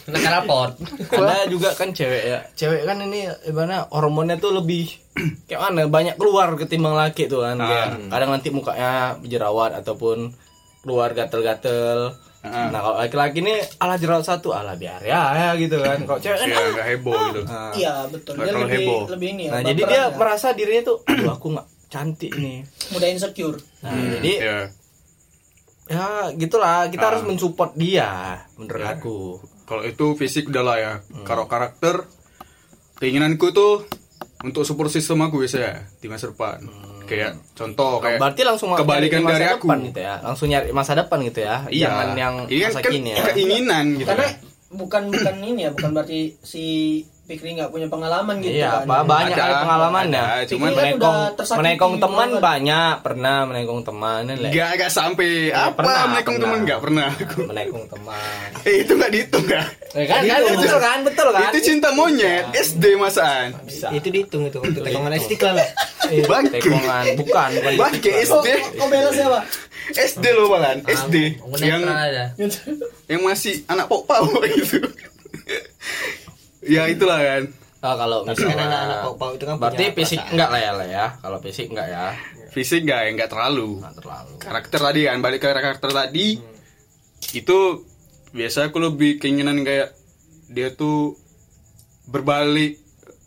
Kena 0.05 0.29
raport. 0.31 0.73
Ada 1.09 1.35
juga 1.47 1.69
kan 1.73 1.89
cewek 1.89 2.23
ya. 2.23 2.39
Cewek 2.53 2.81
kan 2.83 2.97
ini 3.01 3.19
gimana 3.41 3.89
hormonnya 3.89 4.37
tuh 4.37 4.53
lebih 4.53 4.85
kayak 5.47 5.61
mana 5.61 5.85
banyak 5.85 6.15
keluar 6.15 6.53
ketimbang 6.55 6.93
laki 6.93 7.25
tuh 7.25 7.41
kan. 7.41 7.57
Ah. 7.57 7.95
Kadang 8.07 8.29
nanti 8.31 8.49
mukanya 8.49 8.91
jerawat 9.21 9.75
ataupun 9.75 10.31
keluar 10.79 11.11
gatel-gatel. 11.11 12.15
Ah. 12.39 12.67
Nah 12.67 12.79
kalau 12.79 12.95
laki-laki 12.97 13.41
ini 13.41 13.51
ala 13.77 13.95
jerawat 13.95 14.23
satu 14.23 14.51
ala 14.51 14.73
biar 14.73 15.01
ya, 15.01 15.21
ya 15.33 15.49
gitu 15.55 15.75
kan. 15.77 15.99
Kalau 16.01 16.17
cewek 16.17 16.37
kan 16.37 16.47
ya 16.47 16.59
nggak 16.71 16.87
heboh 16.89 17.13
gitu 17.29 17.41
ah. 17.45 17.71
Iya 17.73 17.93
betul. 18.07 18.31
Nggak 18.33 18.45
Dia 18.45 18.55
lebih 18.55 18.71
heboh. 18.79 19.01
lebih 19.11 19.27
ini 19.29 19.43
ya. 19.43 19.51
Nah 19.51 19.61
jadi 19.65 19.81
dia 19.83 19.97
ya. 19.97 20.05
merasa 20.11 20.47
dirinya 20.51 20.83
tuh 20.85 20.97
aduh 21.03 21.31
aku 21.31 21.47
nggak 21.51 21.67
cantik 21.87 22.31
nih. 22.33 22.63
mudah 22.89 23.07
insecure. 23.07 23.57
Nah 23.81 23.91
jadi 24.15 24.33
ya 24.35 24.57
ya 25.89 26.05
gitulah 26.31 26.85
kita 26.87 27.01
Ah. 27.01 27.09
harus 27.09 27.23
mensupport 27.25 27.73
dia 27.73 28.09
menurut 28.55 28.85
aku. 28.85 29.19
kalau 29.65 29.81
itu 29.81 30.13
fisik 30.13 30.45
udah 30.47 30.61
lah 30.61 30.77
ya 30.77 30.93
kalau 31.23 31.45
karakter 31.45 32.05
keinginanku 32.95 33.49
tuh 33.49 33.89
untuk 34.39 34.63
support 34.63 34.87
system 34.87 35.19
aku 35.19 35.43
biasanya 35.43 35.83
di 35.99 36.07
masa 36.07 36.31
depan. 36.31 36.63
Kayak 37.03 37.41
contoh 37.57 37.99
kayak 37.99 38.21
Berarti 38.21 38.41
langsung 38.45 38.69
kebalikan 38.71 39.25
dari 39.25 39.45
aku. 39.49 39.65
depan 39.67 39.79
gitu 39.89 39.99
ya. 39.99 40.15
Langsung 40.21 40.47
nyari 40.47 40.69
masa 40.71 40.93
depan 40.95 41.19
gitu 41.25 41.39
ya. 41.43 41.65
Iya. 41.67 41.89
Jangan 41.89 42.07
yang 42.15 42.35
Ini 42.47 42.59
kan, 42.61 42.69
masa 42.71 42.79
kan 42.79 42.91
kini 42.93 43.09
ya. 43.11 43.23
keinginan 43.33 43.85
gitu. 43.97 44.07
karena 44.07 44.27
kan. 44.29 44.33
bukan 44.69 45.03
bukan 45.09 45.35
ini 45.41 45.59
ya 45.65 45.69
bukan 45.73 45.89
berarti 45.91 46.19
si 46.39 46.65
Pikri 47.29 47.53
nggak 47.53 47.69
punya 47.69 47.85
pengalaman 47.85 48.41
gitu 48.41 48.57
Iya, 48.57 48.81
kan 48.81 48.89
ba- 48.89 49.05
banyak 49.05 49.29
Ada, 49.29 49.43
kali 49.45 49.53
pengalamannya. 49.61 50.23
ada, 50.25 50.47
cuman- 50.49 50.65
kan 50.65 50.73
menekong, 50.81 51.17
tersakiti 51.37 51.59
menekong 51.61 51.95
teman 51.95 52.17
banget. 52.27 52.41
banyak, 52.41 52.93
pernah 52.99 53.37
menekong 53.45 53.81
teman 53.85 54.21
lah. 54.25 54.49
Gak, 54.49 54.69
gak 54.75 54.89
sampai 54.89 55.29
apa 55.47 55.77
pernah, 55.77 56.01
menekong 56.09 56.25
pernah. 56.35 56.49
temen 56.49 56.59
gak 56.65 56.79
pernah 56.81 57.07
aku. 57.13 57.39
Menekong 57.49 57.85
teman. 57.87 58.47
Eh 58.65 58.75
itu 58.81 58.91
gak 58.91 59.11
dihitung 59.13 59.45
ya? 59.45 59.61
Eh, 59.91 60.05
kan, 60.05 60.21
kan, 60.21 60.39
betul 60.41 60.79
kan, 60.81 60.99
betul 61.05 61.27
kan. 61.29 61.41
Itu 61.47 61.59
cinta 61.61 61.89
monyet 61.91 62.45
SD 62.51 62.97
masaan. 62.97 63.47
bisa. 63.61 63.93
itu 63.93 64.07
dihitung 64.09 64.43
itu 64.43 64.57
untuk 64.57 64.81
tekongan 64.81 65.13
istiqlal 65.13 65.53
lah 65.53 65.69
Bangke. 66.25 66.57
Tekongan, 66.57 67.03
bukan, 67.13 67.49
bukan. 67.55 67.73
Bangke 67.77 68.11
SD. 68.19 68.47
oh 68.75 68.89
bela 68.89 69.13
siapa 69.13 69.45
SD 69.91 70.25
loh 70.33 70.49
malan, 70.49 70.81
SD. 70.83 71.37
Yang 71.61 71.81
ada. 71.85 72.23
yang 73.05 73.21
masih 73.21 73.61
anak 73.65 73.85
pok 73.85 74.03
pau 74.03 74.25
gitu. 74.49 74.81
Ya 76.69 76.83
itulah 76.85 77.17
kan. 77.19 77.43
Ah, 77.79 77.95
kalau 77.95 78.23
misalnya 78.23 78.59
anak-anak 78.61 78.97
pau-pau 79.05 79.31
itu 79.33 79.45
kan 79.45 79.55
Berarti 79.55 79.83
punya 79.85 79.95
fisik 79.95 80.17
perasaan. 80.17 80.33
enggak 80.35 80.49
lah 80.49 80.59
ya, 80.59 80.71
lah 80.73 80.87
ya. 80.89 81.05
Kalau 81.17 81.37
fisik 81.39 81.67
enggak 81.69 81.87
ya. 81.87 82.05
Fisik 82.49 82.81
gak, 82.83 83.01
enggak 83.07 83.29
terlalu. 83.29 83.69
Enggak 83.77 83.95
terlalu. 83.95 84.33
Karakter 84.37 84.79
tadi 84.81 85.01
kan, 85.05 85.17
balik 85.19 85.39
ke 85.39 85.49
karakter 85.49 85.89
tadi. 85.89 86.27
Itu 87.31 87.57
biasa 88.29 88.67
aku 88.67 88.77
lebih 88.79 89.17
keinginan 89.17 89.61
kayak 89.61 89.95
dia 90.47 90.69
tuh 90.71 91.15
berbalik 92.05 92.81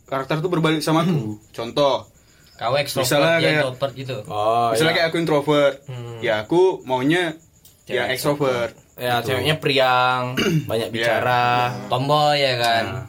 karakter 0.04 0.38
tuh 0.38 0.50
berbalik 0.50 0.80
sama 0.80 1.02
aku. 1.02 1.38
Contoh, 1.50 2.10
Kau 2.52 2.76
ekstrovert, 2.76 3.08
Misalnya 3.08 3.32
dia 3.32 3.42
kayak- 3.42 3.58
introvert 3.64 3.92
gitu. 3.96 4.16
Oh, 4.28 4.68
misalnya 4.70 4.86
iya. 4.86 4.96
kayak 4.96 5.08
aku 5.08 5.16
introvert, 5.16 5.76
ya 6.20 6.34
aku 6.38 6.60
maunya 6.84 7.34
ya 7.84 8.04
Cewek 8.04 8.08
extrovert. 8.12 8.72
ya 8.94 9.18
ceweknya 9.18 9.56
priang, 9.56 10.36
banyak 10.70 10.88
bicara. 10.90 11.74
Tomboy 11.88 12.38
ya 12.38 12.54
kan. 12.56 12.84
Nah, 12.86 13.04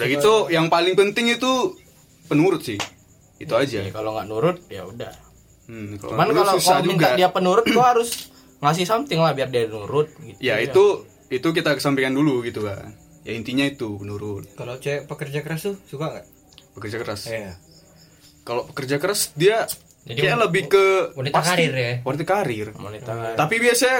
udah 0.00 0.08
gitu 0.08 0.32
yang 0.48 0.66
paling 0.66 0.96
penting 0.96 1.28
itu 1.30 1.76
penurut 2.26 2.64
sih. 2.64 2.80
Itu 3.36 3.52
aja. 3.54 3.84
Ya, 3.84 3.92
kalau 3.92 4.16
nggak 4.16 4.26
nurut 4.26 4.56
ya 4.66 4.84
udah. 4.84 5.12
Hmm, 5.64 5.94
Cuman 5.96 6.28
kalau 6.30 6.56
susah 6.56 6.80
kalau 6.80 6.88
minta 6.88 7.08
juga. 7.08 7.16
dia 7.16 7.28
penurut 7.28 7.64
gua 7.68 7.94
harus 7.94 8.32
ngasih 8.58 8.84
something 8.84 9.16
lah 9.16 9.32
biar 9.32 9.48
dia 9.48 9.64
nurut 9.64 10.10
gitu. 10.18 10.36
ya 10.36 10.58
itu 10.58 11.06
itu 11.30 11.48
kita 11.50 11.72
kesampingkan 11.72 12.12
dulu 12.12 12.42
gitu 12.42 12.64
kan. 12.64 12.92
Ya 13.22 13.32
intinya 13.32 13.62
itu 13.62 13.96
penurut. 13.96 14.48
kalau 14.54 14.76
cewek 14.76 15.04
pekerja 15.04 15.40
keras 15.40 15.60
tuh 15.62 15.76
suka 15.84 16.08
nggak 16.10 16.26
Pekerja 16.70 16.96
keras. 16.98 17.20
iya 17.26 17.54
Kalau 18.40 18.64
pekerja 18.64 18.96
keras 18.96 19.30
dia 19.34 19.68
Jadi 20.00 20.16
dia 20.16 20.32
lebih 20.34 20.66
ke 20.66 21.12
wanita 21.12 21.38
karir 21.38 21.72
ya? 21.72 21.92
Wanita 22.00 22.24
karir. 22.24 22.66
wanita. 22.72 23.10
Tapi 23.36 23.54
biasanya 23.58 23.98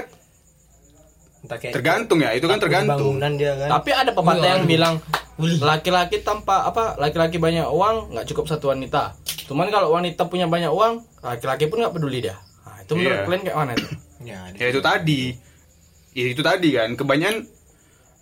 entah 1.40 1.56
kayak 1.56 1.72
tergantung 1.72 2.18
ya, 2.20 2.30
itu 2.32 2.44
kan 2.44 2.58
tergantung. 2.58 3.16
dia 3.36 3.52
kan 3.56 3.68
Tapi 3.78 3.90
ada 3.92 4.10
pepatah 4.12 4.48
yang 4.50 4.64
bilang 4.66 4.94
laki-laki 5.59 6.20
tanpa 6.20 6.64
apa 6.64 6.96
laki-laki 6.96 7.37
banyak 7.37 7.64
uang 7.64 8.12
nggak 8.12 8.26
cukup 8.26 8.44
satu 8.46 8.68
wanita. 8.68 9.16
Cuman 9.44 9.66
kalau 9.68 9.92
wanita 9.92 10.24
punya 10.24 10.46
banyak 10.46 10.68
uang, 10.68 11.03
laki-laki 11.20 11.66
pun 11.66 11.81
nggak 11.81 11.90
peduli 11.92 12.20
dia. 12.20 12.38
Nah, 12.61 12.79
itu 12.81 12.92
menurut 12.92 13.12
Iya. 13.12 13.24
kalian 13.24 13.42
kayak 13.42 13.57
mana 13.57 13.72
itu? 13.72 13.88
ya, 14.22 14.38
Ya 14.55 14.66
itu 14.68 14.81
tadi. 14.81 15.20
Ya, 16.11 16.24
itu 16.26 16.40
tadi 16.40 16.68
kan 16.70 16.90
kebanyakan 16.92 17.37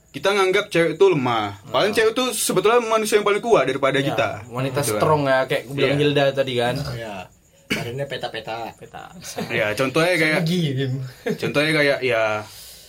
kita 0.08 0.28
nganggap 0.30 0.64
cewek 0.68 0.90
itu 0.94 1.04
lemah. 1.06 1.60
Paling 1.66 1.92
cewek 1.92 2.12
itu 2.12 2.24
sebetulnya 2.32 2.80
manusia 2.80 3.16
yang 3.16 3.24
paling 3.24 3.40
kuat 3.40 3.64
daripada 3.64 3.96
Ya, 3.96 4.06
kita. 4.06 4.28
wanita 4.46 4.80
Gitu 4.80 4.88
kan. 4.90 5.00
strong 5.00 5.22
ya 5.24 5.38
kayak 5.44 5.62
gue 5.64 5.74
bilang. 5.74 5.98
Hilda 5.98 6.24
tadi 6.32 6.52
kan. 6.54 6.74
ya 6.94 7.14
badannya 7.68 8.06
peta-peta 8.06 8.72
Kita. 8.74 9.02
Ya 9.50 9.72
contohnya 9.74 10.16
kayak 10.16 10.40
contohnya 11.36 11.72
kayak 11.74 11.98
ya 12.00 12.40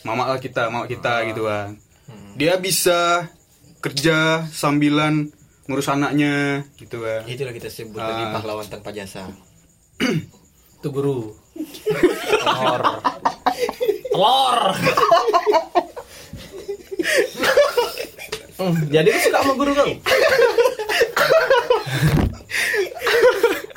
mama 0.02 0.24
lah 0.28 0.40
kita, 0.40 0.68
mama 0.68 0.88
kita 0.88 1.28
gitu 1.28 1.44
kan. 1.44 1.76
Dia 2.34 2.56
bisa 2.56 3.28
kerja 3.80 4.18
sambilan 4.46 5.32
ngurus 5.66 5.88
anaknya 5.88 6.66
gitu 6.76 7.00
kan. 7.00 7.24
itulah 7.26 7.52
kita 7.52 7.68
sebut 7.68 7.96
Ah. 7.96 8.08
tadi 8.08 8.24
pahlawan 8.34 8.66
tanpa 8.66 8.90
jasa 8.90 9.30
Itu 10.76 10.90
guru. 10.90 11.36
Telur. 12.40 12.82
Telur. 14.10 14.60
Hmm, 18.56 18.76
jadi 18.88 19.08
lu 19.08 19.20
suka 19.20 19.40
sama 19.40 19.54
guru 19.56 19.72
kau? 19.74 19.92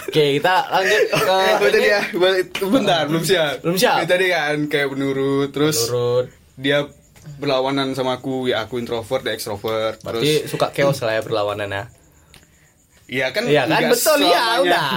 Oke, 0.05 0.25
kita 0.37 0.55
lanjut 0.69 1.03
ke 1.09 1.37
Oh, 1.57 1.71
tadi 1.71 1.89
ya, 1.89 2.01
bentar, 2.61 3.03
belum 3.07 3.23
siap. 3.23 3.63
Belum 3.63 3.77
siap. 3.77 4.05
Tadi 4.05 4.27
kan 4.29 4.57
kayak 4.67 4.89
penurut, 4.89 5.49
terus 5.51 5.89
menurut 5.89 6.27
dia 6.55 6.85
berlawanan 7.39 7.95
sama 7.95 8.19
aku, 8.19 8.51
ya 8.51 8.67
aku 8.67 8.79
introvert, 8.79 9.23
dia 9.23 9.35
extrovert. 9.35 9.99
berarti 10.03 10.47
Terus 10.47 10.51
suka 10.51 10.71
chaos 10.75 10.99
lah 11.03 11.19
ya 11.19 11.23
berlawanan 11.23 11.69
ya. 11.71 11.85
Iya 13.11 13.27
kan? 13.35 13.45
Iya 13.45 13.69
kan 13.69 13.83
betul 13.91 14.19
ya 14.23 14.29
selamanya. 14.31 14.63
udah. 14.63 14.91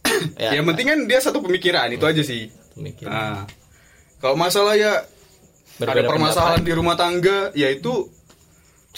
Ya, 0.40 0.58
yang 0.58 0.66
penting 0.66 0.90
kan 0.90 0.98
dia 1.06 1.22
satu 1.22 1.38
pemikiran 1.40 1.86
itu 1.92 2.02
aja 2.02 2.20
sih. 2.24 2.50
Mikir. 2.74 3.06
Nah, 3.06 3.46
kalau 4.18 4.34
masalah 4.34 4.74
ya 4.74 5.06
Berbeda 5.78 6.02
ada 6.04 6.10
permasalahan 6.10 6.60
di 6.66 6.72
rumah 6.76 6.96
tangga, 6.98 7.54
ya 7.56 7.72
itu 7.72 8.10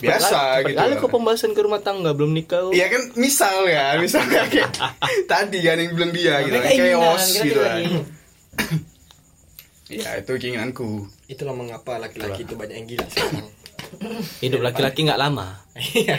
biasa 0.00 0.64
Cepet 0.64 0.72
gitu. 0.72 0.78
kali 0.81 0.92
kok 0.98 1.11
pembahasan 1.12 1.52
ke 1.52 1.61
rumah 1.62 1.78
tangga 1.85 2.11
belum 2.16 2.33
nikah. 2.33 2.72
Iya 2.72 2.88
kan 2.90 3.02
misal 3.14 3.68
ya, 3.68 4.00
misalnya 4.00 4.48
kayak 4.48 4.72
tadi 5.31 5.59
kan 5.62 5.76
yang 5.78 5.92
bilang 5.94 6.12
dia 6.16 6.42
gitu, 6.42 6.57
keinginan, 6.59 6.96
chaos 6.96 7.24
gitu 7.38 7.61
kan. 7.61 7.78
Ya 9.94 10.16
itu 10.16 10.33
keinginanku. 10.33 11.07
itulah 11.26 11.52
mengapa 11.52 11.96
laki-laki 11.96 12.42
itu 12.42 12.55
banyak 12.55 12.74
yang 12.74 12.88
gila 12.88 13.07
sekarang 13.07 13.48
Hidup 14.38 14.61
laki-laki 14.62 15.05
nggak 15.05 15.16
lama. 15.18 15.61
iya 15.92 16.16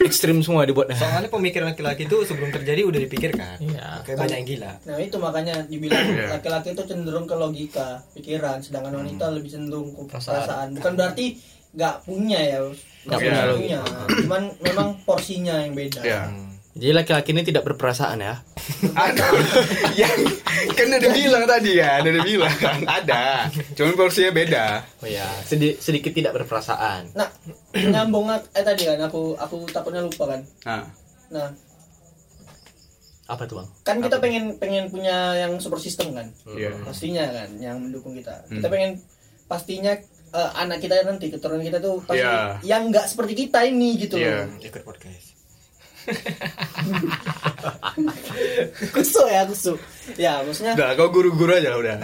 Ekstrim 0.00 0.38
semua 0.40 0.62
dibuatnya. 0.62 0.94
soalnya 0.94 1.26
pemikiran 1.28 1.68
laki-laki 1.68 2.04
itu 2.04 2.16
sebelum 2.22 2.50
terjadi 2.50 2.82
udah 2.82 3.00
dipikirkan 3.00 3.54
Iya. 3.60 4.02
kayak 4.02 4.18
banyak 4.18 4.36
yang 4.36 4.48
gila 4.48 4.72
Nah 4.84 4.96
itu 4.98 5.16
makanya 5.16 5.54
dibilang 5.64 6.02
Iya. 6.04 6.26
laki-laki 6.32 6.68
itu 6.70 6.82
cenderung 6.84 7.24
ke 7.24 7.34
logika, 7.34 7.88
pikiran, 8.12 8.58
sedangkan 8.58 8.94
wanita 8.96 9.24
Hmm. 9.24 9.34
lebih 9.34 9.48
cenderung 9.48 9.88
ke 9.90 10.02
perasaan. 10.12 10.74
Bukan 10.74 10.92
berarti 10.94 11.26
nggak 11.72 11.94
punya 12.02 12.38
ya, 12.40 12.58
Nggak 13.04 13.18
punya 13.20 13.42
logika. 13.48 13.80
Cuman 14.20 14.42
memang 14.60 14.88
porsinya 15.02 15.54
yang 15.60 15.74
beda. 15.74 16.00
Ya. 16.00 16.30
Jadi 16.72 16.90
laki-laki 16.92 17.30
ini 17.30 17.42
tidak 17.42 17.62
berperasaan 17.64 18.18
ya. 18.18 18.42
Ada 18.94 19.26
yang 19.94 20.18
kan 20.70 20.86
udah 20.88 21.10
bilang 21.10 21.44
tadi 21.44 21.72
ya, 21.74 22.00
udah 22.00 22.22
bilang 22.22 22.56
kan 22.56 22.80
ada. 22.84 23.48
Cuman 23.72 23.92
porsinya 23.94 24.30
beda. 24.30 24.66
Oh 24.98 25.06
ya, 25.06 25.26
sedi- 25.42 25.76
sedikit 25.76 26.10
tidak 26.10 26.32
berperasaan. 26.34 27.12
Nah, 27.12 27.28
nyambung 27.74 28.30
eh 28.30 28.62
tadi 28.62 28.84
kan 28.84 29.00
aku 29.00 29.34
aku 29.34 29.68
takutnya 29.68 30.00
lupa 30.00 30.24
kan. 30.28 30.40
Nah, 30.64 30.84
Nah, 31.26 31.50
Apa 33.26 33.44
tuh 33.44 33.56
bang? 33.56 33.68
kan 33.82 33.96
kita 33.98 34.16
pengen 34.18 34.44
pengen 34.54 34.86
punya 34.86 35.16
yang 35.34 35.56
super 35.56 35.76
system 35.76 36.12
kan. 36.12 36.28
iya. 36.50 36.70
Pastinya 36.78 37.24
kan 37.26 37.48
yang 37.58 37.80
mendukung 37.80 38.12
kita. 38.12 38.44
Hmm. 38.44 38.60
Kita 38.60 38.68
pengen 38.68 39.00
pastinya 39.44 39.96
eh, 40.30 40.50
anak 40.54 40.78
kita 40.78 41.02
nanti 41.02 41.28
keturunan 41.28 41.60
kita 41.60 41.78
tuh 41.78 42.00
pasti 42.00 42.20
Iya. 42.20 42.60
yang 42.62 42.88
nggak 42.88 43.06
seperti 43.06 43.32
kita 43.38 43.64
ini 43.64 43.96
gitu 43.98 44.16
Iya. 44.16 44.44
loh. 44.46 44.60
ikut 44.60 44.82
podcast 44.82 45.33
Kusuk 48.90 49.26
ya 49.26 49.42
kusuk. 49.44 49.78
Ya 50.14 50.40
maksudnya 50.40 50.74
Udah, 50.74 50.90
kau 50.94 51.08
guru-guru 51.10 51.52
aja 51.52 51.74
udah. 51.74 51.96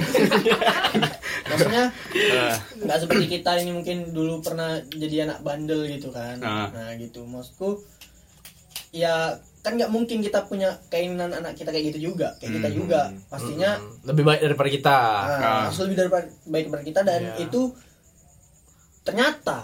maksudnya 1.51 1.85
Nah, 2.31 2.57
nggak 2.79 2.99
seperti 3.01 3.25
kita 3.29 3.59
ini 3.59 3.71
mungkin 3.73 3.97
dulu 4.11 4.39
pernah 4.41 4.79
jadi 4.87 5.27
anak 5.27 5.43
bandel 5.43 5.83
gitu 5.89 6.09
kan 6.09 6.39
Ah. 6.41 6.71
nah 6.71 6.95
gitu 6.95 7.25
maksudku 7.25 7.83
ya 8.91 9.35
kan 9.61 9.75
nggak 9.75 9.91
mungkin 9.91 10.19
kita 10.21 10.47
punya 10.47 10.79
keinginan 10.87 11.31
anak 11.33 11.55
kita 11.55 11.69
kayak 11.69 11.91
gitu 11.91 12.11
juga 12.11 12.39
kayak 12.39 12.53
kita 12.57 12.69
Hmm. 12.69 12.77
juga 12.77 13.01
pastinya 13.27 13.83
Lebih 14.05 14.25
baik 14.25 14.41
daripada 14.43 14.71
kita. 14.71 14.97
ah, 14.97 15.27
Ah. 15.27 15.61
harus 15.67 15.79
lebih 15.81 15.97
daripada 15.99 16.27
baik 16.45 16.65
daripada 16.67 16.85
kita 16.85 17.01
dan 17.03 17.21
Iya. 17.21 17.35
itu 17.43 17.61
ternyata 19.03 19.59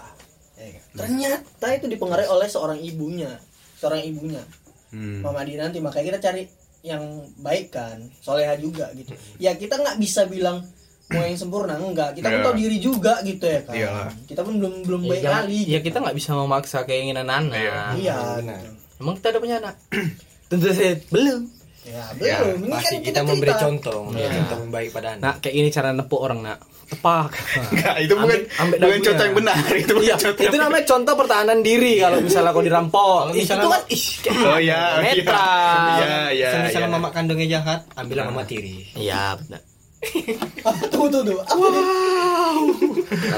ya 0.53 0.67
kan, 0.67 0.81
ternyata 0.97 1.67
itu 1.73 1.85
dipengaruhi 1.87 2.27
oleh 2.27 2.47
seorang 2.47 2.79
ibunya 2.79 3.31
seorang 3.77 4.01
ibunya 4.03 4.41
hmm. 4.89 5.21
Mama 5.21 5.41
Dinanti 5.41 5.77
makanya 5.77 6.05
kita 6.11 6.19
cari 6.23 6.43
yang 6.81 7.03
baik 7.37 7.69
kan 7.69 7.97
soleha 8.17 8.53
juga 8.55 8.89
gitu 8.93 9.11
ya 9.37 9.53
kita 9.53 9.77
nggak 9.77 9.97
bisa 9.97 10.25
bilang 10.25 10.61
mau 11.07 11.23
yang 11.23 11.39
sempurna 11.39 11.79
enggak 11.79 12.13
kita 12.13 12.27
pun 12.27 12.35
Iya. 12.35 12.45
tahu 12.45 12.55
diri 12.57 12.77
juga 12.77 13.13
gitu 13.21 13.45
ya 13.47 13.61
kan 13.63 13.75
Iyalah. 13.75 14.09
kita 14.27 14.41
pun 14.43 14.53
belum 14.59 14.73
belum 14.83 15.01
Ya, 15.01 15.09
baik 15.09 15.21
jangan- 15.21 15.37
kali 15.41 15.59
ya 15.63 15.79
kita 15.79 15.97
nggak 15.99 16.17
bisa 16.17 16.29
memaksa 16.33 16.77
keinginan 16.83 17.27
anak. 17.27 17.55
Iya. 17.55 17.79
iya 17.95 18.17
benar. 18.35 18.61
Emang 18.97 19.13
kita 19.15 19.27
udah 19.29 19.41
punya 19.41 19.55
anak? 19.61 19.75
Tentu 20.49 20.67
saja 20.67 20.99
belum. 21.07 21.41
Ya, 21.87 22.03
belum. 22.13 22.57
Ini 22.59 22.69
Pasti 22.69 22.87
kan 22.89 23.01
kita 23.01 23.19
memberi 23.23 23.47
cerita. 23.49 23.63
contoh, 23.63 23.97
memberi 24.03 24.27
contoh 24.29 24.57
yang 24.57 24.69
baik 24.69 24.89
pada 24.91 25.07
anak. 25.09 25.21
Nah, 25.21 25.33
kayak 25.39 25.55
ini 25.55 25.67
cara 25.69 25.89
nepuk 25.89 26.19
orang, 26.19 26.39
nak. 26.41 26.59
Tepak. 26.87 27.27
Enggak, 27.71 27.95
itu 27.99 28.13
bukan 28.13 28.27
Ambil- 28.27 28.47
ambil 28.57 28.77
bukan 28.81 28.99
contoh 29.01 29.23
yang 29.23 29.35
benar. 29.35 29.55
Itu 29.77 29.91
bukan 29.93 30.05
Iya, 30.05 30.15
contoh. 30.17 30.41
itu 30.41 30.57
namanya 30.57 30.83
contoh 30.85 31.13
pertahanan 31.15 31.59
diri 31.59 31.93
kalau 31.97 32.17
misalnya 32.17 32.51
kau 32.51 32.63
dirampok. 32.63 33.19
Misalnya- 33.29 33.59
itu 33.59 33.67
kan 33.69 33.81
ih, 33.87 34.05
kayak 34.21 34.39
Oh 34.47 34.59
ya, 34.61 34.81
netral. 35.01 35.97
Iya, 35.97 36.15
iya. 36.29 36.49
Misalnya 36.63 36.87
iya. 36.87 36.95
mama 36.95 37.09
kandungnya 37.11 37.47
jahat, 37.49 37.79
ambillah 37.93 38.25
mama 38.25 38.43
tiri. 38.43 38.87
Iya, 38.93 39.35
benar. 39.37 39.59
Tuh 40.87 41.07
tuh? 41.09 41.39
Apa 41.39 41.65
tuh? 41.67 41.85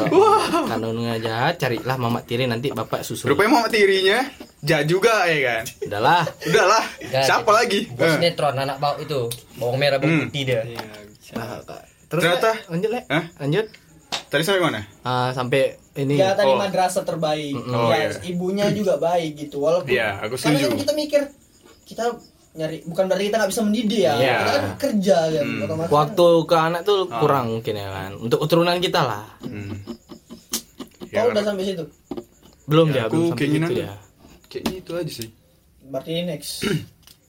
Kalau 0.09 0.65
kanunnya 0.65 1.15
jahat, 1.17 1.55
carilah 1.57 1.95
mama 1.95 2.19
tiri 2.21 2.45
nanti 2.45 2.69
bapak 2.69 3.01
susul. 3.01 3.31
Rupanya 3.31 3.49
mama 3.53 3.67
tirinya 3.67 4.19
jahat 4.59 4.85
juga 4.85 5.23
ya 5.25 5.39
kan. 5.39 5.63
Udahlah. 5.85 6.23
Udahlah, 6.45 6.83
siapa 7.21 7.49
lagi? 7.49 7.87
Bos 7.89 8.05
Eh. 8.05 8.11
sinetron 8.17 8.55
anak 8.55 8.77
bau 8.77 8.95
itu. 8.97 9.31
Bawang 9.55 9.77
merah 9.77 9.97
bawang 9.97 10.15
Hmm. 10.17 10.27
putih 10.27 10.43
dia. 10.45 10.61
Nah, 11.31 11.61
Kak. 11.61 11.81
terus 12.07 12.21
Ternyata- 12.25 12.57
lanjut 12.67 12.89
le 12.89 13.01
Hah? 13.05 13.25
lanjut 13.37 13.65
Tadi 14.29 14.41
sampai 14.41 14.61
mana? 14.61 14.81
Ah, 15.01 15.29
sampai 15.29 15.73
ini 15.95 16.13
Ya 16.15 16.33
tadi 16.33 16.49
Oh. 16.49 16.57
madrasah 16.57 17.01
terbaik. 17.01 17.49
Oh, 17.65 17.89
ya, 17.89 18.09
iya. 18.09 18.17
ibunya 18.25 18.69
juga 18.69 18.97
baik 18.97 19.37
gitu. 19.39 19.57
Walaupun 19.59 19.89
Iya, 19.89 20.21
aku 20.21 20.37
karena 20.37 20.53
setuju. 20.53 20.69
kan 20.69 20.77
kita 20.79 20.93
mikir 20.93 21.21
kita 21.83 22.03
nyari 22.59 22.83
bukan 22.83 23.03
berarti 23.05 23.25
kita 23.25 23.37
nggak 23.37 23.51
bisa 23.51 23.61
mendidik 23.63 23.99
ya. 24.01 24.13
Iya. 24.13 24.35
Kita 24.35 24.51
kan 24.51 24.63
kerja 24.77 25.17
kan. 25.29 25.45
Hmm. 25.45 25.63
otomatis 25.63 25.89
waktu 25.89 26.27
ke 26.43 26.55
anak 26.59 26.81
tuh 26.83 26.99
Ah. 27.05 27.17
kurang 27.17 27.45
mungkin 27.49 27.73
ya 27.73 27.87
kan 27.89 28.11
untuk 28.17 28.39
keturunan 28.43 28.77
kita 28.77 29.01
lah 29.01 29.23
Hmm. 29.41 29.79
Ya, 31.07 31.23
Kau 31.23 31.31
udah 31.31 31.41
sampai 31.41 31.63
situ. 31.63 31.83
belum 32.65 32.87
Ya, 32.87 32.93
dia 32.93 33.03
aku 33.03 33.15
belum 33.15 33.25
sampai 33.25 33.39
keinginan- 33.39 33.71
gitu 33.71 33.81
ya 33.81 33.93
kayaknya 34.45 34.73
itu 34.77 34.91
aja 34.93 35.11
sih. 35.15 35.29
Berarti 35.85 36.11
next. 36.21 36.51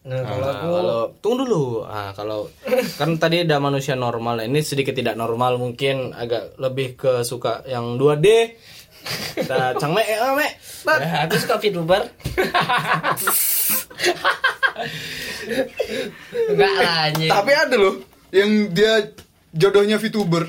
Nah, 0.01 0.17
Ah, 0.17 0.25
kalau 0.25 0.41
Nah, 0.41 0.53
aku 0.55 0.69
kalau 0.75 1.01
tunggu 1.21 1.37
dulu 1.43 1.65
ah 1.83 2.09
kalau 2.11 2.49
kan 2.97 3.11
tadi 3.15 3.45
ada 3.45 3.57
manusia 3.59 3.93
normal 3.95 4.41
ini 4.41 4.61
sedikit 4.61 4.93
tidak 4.93 5.13
normal 5.15 5.57
mungkin 5.57 6.17
agak 6.17 6.57
lebih 6.57 6.97
ke 6.97 7.13
suka 7.21 7.61
yang 7.67 7.95
2D 7.95 8.57
kita 9.37 9.77
cangme 9.81 10.01
eh 10.01 10.17
me 10.33 10.49
Eh, 10.97 11.13
aku 11.21 11.37
suka 11.37 11.57
VTuber. 11.59 12.01
Enggak 16.47 16.73
lah 16.75 16.95
anjing. 17.07 17.31
Tapi 17.31 17.51
ada 17.53 17.77
loh 17.77 17.95
yang 18.31 18.51
dia 18.69 19.11
jodohnya 19.51 19.97
VTuber. 19.97 20.45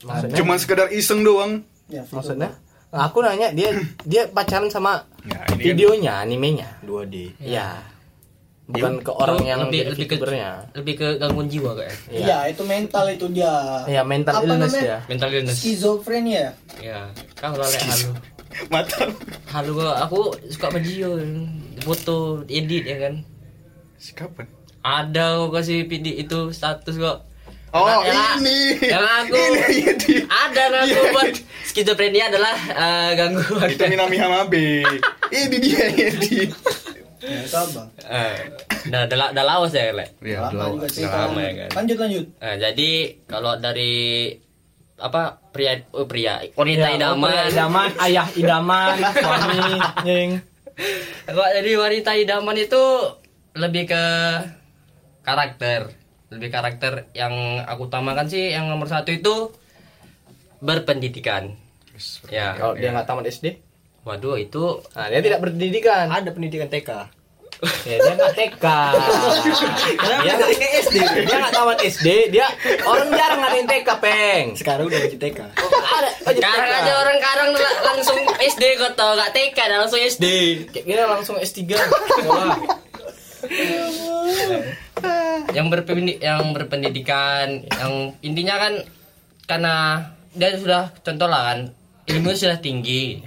maksudnya 0.00 0.36
Cuman 0.36 0.56
sekedar 0.56 0.88
iseng 0.90 1.20
doang. 1.20 1.60
Ya, 1.86 2.06
maksudnya 2.08 2.56
Nah, 2.88 3.06
aku 3.06 3.20
nanya 3.20 3.50
dia 3.50 3.70
dia 4.02 4.26
pacaran 4.26 4.66
sama 4.66 5.06
Ya, 5.20 5.38
ini 5.46 5.46
kan- 5.46 5.58
videonya 5.60 6.12
animenya 6.18 6.68
2D. 6.82 7.38
ya 7.38 7.78
bukan 8.66 8.98
ke 8.98 9.10
orang 9.12 9.42
yang 9.44 9.58
lebih 9.62 9.90
lebih 9.90 10.06
ke 10.06 10.14
VTubernya 10.16 10.50
lebih 10.72 10.94
ke 10.96 11.06
gangguan 11.16 11.46
jiwa 11.46 11.70
kayak. 11.76 11.94
Iya, 12.08 12.38
itu 12.48 12.62
mental 12.64 13.06
itu 13.08 13.26
dia. 13.28 13.82
ya 13.84 14.02
mental 14.02 14.32
Apa 14.32 14.46
illness 14.48 14.74
namanya? 14.74 14.86
ya 14.88 14.98
Mental 15.06 15.28
illness. 15.28 15.56
Skizofrenia. 15.56 16.46
Ya, 16.78 16.98
kau 17.34 17.52
lah 17.52 17.66
lek 17.68 17.78
halu. 17.84 18.10
Mata. 18.74 18.98
Halu 19.48 19.70
gua 19.72 19.94
aku 20.00 20.18
suka 20.48 20.66
video 20.72 21.14
foto 21.80 22.16
edit 22.48 22.82
ya 22.84 22.98
kan. 23.00 23.14
Si 24.00 24.12
kapan? 24.12 24.48
Ada 24.80 25.36
kok 25.38 25.52
kasih 25.52 25.84
video 25.84 26.16
itu 26.16 26.38
status 26.50 26.96
kok. 26.96 27.18
Oh, 27.70 27.86
Yang- 28.02 28.40
ini. 28.40 28.58
Yang 28.82 29.04
aku 29.06 29.36
Ini 29.36 29.60
ya 29.78 29.92
di 29.94 30.14
ada 30.26 30.62
nah 30.66 30.80
aku 30.82 30.90
Iya. 30.90 31.12
buat 31.12 31.30
skizofrenia 31.62 32.24
adalah 32.26 32.56
eh, 32.56 33.10
gangguan. 33.14 33.68
itu 33.68 33.84
Minami 33.86 34.16
Hamabe. 34.16 34.66
Ini 35.30 35.56
dia 35.60 35.84
ini. 35.86 36.50
Ya? 37.20 37.38
Eh, 38.02 38.34
Dah 38.88 39.04
dah 39.04 39.30
dah 39.30 39.44
lawas 39.44 39.70
ya 39.70 39.92
lek. 39.92 40.16
Ya, 40.18 40.40
Lama 40.42 40.72
juga 40.74 40.88
cerita. 40.88 41.28
lama 41.28 41.38
ya 41.38 41.52
kan. 41.54 41.68
Lanjut 41.76 41.96
lanjut. 42.00 42.24
Nah, 42.34 42.54
jadi 42.58 42.90
kalau 43.28 43.52
dari 43.54 43.94
apa 44.96 45.22
pria 45.48 45.80
oh, 45.92 46.04
pria 46.04 46.40
wanita 46.52 46.86
Ya, 46.86 46.96
idaman 46.98 47.32
idaman 47.46 47.88
ayah 48.00 48.26
idaman 48.34 49.00
suami 49.14 49.56
nying 50.04 50.30
Kalau 51.22 51.44
jadi 51.54 51.72
wanita 51.74 52.10
idaman 52.16 52.56
itu 52.58 52.82
lebih 53.54 53.90
ke 53.90 54.04
karakter. 55.22 55.90
Lebih 56.30 56.48
karakter 56.48 57.10
yang 57.12 57.34
aku 57.66 57.90
utamakan 57.90 58.30
sih 58.30 58.54
yang 58.54 58.70
nomor 58.70 58.86
satu 58.86 59.10
itu 59.10 59.50
berpendidikan. 60.62 61.56
Ya. 62.30 62.54
Kalau 62.56 62.78
dia 62.78 62.94
nggak 62.94 63.06
tamat 63.08 63.26
SD 63.28 63.60
waduh 64.00 64.40
itu 64.40 64.80
nah 64.96 65.12
dia 65.12 65.20
tidak 65.20 65.44
berpendidikan. 65.44 66.08
Ada 66.08 66.30
pendidikan 66.32 66.70
TK. 66.70 66.90
ya 67.84 68.00
dia 68.00 68.16
nggak 68.16 68.32
TK 68.40 68.64
dia 70.24 70.32
nggak 70.32 70.50
SD 70.80 70.96
dia 71.28 71.36
nggak 71.44 71.52
tamat 71.52 71.76
SD 71.84 72.32
dia 72.32 72.48
orang 72.88 73.12
jarang 73.12 73.36
ada 73.44 73.52
yang 73.52 73.68
TK 73.68 73.88
peng. 74.00 74.44
Sekarang 74.56 74.88
udah 74.88 74.96
di 75.04 75.18
TK. 75.20 75.40
ada. 75.44 76.08
Sekarang 76.24 76.70
aja 76.72 76.92
orang 76.96 77.18
karang 77.20 77.50
la- 77.52 77.80
langsung 77.92 78.16
SD 78.40 78.80
kok 78.80 78.96
tau 78.96 79.12
gak 79.12 79.36
TK 79.36 79.58
langsung 79.76 80.00
SD 80.00 80.24
kayak 80.72 80.84
gini 80.88 81.02
langsung 81.04 81.36
S3 81.36 81.60
sekolah 81.68 82.56
yang 85.56 85.66
berpendidik 85.72 86.18
yang 86.22 86.52
berpendidikan 86.52 87.64
yang 87.66 88.14
intinya 88.20 88.56
kan 88.60 88.72
karena 89.48 89.74
dia 90.30 90.54
sudah 90.54 90.94
contoh 91.02 91.26
lah 91.26 91.42
kan 91.50 91.58
ilmu 92.10 92.30
sudah 92.34 92.58
tinggi. 92.58 93.22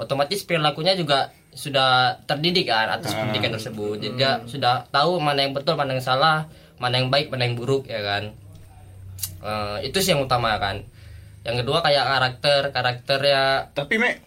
Otomatis 0.00 0.44
perilakunya 0.44 0.96
juga 0.96 1.32
sudah 1.54 2.18
terdidik 2.26 2.66
kan 2.68 2.90
atas 2.90 3.14
pendidikan 3.14 3.54
tersebut. 3.54 4.00
Jadi 4.00 4.14
dia 4.18 4.42
sudah 4.44 4.88
tahu 4.90 5.20
mana 5.22 5.46
yang 5.46 5.54
betul 5.54 5.78
mana 5.78 5.94
yang 5.96 6.04
salah 6.04 6.48
mana 6.82 6.98
yang 6.98 7.08
baik 7.08 7.30
mana 7.30 7.46
yang 7.46 7.56
buruk 7.56 7.86
ya 7.88 8.00
kan. 8.02 8.34
Eh, 9.44 9.78
itu 9.88 10.00
sih 10.00 10.12
yang 10.12 10.24
utama 10.24 10.56
kan. 10.58 10.84
Yang 11.44 11.64
kedua 11.64 11.84
kayak 11.84 12.04
karakter 12.04 12.60
karakter 12.72 13.20
ya. 13.22 13.44
Tapi 13.76 13.94
Mek, 14.00 14.24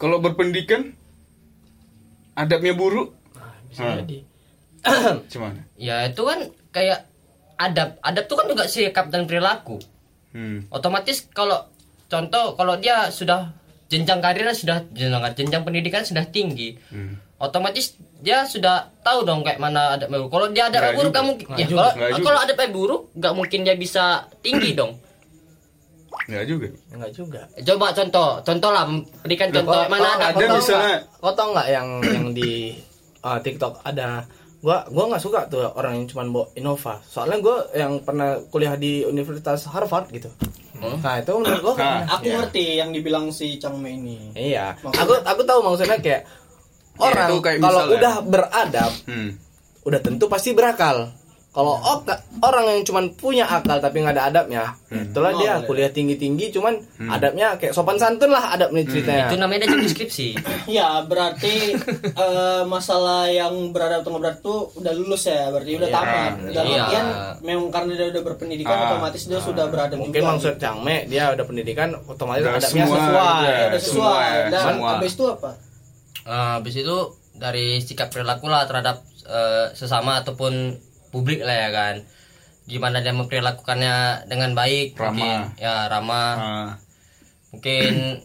kalau 0.00 0.18
berpendidikan 0.18 0.96
adabnya 2.34 2.74
buruk. 2.76 3.14
bisa 3.68 4.00
jadi 4.00 4.24
Cuman. 5.32 5.52
ya 5.76 6.04
itu 6.04 6.20
kan 6.20 6.38
kayak 6.70 7.04
adab. 7.56 7.98
Adab 8.00 8.24
itu 8.24 8.34
kan 8.34 8.46
juga 8.46 8.64
sikap 8.64 9.06
dan 9.08 9.24
perilaku. 9.24 9.78
Hmm. 10.28 10.68
otomatis 10.68 11.24
kalau 11.28 11.56
contoh 12.04 12.52
kalau 12.52 12.76
dia 12.76 13.08
sudah 13.08 13.48
jenjang 13.86 14.20
karirnya 14.20 14.52
sudah 14.52 14.84
jenjang 14.90 15.24
jenjang 15.34 15.62
pendidikan 15.62 16.04
sudah 16.04 16.20
tinggi 16.22 16.76
Hmm. 16.86 17.16
otomatis 17.38 17.96
dia 18.18 18.44
sudah 18.44 18.92
tahu 19.00 19.24
dong 19.24 19.40
kayak 19.40 19.56
mana 19.56 19.94
ada 19.94 20.04
buruk. 20.04 20.28
Kalau 20.28 20.46
dia 20.48 20.66
ada 20.66 20.78
Nggak 20.82 20.94
buruk 20.94 21.14
mungkin. 21.22 21.46
Ya 21.54 21.64
kalau 21.66 21.92
kalau 22.20 22.40
ada 22.40 22.52
buruk 22.68 23.02
nggak 23.14 23.32
mungkin 23.32 23.60
dia 23.62 23.74
bisa 23.74 24.04
tinggi 24.40 24.74
dong. 24.74 25.00
Enggak 26.28 26.44
juga. 26.44 26.68
enggak 26.92 27.10
juga. 27.14 27.40
Coba 27.64 27.86
contoh 27.94 28.28
contoh 28.42 28.70
lah 28.70 28.84
berikan 29.22 29.48
contoh 29.48 29.80
Kau- 29.80 29.88
mana 29.88 30.04
kau- 30.04 30.18
ada 30.18 30.26
ada 30.34 30.44
misalnya- 30.52 31.00
kau 31.16 31.32
tahu 31.32 31.48
nggak 31.56 31.68
yang 31.70 31.88
yang 32.04 32.26
di 32.32 32.76
uh, 33.22 33.38
TikTok? 33.38 33.80
Ada 33.80 34.28
gua 34.58 34.82
gua 34.86 35.04
nggak 35.06 35.20
suka 35.20 35.46
tuh 35.46 35.64
orang 35.70 35.96
yang 35.96 36.06
cuma 36.06 36.26
bawa 36.26 36.46
Innova 36.52 36.98
soalnya 37.02 37.38
gua 37.38 37.56
yang 37.72 38.00
pernah 38.00 38.42
kuliah 38.44 38.74
di 38.74 39.02
Universitas 39.02 39.64
Harvard 39.66 40.10
gitu 40.10 40.26
nah 40.78 41.14
itu 41.16 41.30
menurut 41.32 41.60
gua 41.60 41.74
kan 41.74 41.86
Nah, 42.00 42.16
Aku 42.16 42.24
ya. 42.24 42.34
ngerti 42.38 42.64
yang 42.76 42.90
dibilang 42.90 43.30
si 43.30 43.56
Changme 43.56 43.90
ini. 43.92 44.30
iya 44.32 44.74
Maksudnya- 44.76 44.98
aku 45.00 45.12
aku 45.24 45.42
tahu 45.44 45.60
maksudnya 45.64 45.98
kayak 45.98 46.22
orang 46.96 47.30
kayak 47.38 47.58
kalau 47.60 47.82
udah 47.88 48.14
beradab 48.22 48.90
Hmm. 49.04 49.30
udah 49.82 50.00
tentu 50.00 50.26
pasti 50.26 50.50
berakal 50.52 51.10
kalau 51.48 51.74
oka- 51.74 52.20
orang 52.38 52.68
yang 52.68 52.82
cuma 52.82 53.00
punya 53.10 53.42
akal 53.42 53.76
tapi 53.76 53.98
nggak 53.98 54.14
ada 54.14 54.24
adabnya 54.28 54.76
itulah 54.86 55.32
Oh, 55.32 55.38
dia 55.38 55.52
boleh. 55.56 55.66
kuliah 55.66 55.90
tinggi 55.90 56.14
tinggi 56.14 56.48
cuman 56.48 56.76
adabnya 57.08 57.56
kayak 57.56 57.72
sopan 57.72 57.96
santun 57.96 58.28
lah 58.28 58.52
adabnya 58.52 58.84
ceritanya 58.84 59.26
itu 59.26 59.36
namanya 59.36 59.66
dari 59.66 59.82
deskripsi 59.82 60.26
Ya, 60.70 61.02
berarti 61.02 61.74
eh, 62.06 62.62
masalah 62.64 63.26
yang 63.26 63.52
beradab 63.68 64.00
atau 64.00 64.10
nggak 64.10 64.22
beradab 64.28 64.40
tuh 64.40 64.58
udah 64.74 64.92
lulus 64.92 65.24
ya, 65.24 65.48
berarti 65.48 65.72
udah 65.74 65.88
Iya, 65.88 65.96
tamat. 65.96 66.32
Dalam 66.48 66.66
iya. 66.68 66.78
artian 66.78 67.06
memang 67.40 67.68
karena 67.68 67.92
dia 67.96 68.06
udah 68.08 68.22
berpendidikan 68.22 68.74
Ah, 68.74 68.84
otomatis 68.86 69.22
dia 69.24 69.40
sudah 69.40 69.64
beradab 69.66 69.98
mungkin 69.98 70.20
juga. 70.20 70.30
maksud 70.30 70.54
Cangme 70.58 70.96
dia 71.06 71.24
udah 71.28 71.44
pendidikan 71.44 71.88
otomatis 72.02 72.42
Udah 72.42 72.54
adabnya 72.54 72.84
semua, 72.84 72.94
sesuai 72.94 73.24
iya. 73.40 73.48
Ya, 73.50 73.66
udah 73.66 73.80
sesuai. 73.80 74.28
semua 74.28 74.52
Dan 74.52 74.62
semua. 74.62 74.88
habis 74.92 75.12
itu 75.12 75.24
apa? 75.26 75.50
Nah, 76.22 76.50
habis 76.54 76.74
itu 76.76 76.96
dari 77.34 77.66
sikap 77.80 78.08
perilaku 78.08 78.46
lah 78.46 78.62
terhadap 78.64 78.96
eh, 79.24 79.66
sesama 79.72 80.20
ataupun 80.20 80.52
publik 81.08 81.40
lah 81.40 81.56
ya 81.58 81.70
kan. 81.70 81.94
Gimana 82.64 83.00
dia 83.00 83.10
memperlakukannya 83.10 83.96
dengan 84.26 84.52
baik, 84.52 84.92
Ramah. 84.92 85.08
mungkin 85.08 85.38
ya 85.56 85.88
ramah, 85.88 86.32
Ah. 86.34 86.70
mungkin 87.48 88.20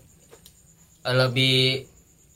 eh, 1.02 1.16
lebih 1.22 1.88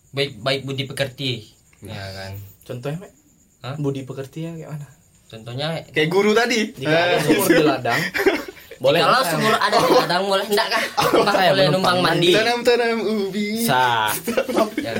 baik 0.09 0.31
baik 0.37 0.61
budi 0.63 0.83
pekerti, 0.83 1.51
ya 1.79 1.99
kan. 2.15 2.31
contohnya 2.63 2.97
Mek? 2.99 3.11
Hah? 3.59 3.75
budi 3.75 4.01
pekerti 4.01 4.39
yang 4.41 4.55
kayak 4.55 4.71
mana 4.71 4.87
Contohnya 5.27 5.83
Kayak 5.91 6.07
guru 6.07 6.31
tadi. 6.31 6.71
jika 6.71 6.87
ada 6.95 7.15
sumur 7.19 7.47
di 7.49 7.59
ladang 7.61 7.99
boleh 8.83 8.99
kalau 9.01 9.21
sumur 9.25 9.51
ada 9.53 9.75
di 9.75 9.91
ladang 9.93 10.23
boleh 10.23 10.45
enggak 10.47 10.67
kah? 10.69 10.83
Saya 11.35 11.51
boleh 11.51 11.67
numpang 11.69 11.99
mandi? 11.99 12.31
Tanam-tanam 12.31 12.99
ubi. 13.03 13.47
sah 13.61 14.15
Ya. 14.79 14.95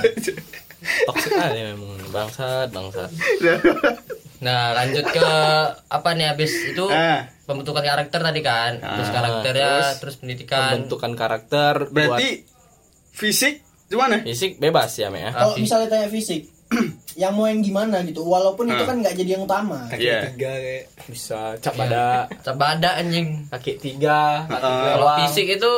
toksik 1.06 1.32
aja 1.34 1.62
memang 1.72 1.96
bangsat 2.10 2.68
bangsat 2.70 3.08
Nah, 4.40 4.72
lanjut 4.72 5.06
ke 5.08 5.30
apa 5.98 6.10
nih 6.14 6.28
habis 6.28 6.52
itu 6.68 6.86
Ah. 6.88 7.26
pembentukan 7.44 7.82
karakter 7.82 8.20
tadi 8.20 8.42
kan. 8.42 8.78
Terus 8.78 9.08
Ah, 9.08 9.14
karakternya, 9.14 9.70
terus 9.72 9.90
terus, 10.00 10.16
pendidikan. 10.18 10.70
Pembentukan 10.76 11.12
karakter 11.14 11.74
Berarti 11.88 12.46
fisik 13.12 13.66
gimana? 13.86 14.20
buat 14.20 14.28
fisik 14.28 14.52
bebas 14.58 14.92
ya, 14.94 15.08
Mek 15.08 15.22
ya. 15.22 15.32
Kalau 15.32 15.52
Tapi- 15.52 15.62
misalnya 15.64 15.88
tanya 15.90 16.08
fisik, 16.08 16.42
yang 17.18 17.32
mau 17.32 17.48
yang 17.48 17.62
gimana 17.62 18.04
gitu, 18.04 18.22
walaupun 18.22 18.68
itu 18.68 18.84
Ah. 18.84 18.88
kan 18.88 18.96
nggak 19.00 19.16
jadi 19.16 19.30
yang 19.34 19.44
utama. 19.44 19.88
Kaki 19.88 20.04
Iya. 20.04 20.20
tiga 20.30 20.52
kayak 20.54 20.84
Bisa 21.08 21.40
cap 21.58 21.74
pada 21.74 22.28
Cabada 22.42 22.90
anjing. 22.96 23.48
kaki 23.48 23.74
tiga, 23.80 24.44
Ah. 24.46 24.94
Kalau 24.94 25.08
fisik 25.24 25.48
itu 25.50 25.72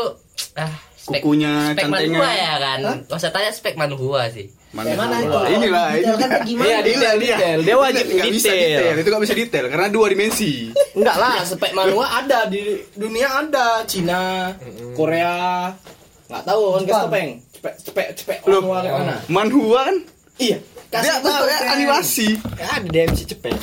ah 0.56 0.74
spek 1.00 1.22
Kukunya, 1.22 1.72
spek 1.72 1.88
manhua 1.88 2.30
ya 2.30 2.54
kan. 2.58 2.80
Gak 3.06 3.16
usah 3.16 3.32
tanya 3.32 3.50
spek 3.50 3.74
manhua 3.74 4.28
sih. 4.28 4.50
Mana 4.70 4.94
mana 4.94 5.18
itu? 5.18 5.34
Inilah, 5.50 5.88
ini. 5.92 6.14
kan 6.14 6.30
gimana? 6.46 6.68
Iya, 6.70 6.78
detail, 6.86 7.18
detail. 7.18 7.60
Dia 7.66 7.76
wajib 7.76 8.06
Nggak- 8.06 8.16
nggak 8.16 8.34
bisa 8.38 8.50
detail. 8.52 8.94
Itu 8.96 9.10
gak 9.10 9.24
bisa 9.26 9.34
detail 9.34 9.66
karena 9.66 9.88
dua 9.90 10.06
dimensi. 10.08 10.52
Enggak 10.98 11.18
lah, 11.18 11.36
spek 11.42 11.74
manhwa 11.74 12.06
ada 12.06 12.46
di 12.46 12.62
dunia 12.94 13.28
ada, 13.36 13.82
Cina, 13.84 14.54
Korea. 14.94 15.74
Enggak 16.30 16.44
tahu 16.46 16.62
kan 16.70 16.82
Jepang. 16.86 17.10
Peng. 17.10 17.30
Cepek 17.60 18.08
cepek 18.16 18.38
Loh, 18.46 18.62
manhwa 18.62 18.78
kayak 18.80 18.96
mana? 18.96 19.16
manhua 19.28 19.80
kan? 19.84 19.98
Iya. 20.38 20.58
Dia 20.90 21.16
tahu, 21.20 21.44
ya 21.46 21.58
animasi. 21.70 22.28
Ya, 22.56 22.68
ada 22.72 22.88
DMC 22.88 23.20
cepet. 23.26 23.54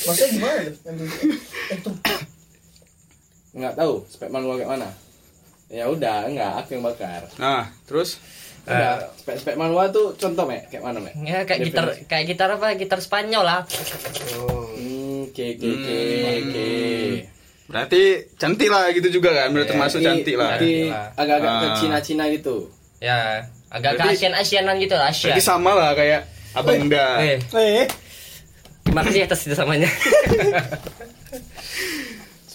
Maksudnya 0.00 0.28
gimana? 0.30 0.60
Enggak 3.54 3.74
tahu 3.74 3.94
spek 4.06 4.28
manhwa 4.28 4.54
kayak 4.56 4.70
mana. 4.70 4.88
Ya 5.66 5.84
udah, 5.86 6.26
enggak, 6.26 6.52
aku 6.56 6.68
yang 6.72 6.84
bakar. 6.84 7.22
Nah, 7.36 7.68
terus 7.84 8.20
Udah, 8.64 9.12
spek 9.14 9.36
spek 9.38 9.56
manhwa 9.56 9.84
tuh 9.88 10.12
contoh, 10.14 10.44
Mek, 10.44 10.68
kayak 10.68 10.80
mana, 10.82 10.96
Mek? 10.96 11.12
Ya 11.20 11.44
kayak 11.44 11.60
gitar 11.62 11.84
kayak 12.02 12.24
gitar 12.26 12.48
apa? 12.50 12.72
Gitar 12.74 12.96
Spanyol 12.98 13.42
lah. 13.42 13.60
Hmm, 13.64 15.28
oke 15.28 15.44
oke 15.52 15.66
oke 15.66 15.92
Hmm. 15.92 16.40
oke. 16.40 16.68
berarti 17.64 18.02
cantik 18.34 18.68
lah 18.68 18.88
gitu 18.90 19.08
juga 19.10 19.32
kan? 19.34 19.48
Berarti 19.50 19.68
termasuk 19.70 19.98
Berarti- 19.98 20.08
cantik 20.22 20.36
lah. 20.36 20.50
agak-agak 21.12 21.50
ke 21.50 21.66
Ah. 21.66 21.76
Cina-Cina 21.76 22.24
gitu. 22.30 22.56
Ya, 22.98 23.18
agak-agak 23.68 24.04
Berarti- 24.06 24.20
Asian-Asianan 24.20 24.76
gitu 24.78 24.94
lah, 24.94 25.08
Asia. 25.08 25.28
Berarti 25.28 25.42
sama 25.42 25.70
lah 25.72 25.90
kayak 25.92 26.20
Abang 26.54 26.88
Da. 26.88 27.20
Eh, 27.20 27.36
Eh, 27.42 27.88
terima 28.82 29.00
kasih 29.02 29.24
atas 29.24 29.42
kerjasamanya. 29.42 29.88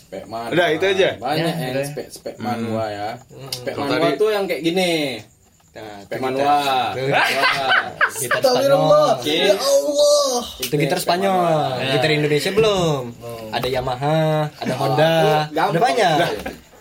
Spek 0.09 0.25
manhwa. 0.25 0.49
Udah, 0.49 0.67
itu 0.73 0.85
aja. 0.87 1.09
Banyak 1.15 1.53
Ya, 1.53 1.69
yang 1.69 1.85
spek 1.85 2.07
spek 2.09 2.35
manhwa 2.37 2.85
ya. 2.89 3.09
Spek 3.53 3.73
Kalau 3.73 3.85
manhwa 3.87 4.09
tadi- 4.09 4.17
tuh 4.17 4.29
yang 4.31 4.43
kayak 4.43 4.61
gini. 4.63 4.91
Nah, 5.69 6.01
Spek 6.01 6.17
itu 6.17 6.23
manhwa. 6.25 6.55
gitar-. 8.17 8.41
Spanyol. 8.41 9.05
Ya 9.21 9.53
Allah. 9.53 10.41
Itu 10.57 10.73
gitar 10.75 10.97
Spanyol. 10.97 11.61
Gitar 11.93 12.09
Indonesia 12.11 12.51
belum. 12.51 13.03
Ada 13.49 13.67
Yamaha, 13.69 14.19
ada 14.51 14.73
Honda, 14.75 15.13
gampang. 15.47 15.69
ada 15.69 15.79
banyak. 15.79 16.17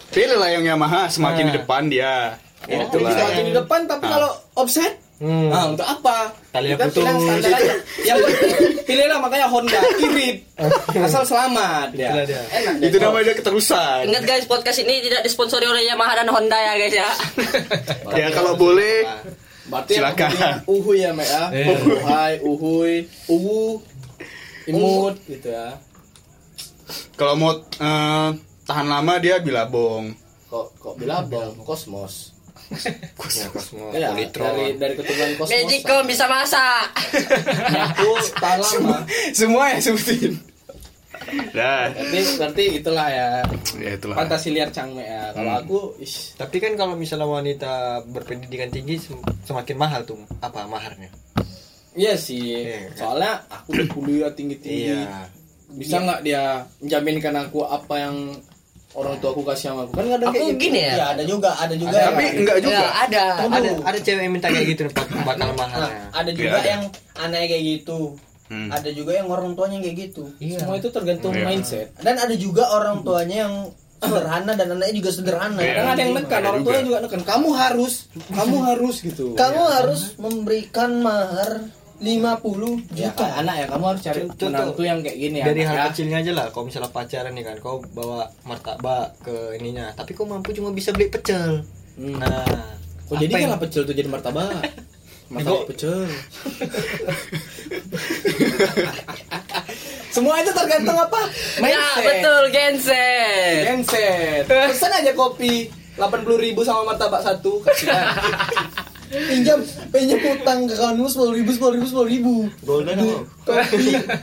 Pilih 0.09 0.37
lah 0.37 0.49
yang 0.51 0.65
Yamaha 0.67 1.05
semakin 1.07 1.43
Ah. 1.43 1.47
di 1.47 1.55
depan 1.55 1.83
dia. 1.87 2.15
Oh, 2.61 2.81
Gitu 2.81 2.97
lah. 2.99 3.13
bisa 3.13 3.25
di 3.39 3.53
depan 3.53 3.81
tapi 3.85 4.05
Ah. 4.05 4.11
kalau 4.11 4.31
offset 4.57 4.97
Hmm. 5.19 5.51
Nah, 5.51 5.75
untuk 5.75 5.83
apa? 5.83 6.31
Talinya 6.55 6.79
Kita 6.79 6.87
pilih 6.95 7.03
yang 7.03 7.19
putus. 7.19 7.27
standar 7.43 7.59
aja. 7.59 7.75
Yang 8.09 8.19
pilihlah 8.87 9.19
makanya 9.19 9.47
Honda 9.51 9.81
irit. 9.99 10.37
Asal 11.11 11.27
selamat 11.27 11.91
ya. 11.93 12.23
Dia. 12.23 12.39
Enak 12.55 12.75
deh. 12.79 12.87
Itu 12.87 12.97
namanya 13.03 13.35
keterusan. 13.35 14.07
Ingat 14.07 14.23
guys, 14.23 14.47
podcast 14.47 14.79
ini 14.79 15.03
tidak 15.03 15.27
disponsori 15.27 15.67
oleh 15.67 15.83
Yamaha 15.85 16.23
dan 16.23 16.31
Honda 16.31 16.55
ya 16.55 16.73
guys 16.79 16.95
ya. 16.95 17.11
Ya 18.23 18.31
kalau 18.31 18.55
boleh 18.55 19.03
Berarti 19.69 19.99
Silakan. 19.99 20.65
uhuy 20.65 21.03
ya, 21.03 21.11
Mek 21.13 21.29
ya. 21.29 21.45
Uhuy, 21.67 22.33
uhuy, 22.41 22.95
uwu, 23.29 23.83
imut 24.65 25.19
gitu 25.29 25.53
ya. 25.53 25.77
kalau 27.21 27.35
mau 27.37 27.53
eh, 27.59 28.29
tahan 28.65 28.87
lama 28.87 29.19
dia 29.19 29.43
bilabong. 29.43 30.15
Kok 30.49 30.67
kok 30.79 30.95
bilabong 30.97 31.59
kosmos. 31.67 32.38
Ya, 32.69 33.47
Cosmo, 33.49 33.89
Ya, 33.91 34.13
dari 34.13 34.77
dari 34.77 34.95
keturunan 34.95 35.31
kosmos. 35.37 35.57
Magicom 35.57 36.05
bisa 36.05 36.25
masak. 36.29 36.87
Aku 37.93 38.09
lama. 38.39 39.05
Semua 39.33 39.73
yang 39.73 39.81
sebutin. 39.81 40.37
Dah. 41.53 41.93
Berarti 41.93 42.21
berarti 42.37 42.65
itulah 42.79 43.09
ya. 43.09 43.29
Ya 43.77 43.91
itulah. 43.95 44.17
Fantasi 44.17 44.49
liar 44.49 44.69
cangme 44.69 45.01
ya. 45.01 45.33
Kalau 45.33 45.51
Hmm. 45.51 45.61
aku 45.61 45.79
ish, 45.99 46.37
Tapi 46.37 46.57
kan 46.57 46.73
kalau 46.75 46.95
misalnya 46.95 47.27
wanita 47.27 47.73
berpendidikan 48.07 48.69
tinggi 48.69 48.97
sem- 48.97 49.21
semakin 49.43 49.77
mahal 49.77 50.05
tuh 50.05 50.17
apa 50.41 50.65
maharnya? 50.65 51.09
Iya 51.93 52.15
sih. 52.15 52.63
Iya, 52.63 52.95
kan? 52.95 52.97
Soalnya 52.97 53.33
aku 53.51 53.69
udah 53.75 53.89
kuliah 53.91 54.31
tinggi-tinggi. 54.31 54.95
Iya. 54.95 55.27
Bisa 55.69 56.01
nggak 56.01 56.21
dia 56.23 56.65
menjaminkan 56.81 57.35
aku 57.39 57.61
apa 57.61 57.95
yang 57.99 58.17
orang 58.95 59.15
tua 59.19 59.31
aku 59.31 59.43
kasih 59.43 59.65
sama 59.69 59.81
aku? 59.85 59.93
Kan 59.95 60.07
kadang 60.09 60.29
Aku 60.29 60.35
kayak 60.35 60.49
gitu. 60.51 60.63
gini 60.63 60.81
ya. 60.81 60.93
Ya 60.95 61.07
ada 61.13 61.23
juga, 61.23 61.51
ada 61.55 61.75
juga. 61.75 61.93
Ada, 61.93 62.07
Tapi 62.09 62.25
enggak 62.37 62.59
juga. 62.61 62.75
Ya, 62.75 62.89
ada. 62.99 63.25
Ada 63.45 63.69
ada 63.83 63.99
cewek 63.99 64.23
yang 64.23 64.33
minta 64.33 64.49
kayak 64.49 64.67
gitu 64.67 64.81
nih, 64.85 64.93
pak- 64.93 65.11
bakal 65.23 65.49
mahalnya. 65.53 65.81
Nah, 65.83 65.93
ada 66.15 66.31
juga 66.31 66.49
Iya, 66.49 66.57
ada. 66.57 66.69
yang 66.71 66.83
aneh 67.19 67.43
kayak 67.47 67.65
gitu. 67.67 68.01
Hmm. 68.49 68.69
Ada 68.73 68.91
juga 68.91 69.13
yang 69.13 69.29
orang 69.29 69.53
tuanya 69.53 69.77
yang 69.77 69.85
kayak 69.85 69.99
gitu. 70.07 70.25
Iya. 70.39 70.59
Semua 70.59 70.77
itu 70.77 70.89
tergantung 70.89 71.37
Iya. 71.37 71.45
mindset. 71.45 71.87
Dan 71.99 72.17
ada 72.17 72.33
juga 72.33 72.65
orang 72.71 73.05
tuanya 73.05 73.37
yang 73.45 73.55
sederhana 73.99 74.53
dan 74.55 74.67
anaknya 74.71 74.95
juga 74.97 75.11
sederhana. 75.11 75.59
Iya. 75.59 75.75
Kadang 75.75 75.89
ada 75.91 76.01
yang 76.01 76.15
nekan, 76.17 76.41
orang 76.41 76.57
juga. 76.57 76.69
tuanya 76.71 76.85
juga 76.87 76.99
nekan. 77.03 77.23
Kamu 77.27 77.49
harus, 77.53 77.95
kamu 78.31 78.57
harus 78.65 78.97
gitu. 79.03 79.25
Kamu 79.35 79.63
harus 79.69 80.01
memberikan 80.17 80.91
mahar 80.97 81.51
50 81.99 82.95
Ya, 82.95 83.11
juta. 83.11 83.21
kayak 83.21 83.37
anak 83.39 83.55
ya, 83.55 83.67
kamu 83.67 83.85
harus 83.85 84.03
cari 84.03 84.21
Contoh- 84.23 84.49
menantu 84.49 84.83
yang 84.83 84.99
kayak 85.01 85.19
gini 85.19 85.37
ya. 85.37 85.45
Dari 85.45 85.63
hal 85.63 85.75
ya. 85.75 85.85
kecilnya 85.89 86.17
aja 86.19 86.33
lah, 86.33 86.47
kalau 86.49 86.65
misalnya 86.65 86.89
pacaran 86.89 87.33
nih 87.33 87.45
kan, 87.45 87.57
kau 87.59 87.83
bawa 87.89 88.23
martabak 88.43 89.19
ke 89.21 89.35
ininya, 89.57 89.91
tapi 89.93 90.13
kau 90.13 90.23
mampu 90.23 90.53
cuma 90.53 90.71
bisa 90.71 90.91
beli 90.91 91.09
pecel. 91.09 91.67
Hmm. 91.95 92.17
Nah, 92.17 92.47
Kok 93.05 93.19
jadi 93.19 93.33
apa 93.33 93.39
yang- 93.41 93.53
kan 93.53 93.61
pecel 93.61 93.83
tuh 93.83 93.93
jadi 93.93 94.07
martabak? 94.07 94.47
Martabak 95.29 95.69
pecel. 95.69 96.07
Semua 100.09 100.41
itu 100.41 100.51
tergantung 100.51 100.97
apa? 100.97 101.21
Ya, 101.61 101.85
betul, 101.99 102.43
genset. 102.49 103.61
Genset. 103.67 104.45
Pesan 104.47 104.89
aja 104.95 105.13
kopi 105.13 105.69
80.000 105.95 106.09
sama 106.63 106.81
martabak 106.87 107.21
satu 107.21 107.61
kasihan. 107.61 108.09
pinjam 109.09 109.59
pinjam 109.89 110.21
utang 110.21 110.69
ke 110.69 110.77
kamu 110.77 111.09
sepuluh 111.09 111.33
ribu 111.33 111.51
sepuluh 111.53 111.73
ribu 111.81 111.87
sepuluh 111.89 112.09
ribu 112.09 112.35
Golden 112.63 112.97
apa? 113.01 113.17
kopi 113.49 113.77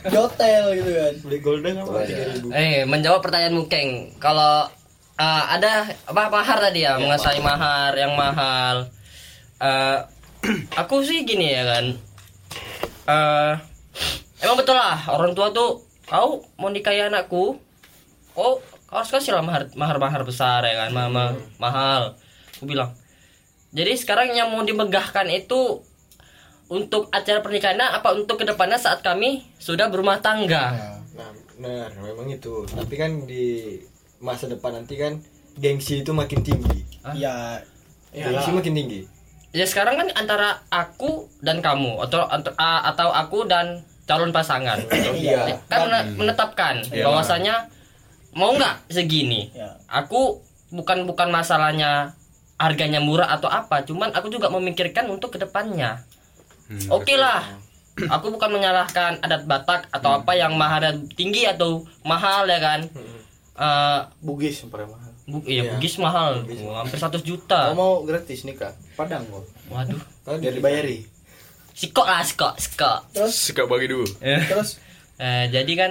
di 0.06 0.16
hotel 0.16 0.64
gitu 0.78 0.90
kan 0.94 1.14
Beli 1.26 1.38
golden 1.42 1.74
apa? 1.82 2.06
Tiga 2.06 2.24
ribu. 2.30 2.46
Eh, 2.54 2.86
menjawab 2.86 3.20
pertanyaanmu 3.26 3.66
Keng. 3.66 4.14
Kalau 4.22 4.70
uh, 5.18 5.44
ada 5.50 5.90
apa 6.06 6.22
mahar 6.30 6.58
tadi 6.62 6.86
ya, 6.86 7.00
menguasai 7.00 7.40
mahar 7.42 7.92
yang 7.98 8.14
mahal. 8.14 8.86
Eh, 9.58 9.98
aku 10.76 11.02
sih 11.02 11.26
gini 11.26 11.50
ya 11.50 11.62
kan. 11.66 11.86
Eh, 13.06 13.52
emang 14.44 14.56
betul 14.60 14.76
lah 14.76 15.10
orang 15.10 15.32
tua 15.34 15.50
tuh 15.50 15.82
kau 16.06 16.46
mau 16.60 16.70
nikahi 16.70 17.10
anakku, 17.10 17.58
oh 18.38 18.54
kau 18.86 18.96
harus 19.02 19.10
kasih 19.10 19.34
lah 19.34 19.42
mahar 19.42 19.66
mahar 19.74 19.98
mahar 19.98 20.22
besar 20.22 20.62
ya 20.62 20.86
kan, 20.86 20.90
mama 20.94 21.34
mahal. 21.58 22.14
Aku 22.54 22.68
bilang. 22.68 22.94
Jadi 23.76 23.92
sekarang 23.92 24.32
yang 24.32 24.48
mau 24.48 24.64
dimegahkan 24.64 25.28
itu 25.28 25.84
untuk 26.66 27.12
acara 27.12 27.44
pernikahannya 27.44 27.92
apa 27.92 28.16
untuk 28.16 28.40
ke 28.40 28.44
depannya 28.44 28.74
saat 28.74 29.04
kami 29.04 29.44
sudah 29.60 29.86
berumah 29.86 30.18
tangga. 30.18 30.96
Nah, 31.12 31.30
benar, 31.54 31.92
memang 31.94 32.26
itu. 32.26 32.64
Tapi 32.64 32.94
kan 32.96 33.22
di 33.22 33.76
masa 34.18 34.48
depan 34.48 34.72
nanti 34.74 34.96
kan 34.96 35.20
gengsi 35.54 36.00
itu 36.00 36.10
makin 36.10 36.40
tinggi. 36.40 36.88
ya 37.12 37.60
Gengsi 38.10 38.50
makin 38.50 38.72
tinggi. 38.72 39.00
Ya 39.52 39.62
sekarang 39.62 39.96
kan 39.96 40.08
antara 40.14 40.64
aku 40.68 41.28
dan 41.38 41.60
kamu 41.60 42.00
atau 42.00 42.24
atau 42.56 43.08
aku 43.12 43.44
dan 43.44 43.84
calon 44.08 44.32
pasangan. 44.32 44.80
iya 45.14 45.60
kan 45.68 45.84
mene- 45.86 46.16
menetapkan 46.16 46.80
Iya. 46.88 47.04
bahwasanya 47.04 47.68
mau 48.32 48.56
nggak 48.56 48.88
segini. 48.88 49.52
Ya. 49.52 49.76
Aku 49.86 50.40
bukan 50.72 51.04
bukan 51.04 51.28
masalahnya 51.28 52.15
harganya 52.56 53.00
murah 53.00 53.28
atau 53.32 53.48
apa, 53.48 53.84
cuman 53.84 54.12
aku 54.16 54.32
juga 54.32 54.48
memikirkan 54.48 55.08
untuk 55.12 55.36
ke 55.36 55.38
depannya. 55.40 56.00
Hmm, 56.66 56.88
Oke 56.90 57.14
lah. 57.14 57.44
Aku 57.96 58.28
bukan 58.28 58.52
menyalahkan 58.52 59.24
adat 59.24 59.48
Batak 59.48 59.88
atau 59.88 60.20
apa 60.20 60.36
yang 60.36 60.52
maharnya 60.52 61.00
tinggi 61.16 61.48
atau 61.48 61.80
mahal 62.04 62.44
ya 62.44 62.60
kan. 62.60 62.80
Eh, 63.56 64.00
Bugis 64.20 64.60
yang 64.60 64.68
paling 64.68 64.92
mahal. 64.92 65.10
bu 65.26 65.42
iya, 65.48 65.74
Bugis 65.74 65.96
mahal, 65.96 66.44
hampir 66.76 66.98
100 67.00 67.24
juta. 67.24 67.72
Kamu 67.72 67.80
mau 67.80 67.94
gratis 68.04 68.44
nikah? 68.44 68.76
Padang 68.94 69.24
kok. 69.26 69.48
Waduh. 69.72 70.00
Biar 70.38 70.52
dibayari. 70.52 71.08
Sikok 71.72 72.04
lah, 72.04 72.20
sikok, 72.20 72.60
sikok. 72.60 72.98
Suka 73.32 73.64
bagi 73.64 73.88
dulu. 73.88 74.06
terus 74.20 74.76
Eh, 75.16 75.48
jadi 75.48 75.72
kan 75.72 75.90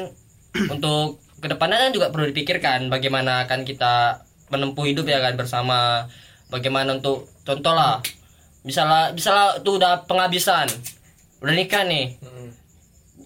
untuk 0.77 1.17
ke 1.41 1.47
depannya 1.49 1.81
kan 1.81 1.91
juga 1.91 2.13
perlu 2.13 2.29
dipikirkan 2.29 2.93
bagaimana 2.93 3.49
akan 3.49 3.65
kita 3.65 4.21
menempuh 4.53 4.85
hidup 4.85 5.09
ya 5.09 5.17
kan 5.17 5.33
bersama. 5.33 6.05
Bagaimana 6.55 6.95
untuk 6.95 7.27
contoh 7.43 7.75
lah, 7.75 7.99
misalnya 8.63 9.11
misalnya 9.11 9.59
tuh 9.59 9.75
udah 9.75 10.07
penghabisan, 10.07 10.71
udah 11.43 11.51
nikah 11.51 11.83
nih, 11.83 12.15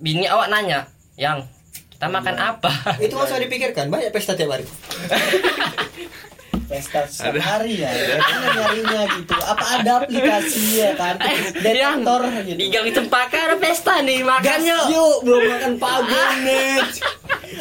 bini 0.01 0.25
awak 0.25 0.49
nanya 0.49 0.89
yang 1.13 1.45
kita 1.93 2.09
makan 2.09 2.35
apa? 2.41 2.73
Itu 3.05 3.13
nggak 3.13 3.29
usah 3.29 3.37
dipikirkan, 3.37 3.85
banyak 3.93 4.09
pesta 4.09 4.33
tiap 4.33 4.57
hari. 4.57 4.65
pesta 6.69 7.01
setiap 7.09 7.41
hari 7.41 7.81
ya. 7.81 7.89
Karena 7.89 8.47
nyarinya 8.53 9.01
gitu. 9.17 9.33
Apa 9.33 9.65
ada 9.81 9.91
aplikasi 10.05 10.85
ya 10.85 10.91
kan? 10.93 11.17
Yang 11.25 11.41
detektor 11.65 12.21
gitu. 12.45 12.57
di 12.61 12.65
gang 12.69 12.87
cempaka 12.93 13.37
ada 13.49 13.55
pesta 13.57 14.05
nih 14.05 14.21
makannya 14.21 14.77
yuk. 14.93 15.25
belum 15.25 15.43
makan 15.49 15.73
pagun 15.81 16.33
nih 16.45 16.77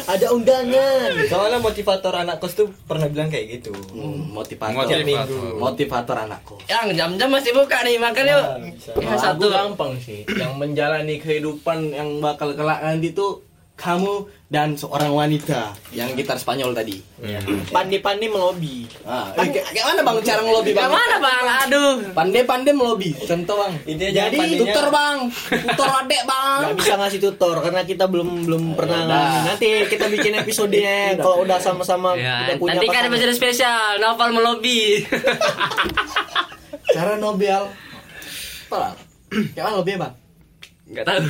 ada 0.06 0.26
undangan. 0.30 1.10
Soalnya 1.26 1.58
motivator 1.58 2.14
anak 2.14 2.38
kos 2.38 2.54
tuh 2.54 2.68
pernah 2.86 3.08
bilang 3.10 3.32
kayak 3.32 3.58
gitu. 3.58 3.72
Hmm, 3.96 4.30
motivator 4.30 4.86
Motivator. 4.86 5.56
motivator 5.58 6.16
anakku 6.28 6.54
yang 6.68 6.86
jam-jam 6.94 7.32
masih 7.32 7.56
buka 7.56 7.82
nih 7.82 7.96
makan 7.98 8.24
yuk. 8.28 8.44
Nah. 8.44 9.02
Ya, 9.02 9.16
satu 9.18 9.48
gampang 9.48 9.96
sih. 9.98 10.22
Yang 10.28 10.52
menjalani 10.54 11.16
kehidupan 11.18 11.90
yang 11.90 12.20
bakal 12.22 12.52
kelak 12.52 12.84
nanti 12.84 13.10
tuh 13.16 13.47
kamu 13.78 14.14
dan 14.48 14.74
seorang 14.74 15.12
wanita 15.12 15.70
yang 15.92 16.10
gitar 16.12 16.34
Spanyol 16.34 16.74
tadi. 16.74 16.98
pandai-pandai 17.68 18.26
melobi 18.26 18.88
Ah, 19.04 19.28
eh, 19.36 19.44
kayak 19.46 19.70
kayak 19.70 19.86
mana 19.86 20.00
bang 20.02 20.16
cara 20.20 20.40
ngelobi 20.40 20.70
bang? 20.72 20.88
Gimana 20.88 21.16
bang? 21.18 21.44
Aduh. 21.64 21.92
Pandai-pandai 22.10 22.72
melobi. 22.72 23.10
Contoh 23.14 23.54
bang. 23.56 23.72
Intinya 23.86 24.12
Jadi, 24.24 24.36
pandainya- 24.36 24.60
Tutor 24.66 24.86
bang, 24.88 25.16
tutor 25.62 25.88
adek 25.94 26.22
bang. 26.24 26.58
nggak 26.58 26.76
bisa 26.76 26.94
ngasih 26.96 27.20
tutor 27.20 27.56
karena 27.60 27.82
kita 27.84 28.04
belum 28.04 28.28
belum 28.44 28.62
pernah 28.74 28.98
udah. 28.98 29.14
ngalamin. 29.14 29.42
nanti 29.46 29.68
kita 29.86 30.06
bikin 30.08 30.32
episodenya 30.36 30.96
kalau 31.22 31.46
udah 31.46 31.58
sama-sama 31.60 32.18
Ya, 32.18 32.50
udah 32.50 32.56
punya 32.58 32.70
nanti 32.74 32.86
kan 32.88 33.00
ada 33.00 33.08
episode 33.08 33.32
spesial 33.32 34.00
Novel 34.00 34.30
melobi. 34.32 34.82
Cara 36.94 37.14
nobel. 37.14 37.68
Apa? 38.68 38.96
Kayak 39.52 39.64
mana 39.64 39.84
bang? 39.84 40.14
Enggak 40.88 41.04
tahu. 41.04 41.20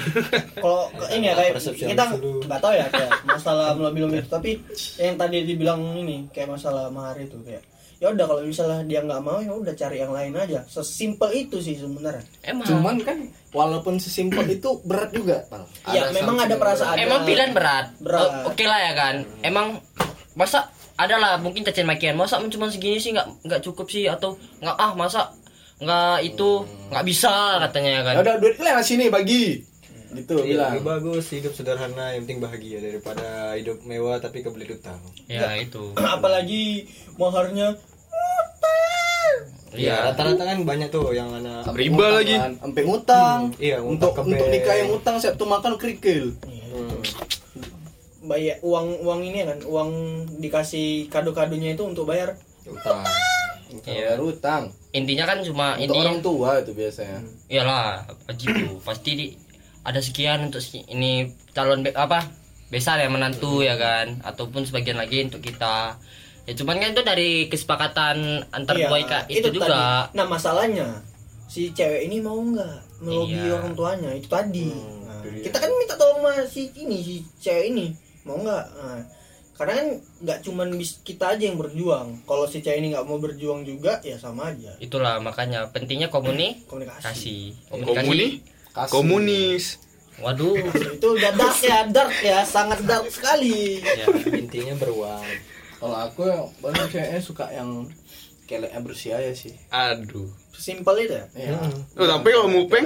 kalau 0.56 0.82
ini 1.10 1.24
ya 1.24 1.34
kayak 1.34 1.52
Persepsi 1.52 1.82
kita 1.86 2.04
nggak 2.46 2.60
tahu 2.60 2.72
ya 2.72 2.86
kayak 2.88 3.10
masalah 3.24 3.74
melobi-lobi 3.74 4.16
itu 4.16 4.28
tapi 4.28 4.50
yang 4.96 5.14
tadi 5.14 5.42
dibilang 5.42 5.80
ini 5.96 6.30
kayak 6.30 6.48
masalah 6.48 6.86
mahar 6.88 7.18
itu 7.18 7.34
kayak 7.42 7.62
ya 7.98 8.06
udah 8.08 8.24
kalau 8.24 8.42
misalnya 8.42 8.86
dia 8.86 9.02
nggak 9.02 9.18
mau 9.18 9.42
ya 9.42 9.50
udah 9.50 9.74
cari 9.74 9.98
yang 9.98 10.14
lain 10.14 10.30
aja 10.32 10.62
sesimpel 10.64 11.34
itu 11.34 11.58
sih 11.58 11.74
sebenarnya 11.74 12.22
Emang. 12.44 12.62
Cuman 12.62 12.96
kan 13.02 13.18
walaupun 13.50 13.98
sesimpel 13.98 14.46
itu 14.54 14.78
berat 14.86 15.10
juga 15.10 15.42
bang. 15.48 15.66
ya 15.90 16.06
memang 16.08 16.38
ada 16.38 16.54
perasaan 16.54 16.94
Emang 16.94 17.26
pilihan 17.26 17.50
berat. 17.50 17.98
Berat. 17.98 18.46
O- 18.46 18.54
Oke 18.54 18.62
lah 18.62 18.78
ya 18.80 18.92
kan. 18.94 19.26
Emang 19.42 19.82
masa 20.32 20.70
ada 20.94 21.14
lah 21.14 21.32
mungkin 21.36 21.62
cacian 21.62 21.86
makian. 21.86 22.14
Masa 22.14 22.38
cuma 22.40 22.70
segini 22.70 23.02
sih 23.02 23.10
nggak 23.10 23.26
nggak 23.42 23.60
cukup 23.60 23.90
sih 23.90 24.06
atau 24.06 24.38
nggak 24.62 24.76
ah 24.76 24.94
masa 24.94 25.34
nggak 25.78 26.18
itu 26.24 26.50
nggak 26.88 27.04
bisa 27.04 27.34
katanya 27.60 27.90
ya 27.90 28.02
kan. 28.02 28.14
Ya 28.14 28.20
udah 28.20 28.34
duitnya 28.36 28.82
sini 28.82 29.06
bagi. 29.08 29.62
Gitu 30.08 30.34
Iya, 30.34 30.44
bilang. 30.48 30.72
lebih 30.72 30.84
bagus 30.88 31.28
hidup 31.28 31.52
sederhana 31.52 32.16
yang 32.16 32.24
penting 32.24 32.40
bahagia 32.40 32.80
daripada 32.80 33.52
hidup 33.54 33.84
mewah 33.84 34.16
tapi 34.16 34.40
kebelit 34.40 34.72
utang. 34.74 34.96
Ya 35.26 35.52
itu. 35.54 35.92
apalagi 36.16 36.88
maharnya 37.14 37.76
Iya, 39.68 40.00
Iya. 40.00 40.10
rata-rata 40.10 40.48
kan 40.48 40.58
banyak 40.64 40.88
tuh 40.88 41.12
yang 41.12 41.28
anak 41.30 41.68
Riba 41.70 42.00
Utang 42.00 42.16
lagi. 42.16 42.34
kan, 42.34 42.52
Sampai 42.56 42.82
ngutang. 42.82 43.40
Iya, 43.60 43.76
untuk 43.84 44.10
ngutang 44.10 44.24
ke 44.24 44.32
untuk 44.32 44.46
nikah 44.48 44.74
yang 44.74 44.88
ngutang 44.88 45.16
siap 45.20 45.34
tuh 45.36 45.44
makan 45.44 45.72
kerikil. 45.76 46.32
bayar 48.20 48.56
uang 48.60 49.04
uang 49.04 49.20
ini 49.22 49.40
kan 49.42 49.58
uang 49.62 49.90
dikasih 50.36 51.08
kado-kadonya 51.08 51.72
itu 51.72 51.80
untuk 51.82 52.04
bayar 52.04 52.36
utang. 52.66 53.04
Iya, 53.84 54.16
utang. 54.16 54.72
Intinya 54.90 55.24
kan 55.24 55.38
cuma 55.40 55.74
Untuk 55.74 55.92
ini. 55.92 56.02
orang 56.02 56.18
tua 56.18 56.50
itu 56.58 56.72
biasanya. 56.72 57.20
iyalah 57.46 57.86
wajib 58.24 58.48
tuh 58.50 58.76
pasti 58.80 59.10
di, 59.12 59.26
ada 59.80 59.98
sekian 59.98 60.46
untuk 60.46 60.58
si- 60.58 60.84
ini 60.86 61.26
calon 61.50 61.80
be- 61.80 61.92
apa 61.92 62.24
besar 62.68 62.96
ya 62.96 63.06
menantu 63.06 63.60
ya 63.60 63.74
kan? 63.74 64.18
Ataupun 64.22 64.62
sebagian 64.62 64.96
lagi 64.96 65.22
untuk 65.22 65.40
kita. 65.40 65.96
Ya 66.42 66.52
cuman 66.54 66.78
kan 66.78 66.90
itu 66.90 67.02
dari 67.02 67.30
kesepakatan 67.46 68.16
antar 68.50 68.74
Iya, 68.74 68.88
boy 68.88 69.02
kak 69.02 69.28
itu, 69.28 69.48
juga 69.50 69.68
tadi. 69.68 70.16
nah 70.16 70.24
masalahnya 70.24 70.88
si 71.44 71.70
cewek 71.70 72.04
ini 72.04 72.18
mau 72.18 72.36
nggak 72.36 72.74
melobi 72.98 73.36
Iya. 73.38 73.52
orang 73.54 73.72
tuanya? 73.72 74.10
Itu 74.10 74.26
tadi. 74.26 74.72
Nah, 75.04 75.20
kita 75.22 75.56
kan 75.56 75.70
minta 75.70 75.94
tolong 75.94 76.18
sama 76.18 76.44
si 76.44 76.72
ini 76.74 76.96
si 76.98 77.14
cewek 77.36 77.70
ini. 77.70 77.92
Mau 78.22 78.36
nggak? 78.38 78.64
Nah, 78.74 79.00
karena 79.58 79.72
kan 79.74 79.88
nggak 80.22 80.38
cuman 80.46 80.68
kita 81.02 81.34
aja 81.34 81.44
yang 81.50 81.58
berjuang 81.58 82.22
kalau 82.22 82.46
si 82.46 82.62
cewek 82.62 82.78
ini 82.78 82.94
nggak 82.94 83.02
mau 83.10 83.18
berjuang 83.18 83.66
juga 83.66 83.98
ya 84.06 84.14
sama 84.14 84.54
aja 84.54 84.78
itulah 84.78 85.18
makanya 85.18 85.66
pentingnya 85.74 86.06
komuni 86.08 86.62
komunikasi 86.70 87.02
kasih 87.02 87.44
Komuni? 87.68 88.28
Kasih. 88.70 88.92
Komunis. 88.94 89.64
waduh 90.18 90.54
itu 90.98 91.06
udah 91.14 91.30
dark 91.34 91.58
ya 91.62 91.86
dark 91.90 92.14
ya 92.22 92.42
sangat 92.42 92.82
dark 92.82 93.06
sekali 93.06 93.78
ya. 93.78 94.06
Intinya 94.34 94.74
beruang. 94.74 95.22
Kalau 95.78 95.94
aku 95.94 96.26
yang 96.26 96.42
paling 96.58 96.90
ceweknya 96.90 97.22
suka 97.22 97.46
yang 97.54 97.86
keleknya 98.48 98.80
bersih 98.80 99.12
aja 99.12 99.32
sih. 99.36 99.52
Aduh. 99.68 100.32
simpel 100.58 100.98
itu 100.98 101.14
ya 101.14 101.24
Iya. 101.38 101.54
Oh, 101.94 102.02
tapi 102.02 102.34
kalau 102.34 102.50
mupeng 102.50 102.82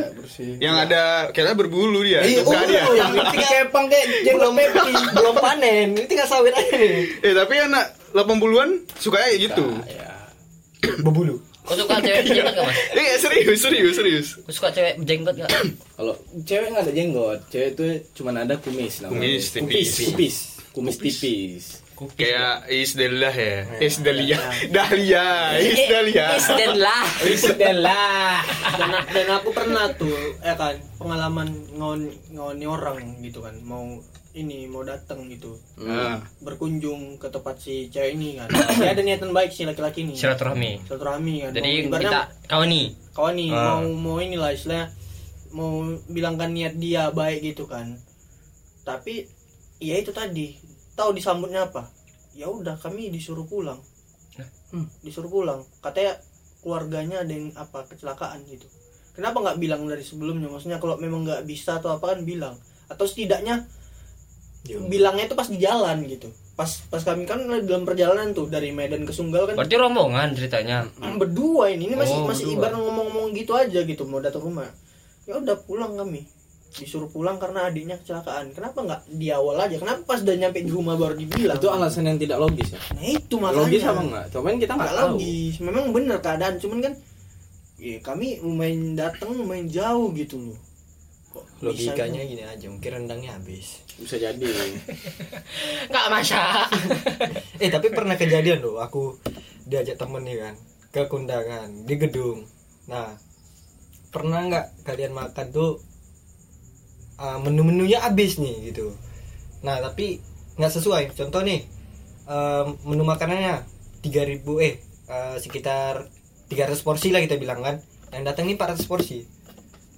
yang 0.61 0.77
ada 0.77 1.33
kayaknya 1.33 1.57
berbulu 1.57 2.05
dia. 2.05 2.21
Iya, 2.21 2.45
Suka 2.45 2.61
oh, 2.61 2.65
dia. 2.69 2.83
yang 2.93 3.13
penting 3.17 3.41
kepang 3.41 3.87
kayak 3.89 4.07
jenggot 4.27 4.53
Pepsi. 4.61 4.93
Belum 5.17 5.35
panen, 5.41 5.89
ini 5.97 6.05
tinggal 6.05 6.29
sawit 6.29 6.53
aja 6.53 6.69
nih. 6.69 7.25
Eh, 7.25 7.33
tapi 7.33 7.55
anak 7.57 7.97
80-an 8.13 8.69
sukanya 9.01 9.25
kayak 9.25 9.39
gitu. 9.41 9.67
Ya. 9.89 10.13
Berbulu. 11.07 11.41
kau 11.63 11.79
suka 11.79 12.03
cewek 12.03 12.27
jenggot 12.35 12.53
gak 12.53 12.67
mas 12.67 12.79
Eh, 12.91 13.17
serius, 13.17 13.59
serius, 13.63 13.95
serius. 13.95 14.27
kau 14.43 14.51
suka 14.53 14.69
cewek 14.69 14.99
jenggot 15.07 15.35
gak 15.39 15.49
Kalau 15.97 16.15
cewek 16.43 16.69
nggak 16.75 16.85
ada 16.85 16.93
jenggot, 16.93 17.39
cewek 17.49 17.69
itu 17.73 17.85
cuman 18.19 18.35
ada 18.43 18.59
kumis 18.59 18.99
namanya. 19.01 19.17
Kumis 19.17 19.45
tipis. 19.49 19.63
Kupis, 19.63 19.91
kupis, 20.05 20.37
kumis 20.75 20.97
tipis. 20.99 21.65
Kayak 22.13 22.67
Isdelah 22.67 23.31
ya. 23.31 23.59
Isdelia. 23.79 24.39
Dahlia. 24.69 25.27
Isdelia. 25.57 26.27
Isten 26.35 26.73
lah 26.77 27.05
Bismillah. 27.21 28.43
dan, 28.73 28.91
dan 29.07 29.29
aku 29.33 29.51
pernah 29.51 29.87
tuh 29.93 30.13
ya 30.39 30.55
kan 30.55 30.75
pengalaman 30.97 31.49
ngon 31.73 32.01
ngoni 32.31 32.65
orang 32.65 32.97
gitu 33.21 33.39
kan 33.39 33.55
mau 33.61 33.85
ini 34.33 34.65
mau 34.65 34.81
datang 34.81 35.29
gitu 35.29 35.61
Ah. 35.79 36.25
berkunjung 36.41 37.21
ke 37.21 37.29
tempat 37.29 37.59
si 37.59 37.87
cewek 37.87 38.15
ini 38.15 38.37
kan 38.37 38.49
dia 38.49 38.91
ada 38.91 39.03
niatan 39.03 39.29
baik 39.31 39.51
si 39.51 39.63
laki-laki 39.63 40.03
ini 40.03 40.17
silaturahmi 40.17 40.81
silaturahmi 40.83 41.35
kan 41.43 41.51
jadi 41.53 41.71
mau, 41.85 42.01
kita 42.01 42.21
kawan 42.47 42.69
nih 42.69 42.87
kawan 43.13 43.35
nih 43.35 43.49
Ah. 43.51 43.61
mau 43.77 43.85
mau 43.93 44.17
inilah 44.19 44.51
istilahnya 44.51 44.89
mau 45.53 45.71
bilangkan 46.07 46.49
niat 46.49 46.75
dia 46.75 47.13
baik 47.13 47.45
gitu 47.45 47.69
kan 47.69 48.01
tapi 48.83 49.29
ya 49.79 49.95
itu 49.95 50.11
tadi 50.11 50.57
tahu 50.93 51.11
disambutnya 51.13 51.67
apa? 51.67 51.89
Ya 52.33 52.49
udah 52.49 52.77
kami 52.77 53.09
disuruh 53.09 53.45
pulang. 53.45 53.81
Hmm, 54.73 54.89
disuruh 55.05 55.29
pulang. 55.29 55.61
Katanya 55.85 56.17
keluarganya 56.65 57.21
ada 57.21 57.33
yang 57.33 57.53
apa 57.53 57.85
kecelakaan 57.85 58.41
gitu. 58.49 58.65
Kenapa 59.13 59.45
nggak 59.45 59.59
bilang 59.61 59.85
dari 59.85 60.01
sebelumnya? 60.01 60.49
Maksudnya 60.49 60.81
kalau 60.81 60.97
memang 60.97 61.29
nggak 61.29 61.45
bisa 61.45 61.77
atau 61.77 61.93
apa 61.93 62.17
kan 62.17 62.25
bilang. 62.25 62.57
Atau 62.89 63.05
setidaknya 63.05 63.69
bilangnya 64.89 65.27
itu 65.29 65.35
pas 65.37 65.49
di 65.51 65.59
jalan 65.61 66.07
gitu. 66.09 66.33
Pas 66.57 66.69
pas 66.89 67.03
kami 67.03 67.29
kan 67.29 67.43
dalam 67.45 67.85
perjalanan 67.85 68.33
tuh 68.33 68.49
dari 68.49 68.73
Medan 68.73 69.05
ke 69.05 69.13
Sunggal 69.13 69.53
kan. 69.53 69.55
Berarti 69.59 69.77
rombongan 69.77 70.33
ceritanya? 70.33 70.89
Hmm, 70.97 71.21
berdua 71.21 71.69
ini. 71.69 71.93
Ini 71.93 71.97
masih 71.99 72.17
Oh, 72.17 72.29
masih 72.31 72.45
berdua. 72.49 72.73
ibarat 72.73 72.79
ngomong-ngomong 72.79 73.27
gitu 73.37 73.53
aja 73.53 73.81
gitu 73.83 74.03
mau 74.09 74.23
datang 74.25 74.41
rumah. 74.41 74.69
Ya 75.29 75.37
udah 75.37 75.57
pulang 75.61 75.93
kami 75.95 76.25
disuruh 76.73 77.05
pulang 77.07 77.37
karena 77.37 77.69
adiknya 77.69 78.01
kecelakaan 78.01 78.49
kenapa 78.51 78.79
nggak 78.81 79.01
di 79.13 79.29
awal 79.29 79.61
aja 79.61 79.77
kenapa 79.77 80.01
pas 80.09 80.25
udah 80.25 80.37
nyampe 80.41 80.65
di 80.65 80.73
rumah 80.73 80.97
baru 80.97 81.15
dibilang 81.15 81.61
Itu 81.61 81.69
alasan 81.69 82.09
yang 82.09 82.17
tidak 82.17 82.41
logis 82.41 82.73
ya. 82.73 82.81
nah 82.97 83.05
itu 83.05 83.35
makanya 83.37 83.61
Logis 83.61 83.83
apa 83.85 84.01
enggak? 84.01 84.25
Cuman 84.33 84.55
kita 84.57 84.73
nggak 84.73 84.81
nggak 84.81 84.97
tahu. 84.97 85.09
logis 85.13 85.55
memang 85.61 85.85
bener 85.93 86.19
keadaan 86.19 86.55
cuman 86.57 86.79
kan 86.81 86.93
ya 87.77 87.97
kami 88.01 88.27
main 88.41 88.79
datang 88.95 89.31
main 89.45 89.67
jauh 89.69 90.09
gitu 90.13 90.37
loh 90.41 90.59
Kok 91.33 91.45
bisa 91.65 91.93
Logikanya 91.97 92.21
gitu? 92.23 92.31
gini 92.37 92.45
aja, 92.45 92.67
mungkin 92.69 92.91
rendangnya 92.93 93.41
habis. 93.41 93.81
Bisa 93.97 94.21
jadi. 94.21 94.45
nggak 95.89 96.07
masak 96.13 96.69
eh 97.65 97.71
tapi 97.73 97.89
pernah 97.89 98.17
kejadian 98.17 98.61
loh, 98.61 98.77
aku 98.77 99.17
diajak 99.65 99.97
temen 99.97 100.25
nih 100.25 100.37
kan 100.41 100.55
ke 100.89 101.09
kondangan 101.09 101.89
di 101.89 101.95
gedung. 101.97 102.45
Nah, 102.85 103.17
pernah 104.13 104.45
nggak 104.45 104.85
kalian 104.85 105.13
makan 105.17 105.47
tuh 105.49 105.81
uh, 107.23 107.39
menu-menunya 107.39 108.03
habis 108.03 108.43
nih 108.43 108.75
gitu. 108.75 108.91
Nah 109.63 109.79
tapi 109.79 110.19
nggak 110.59 110.73
sesuai. 110.75 111.15
Contoh 111.15 111.47
nih 111.47 111.63
um, 112.27 112.75
menu 112.91 113.07
makanannya 113.07 113.63
3000 114.03 114.43
eh 114.67 114.75
uh, 115.07 115.37
sekitar 115.39 116.11
300 116.51 116.83
porsi 116.83 117.15
lah 117.15 117.23
kita 117.23 117.39
bilang 117.39 117.63
kan. 117.63 117.79
Yang 118.11 118.25
datang 118.35 118.45
nih 118.51 118.59
400 118.59 118.91
porsi. 118.91 119.23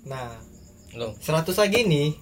Nah 0.04 0.52
Loh, 0.94 1.10
100 1.18 1.50
lagi 1.58 1.82
nih 1.82 2.14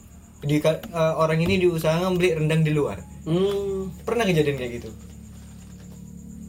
di, 0.42 0.56
uh, 0.64 1.14
orang 1.20 1.44
ini 1.44 1.60
diusahakan 1.60 2.16
beli 2.16 2.32
rendang 2.32 2.64
di 2.64 2.72
luar. 2.72 3.04
Hmm. 3.28 3.92
Pernah 4.06 4.24
kejadian 4.24 4.56
kayak 4.56 4.72
gitu? 4.80 4.90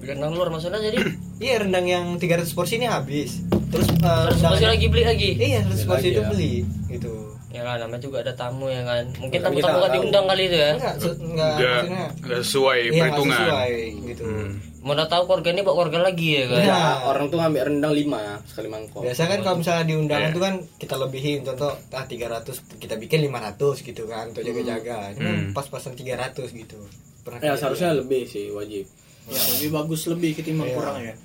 rendang 0.04 0.36
luar 0.36 0.51
maksudnya 0.51 0.84
jadi 0.84 0.99
Iya 1.43 1.64
rendang 1.64 1.88
yang 1.88 2.06
300 2.20 2.47
porsi 2.56 2.80
ini 2.80 2.88
habis. 2.88 3.43
Terus 3.72 3.88
uh, 4.04 4.32
masih 4.32 4.68
lagi 4.70 4.86
beli 4.91 5.04
lagi 5.08 5.30
Iya 5.36 5.64
100 5.68 5.76
Beli 5.76 5.88
porsi 5.88 6.08
itu 6.12 6.22
ya. 6.22 6.28
beli 6.30 6.54
gitu. 6.91 7.14
Ya 7.54 7.62
lah 7.62 7.76
namanya 7.78 8.01
juga 8.01 8.18
ada 8.20 8.34
tamu 8.34 8.66
ya 8.66 8.82
kan 8.82 9.06
mungkin 9.16 9.39
nggak 9.39 9.51
nggak 9.54 9.62
tahu. 9.64 9.93
diundang 9.93 10.26
kali 10.26 10.43
itu 10.43 10.58
ya 10.58 10.72
enggak 10.72 10.93
enggak 10.97 11.14
Enggak, 11.14 11.54
maksudnya 11.54 12.04
enggak 12.18 12.41
sesuai 12.41 12.80
iya, 12.82 12.91
perhitungan. 12.99 13.38
sesuai 13.39 13.74
gitu 14.04 14.24
Hmm. 14.26 14.51
mau 14.82 14.95
tahu 14.97 15.22
keluarga 15.24 15.49
ini 15.49 15.62
bawa 15.62 15.76
keluarga 15.78 15.99
lagi 16.04 16.30
ya 16.34 16.45
kan 16.45 16.60
Iya. 16.60 16.74
Nah, 16.74 16.97
orang 17.06 17.26
tuh 17.26 17.38
ngambil 17.38 17.62
rendang 17.64 17.93
lima 17.93 18.22
sekali 18.43 18.68
mangkok. 18.68 18.99
biasa 18.99 19.22
kan 19.24 19.39
kalau 19.39 19.56
misalnya 19.56 19.84
di 19.86 19.93
undangan 19.95 20.28
Iya. 20.28 20.34
tuh 20.34 20.41
kan 20.41 20.54
kita 20.76 20.95
lebihin 20.97 21.39
contoh 21.41 21.72
ah 21.89 22.04
300 22.04 22.43
kita 22.76 22.95
bikin 22.97 23.20
500 23.24 23.56
gitu 23.82 24.04
kan 24.06 24.26
untuk 24.28 24.41
jaga-jaga 24.41 24.97
ini 25.10 25.20
kan 25.20 25.36
Hmm. 25.39 25.49
pas-pasan 25.51 25.93
300 25.93 26.49
gitu 26.49 26.78
pernah 27.22 27.38
Ya 27.38 27.54
kejadian. 27.54 27.60
seharusnya 27.62 27.89
lebih 27.95 28.22
sih 28.26 28.49
wajib. 28.49 28.84
Ya, 29.24 29.39
lebih 29.56 29.70
bagus 29.72 30.01
lebih 30.06 30.32
ketimbang 30.34 30.68
Iya. 30.68 30.76
kurang 30.76 30.97
ya. 30.99 31.16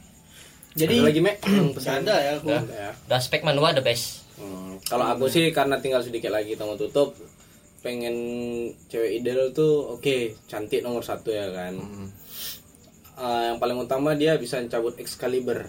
Jadi 0.76 0.94
Jadi 0.94 0.96
lagi 1.02 1.20
mek 1.20 1.36
nggak 1.42 1.96
ada 1.98 2.14
ya 2.16 2.30
aku. 2.36 2.46
Udah, 2.46 2.62
ya. 2.68 2.90
udah 3.02 3.18
spek 3.18 3.42
manual 3.42 3.72
the 3.72 3.80
best 3.80 4.27
Hmm, 4.38 4.78
Kalau 4.82 5.04
aku 5.04 5.26
sih 5.26 5.50
karena 5.50 5.76
tinggal 5.76 6.00
sedikit 6.00 6.30
lagi 6.30 6.54
tamu 6.54 6.74
tutup, 6.74 7.14
pengen 7.78 8.14
cewek 8.86 9.18
ideal 9.18 9.50
tuh 9.50 9.92
oke 9.92 10.16
cantik 10.46 10.80
nomor 10.80 11.02
satu 11.02 11.28
ya 11.28 11.46
kan. 11.48 11.74
Eh, 13.14 13.40
yang 13.44 13.58
paling 13.58 13.74
utama 13.76 14.14
dia 14.14 14.34
bisa 14.34 14.62
cabut 14.64 14.94
Excalibur 14.94 15.66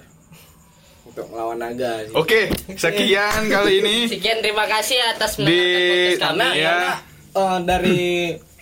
untuk 1.04 1.26
melawan 1.28 1.58
naga 1.58 2.06
sih. 2.06 2.14
Oke, 2.14 2.46
sekian 2.72 3.50
kali 3.50 3.82
ini 3.82 3.96
sekian 4.12 4.38
terima 4.40 4.66
kasih 4.66 5.02
atas 5.08 5.36
Di- 5.36 5.44
menonton 5.44 5.82
podcast 5.82 6.20
kami 6.20 6.22
Karena, 6.22 6.48
Ya. 6.54 6.78
eh, 7.34 7.58
dari 7.64 8.02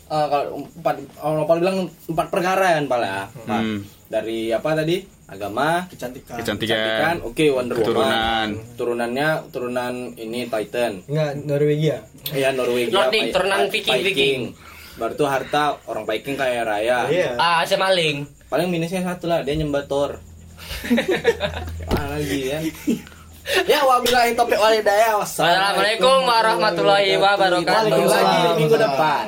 eh, 0.08 0.28
kalau 0.30 0.46
empat 0.72 0.96
orang 1.20 1.40
Opal 1.44 1.58
bilang 1.60 1.78
empat 2.06 2.28
perkara 2.30 2.80
kan 2.80 2.86
ya. 3.04 3.20
Pak. 3.44 3.60
Hmm. 3.60 3.80
Dari 4.08 4.40
apa 4.50 4.72
tadi? 4.74 4.98
Agama, 5.28 5.84
Kecantikan. 5.92 6.40
kecantikan, 6.40 6.78
kecantikan, 6.80 7.16
oke 7.22 7.46
Wonder 7.52 7.76
keturunan. 7.76 8.08
Woman. 8.08 8.48
Turunannya 8.74 9.30
turunan 9.50 9.94
ini 10.16 10.48
Titan. 10.48 11.04
enggak 11.04 11.32
Norwegia 11.44 11.98
Iya 12.32 12.50
Norwegia. 12.52 12.96
Nordic, 12.96 13.22
Vi- 13.22 13.34
turunan 13.36 13.60
Vi- 13.62 13.72
Viking, 13.84 14.00
Viking. 14.02 14.42
Baru 14.96 15.14
tuh 15.14 15.28
harta 15.28 15.78
orang 15.84 16.04
Viking 16.06 16.34
kaya 16.34 16.64
raya. 16.64 17.06
iya 17.06 17.36
ah 17.36 17.60
saya 17.62 17.76
maling 17.78 18.24
Paling 18.48 18.72
minusnya 18.72 19.04
satu 19.04 19.28
lah, 19.28 19.44
dia 19.44 19.54
nyembah 19.54 19.84
Thor. 19.84 20.16
Mana 21.86 22.16
lagi 22.16 22.40
kan? 22.48 22.64
ya 23.64 23.80
wabillahi 23.82 24.32
taufiq 24.32 24.56
walhidayah. 24.56 25.20
Wassalamualaikum 25.20 26.24
warahmatullahi 26.24 27.12
wabarakatuh. 27.14 28.00
Lagi 28.00 28.36
di 28.40 28.52
minggu 28.58 28.78
depan. 28.78 29.26